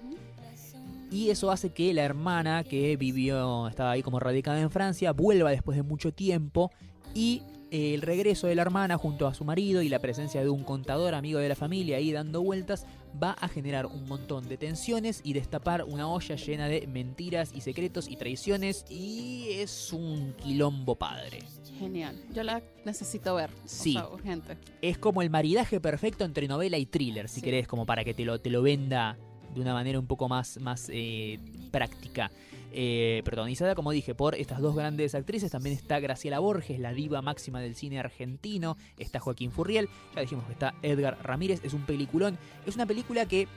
[1.11, 5.51] Y eso hace que la hermana que vivió, estaba ahí como radicada en Francia, vuelva
[5.51, 6.71] después de mucho tiempo
[7.15, 10.51] y eh, el regreso de la hermana junto a su marido y la presencia de
[10.51, 12.87] un contador amigo de la familia ahí dando vueltas
[13.23, 17.61] va a generar un montón de tensiones y destapar una olla llena de mentiras y
[17.61, 21.41] secretos y traiciones y es un quilombo padre.
[21.79, 22.17] Genial.
[22.35, 23.51] Yo la necesito ver.
[23.51, 23.93] o Sí.
[23.95, 24.57] sea, urgente.
[24.83, 27.43] Es como el maridaje perfecto entre novela y thriller, si Sí.
[27.43, 29.17] querés, como para que te lo, te lo venda
[29.55, 31.39] de una manera un poco más, más eh,
[31.71, 32.31] práctica.
[32.79, 35.51] Eh, protagonizada, como dije, por estas dos grandes actrices.
[35.51, 38.77] También está Graciela Borges, la diva máxima del cine argentino.
[38.99, 39.89] Está Joaquín Furriel.
[40.15, 41.65] Ya dijimos que está Edgar Ramírez.
[41.65, 42.37] Es un peliculón.
[42.67, 43.49] Es una película que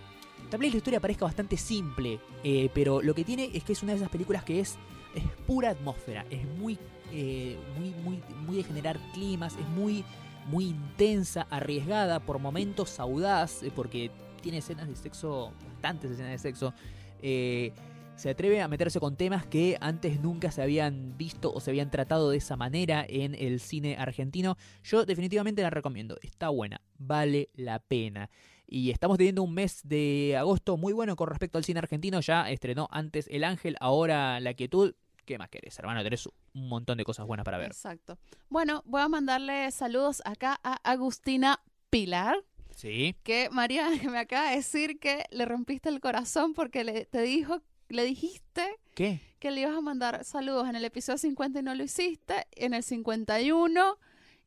[0.49, 3.83] tal vez la historia parezca bastante simple, eh, pero lo que tiene es que es
[3.83, 4.77] una de esas películas que es,
[5.13, 6.25] es pura atmósfera.
[6.29, 6.79] Es muy,
[7.11, 9.57] eh, muy, muy, muy de generar climas.
[9.57, 10.05] Es muy,
[10.45, 16.37] muy intensa, arriesgada, por momentos audaz, eh, porque tiene escenas de sexo, bastantes escenas de
[16.39, 16.73] sexo.
[17.21, 17.73] Eh,
[18.19, 21.89] se atreve a meterse con temas que antes nunca se habían visto o se habían
[21.89, 24.57] tratado de esa manera en el cine argentino.
[24.83, 26.17] Yo definitivamente la recomiendo.
[26.21, 28.29] Está buena, vale la pena.
[28.67, 32.19] Y estamos teniendo un mes de agosto muy bueno con respecto al cine argentino.
[32.19, 34.95] Ya estrenó antes El Ángel, ahora La Quietud.
[35.23, 36.03] ¿Qué más querés, hermano?
[36.03, 37.67] Tenés un montón de cosas buenas para ver.
[37.67, 38.17] Exacto.
[38.49, 42.43] Bueno, voy a mandarle saludos acá a Agustina Pilar.
[42.75, 43.15] Sí.
[43.23, 47.61] que María me acaba de decir que le rompiste el corazón porque le, te dijo,
[47.89, 49.21] le dijiste ¿Qué?
[49.39, 52.73] que le ibas a mandar saludos en el episodio 50 y no lo hiciste, en
[52.73, 53.97] el 51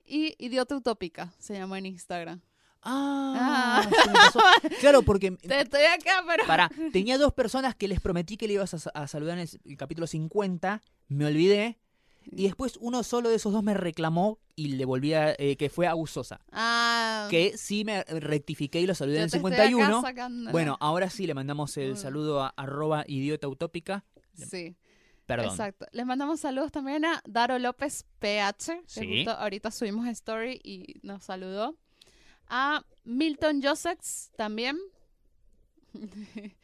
[0.07, 2.41] y Idiota Utópica se llama en Instagram.
[2.85, 3.89] Ah, Ah.
[3.89, 4.41] se me pasó.
[4.81, 6.45] Claro, porque Te estoy acá, pero...
[6.47, 9.43] Pará, tenía dos personas que les prometí que le ibas a, sa- a saludar en
[9.45, 11.79] el, el capítulo 50, me olvidé,
[12.31, 15.69] y después uno solo de esos dos me reclamó y le volví a, eh, que
[15.71, 19.63] fue Abusosa, Ah, que sí me rectifiqué y lo saludé en el te estoy acá
[19.65, 20.03] 51.
[20.03, 20.53] sacándola.
[20.53, 21.97] Bueno, ahora sí le mandamos el Mm.
[21.97, 24.05] saludo a arroba idiota utópica.
[24.35, 24.77] sí,
[25.27, 25.51] Perdón.
[25.51, 25.87] exacto.
[25.93, 29.07] Les mandamos saludos también a Daro López PH, que Sí.
[29.25, 31.77] justo ahorita subimos story y nos saludó.
[32.49, 34.79] A Milton Josex también.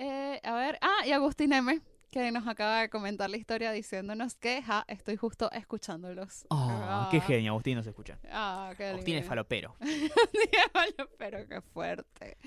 [0.00, 1.80] Eh, a ver, ah, y Agustín M,
[2.10, 6.46] que nos acaba de comentar la historia diciéndonos que, ja, estoy justo escuchándolos.
[6.50, 8.18] Ah, qué genio, Agustín nos escucha.
[8.30, 9.76] Ah, qué Agustín es falopero.
[9.80, 12.38] Diablo, pero qué fuerte.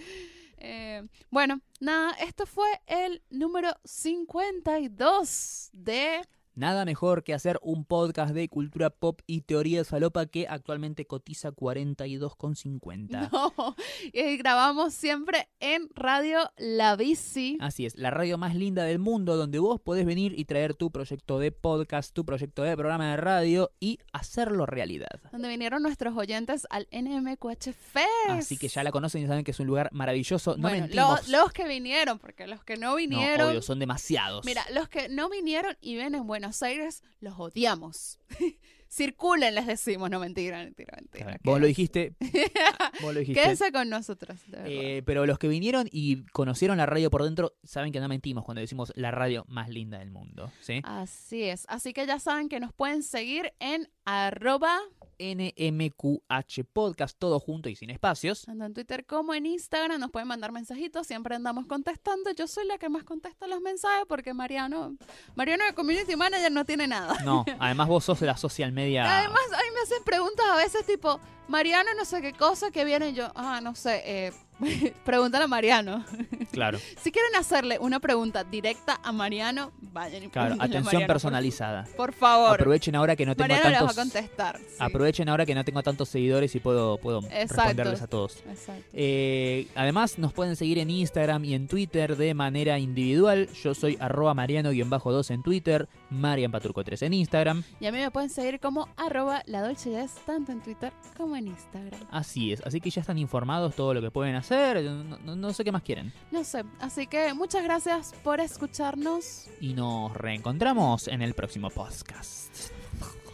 [0.58, 6.22] Eh, bueno, nada, esto fue el número 52 de...
[6.54, 11.06] Nada mejor que hacer un podcast de cultura pop y teoría de falopa que actualmente
[11.06, 13.30] cotiza 42,50.
[13.32, 13.76] No,
[14.14, 17.58] y grabamos siempre en Radio La Bici.
[17.62, 20.92] Así es, la radio más linda del mundo donde vos podés venir y traer tu
[20.92, 25.22] proyecto de podcast, tu proyecto de programa de radio y hacerlo realidad.
[25.32, 28.06] Donde vinieron nuestros oyentes al NMQH Fest.
[28.30, 30.56] Así que ya la conocen y saben que es un lugar maravilloso.
[30.58, 31.28] No Bueno, mentimos.
[31.30, 33.50] lo- los que vinieron, porque los que no no, vinieron.
[33.50, 34.44] obvio, son demasiados.
[34.46, 38.18] Mira, los que no vinieron y ven en Buenos Aires, los odiamos.
[38.90, 40.10] Circulen, les decimos.
[40.10, 41.40] No, mentira, mentira, mentira.
[41.44, 42.16] vos lo dijiste.
[43.04, 43.40] vos lo dijiste.
[43.40, 44.40] Quédense con nosotros.
[44.66, 48.44] Eh, pero los que vinieron y conocieron la radio por dentro saben que no mentimos
[48.44, 50.52] cuando decimos la radio más linda del mundo.
[50.62, 50.82] ¿sí?
[50.84, 51.66] Así es.
[51.70, 54.80] Así que ya saben que nos pueden seguir en arroba,
[55.22, 58.44] NMQH Podcast, todo junto y sin espacios.
[58.44, 60.00] tanto en Twitter como en Instagram.
[60.00, 61.06] Nos pueden mandar mensajitos.
[61.06, 62.32] Siempre andamos contestando.
[62.32, 64.96] Yo soy la que más contesta los mensajes porque Mariano,
[65.36, 67.16] Mariano de Community Manager no tiene nada.
[67.24, 69.20] No, además vos sos de la social media.
[69.20, 72.86] Además, a mí me hacen preguntas a veces tipo, Mariano no sé qué cosa que
[72.86, 74.34] viene y yo, ah, no sé, eh,
[75.06, 76.06] pregúntale a Mariano.
[76.52, 80.56] Claro, Si quieren hacerle una pregunta directa a Mariano, vayan y claro.
[80.60, 81.88] Atención personalizada.
[81.96, 82.54] Por, favor.
[82.54, 83.96] Aprovechen ahora que no tengo Mariano les va a tantos.
[83.96, 84.58] contestar.
[84.58, 84.76] sí.
[84.80, 87.56] Aprovechen ahora que no tengo tantos seguidores y puedo, puedo Exacto.
[87.56, 88.44] responderles a todos.
[88.50, 88.84] Exacto.
[88.94, 93.50] Eh, además, nos pueden seguir en Instagram y en Twitter de manera individual.
[93.64, 97.64] Yo soy arroba mariano-2 en Twitter, marianpaturco3 en Instagram.
[97.80, 101.36] Y a mí me pueden seguir como arroba la Dolce Jazz, tanto en Twitter como
[101.36, 102.00] en Instagram.
[102.12, 104.84] Así es, así que ya están informados todo lo que pueden hacer.
[104.84, 106.12] No, no- no sé qué más quieren.
[106.32, 109.48] No sé, así que muchas gracias por escucharnos.
[109.60, 112.72] Y nos reencontramos en el próximo podcast.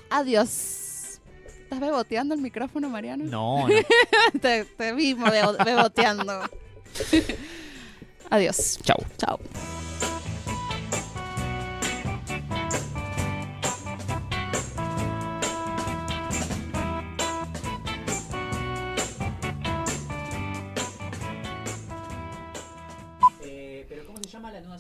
[0.10, 1.20] Adiós.
[1.64, 3.26] ¿Estás beboteando el micrófono, Mariano?
[3.26, 3.68] No,
[4.34, 4.40] no.
[4.40, 6.42] te, te vi bebo- beboteando.
[8.30, 8.80] Adiós.
[8.84, 8.98] Chau.
[9.18, 9.40] Chao.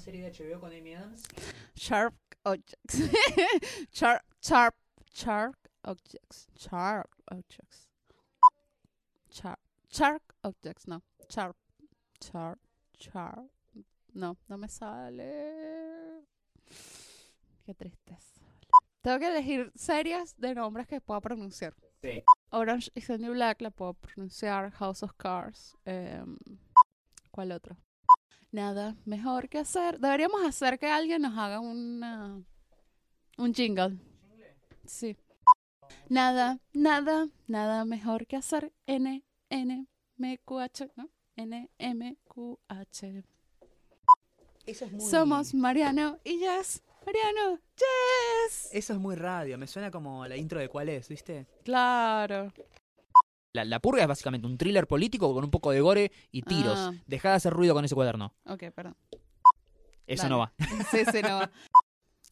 [0.08, 1.24] Serie de HBO con Amy Adams?
[1.76, 2.16] Sharp
[2.46, 2.98] objects.
[3.92, 4.76] sharp, sharp,
[5.14, 6.48] sharp objects.
[6.58, 7.90] Sharp objects.
[9.30, 9.60] Sharp,
[9.90, 10.88] sharp objects.
[10.88, 11.04] No.
[11.30, 11.58] Sharp,
[12.22, 12.58] sharp,
[12.98, 13.52] sharp.
[14.14, 16.24] No, no me sale.
[17.66, 18.40] Qué tristeza.
[19.02, 21.74] Tengo que elegir series de nombres que pueda pronunciar.
[22.02, 22.24] Sí.
[22.52, 24.72] Orange is the New Black la puedo pronunciar.
[24.72, 25.76] House of Cards.
[25.84, 26.38] em,
[27.30, 27.76] ¿Cuál otro?
[28.58, 30.00] Nada mejor que hacer.
[30.00, 32.42] Deberíamos hacer que alguien nos haga una,
[33.38, 34.00] un jingle.
[34.84, 35.16] Sí.
[36.10, 38.74] Nada, nada, nada mejor que hacer.
[38.88, 41.08] N, N, M, Q, H, ¿no?
[41.36, 43.24] N, M, Q, H.
[44.66, 45.06] Eso es muy...
[45.06, 46.82] Somos Mariano y Jess.
[47.06, 48.70] Mariano, Jess.
[48.74, 51.46] Eso es muy radio, me suena como la intro de cuál es, ¿viste?
[51.64, 52.52] Claro.
[53.58, 56.78] La, la purga es básicamente un thriller político con un poco de gore y tiros.
[56.78, 56.94] Ah.
[57.08, 58.36] Dejá de hacer ruido con ese cuaderno.
[58.46, 58.96] Ok, perdón.
[60.06, 60.30] Eso Dale.
[60.30, 60.54] no va.
[60.92, 61.42] Sí, no.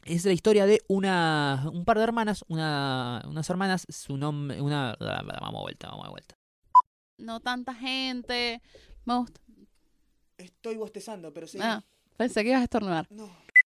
[0.06, 4.96] Es la historia de una un par de hermanas, una, unas hermanas, su nombre, una...
[5.00, 6.38] Vamos a vuelta, vamos a vuelta.
[7.18, 8.62] No tanta gente.
[9.04, 9.42] Me gusta.
[10.38, 11.58] Estoy bostezando, pero sí.
[11.60, 11.84] Ah,
[12.18, 13.08] pensé que ibas a estornudar.
[13.10, 13.32] No.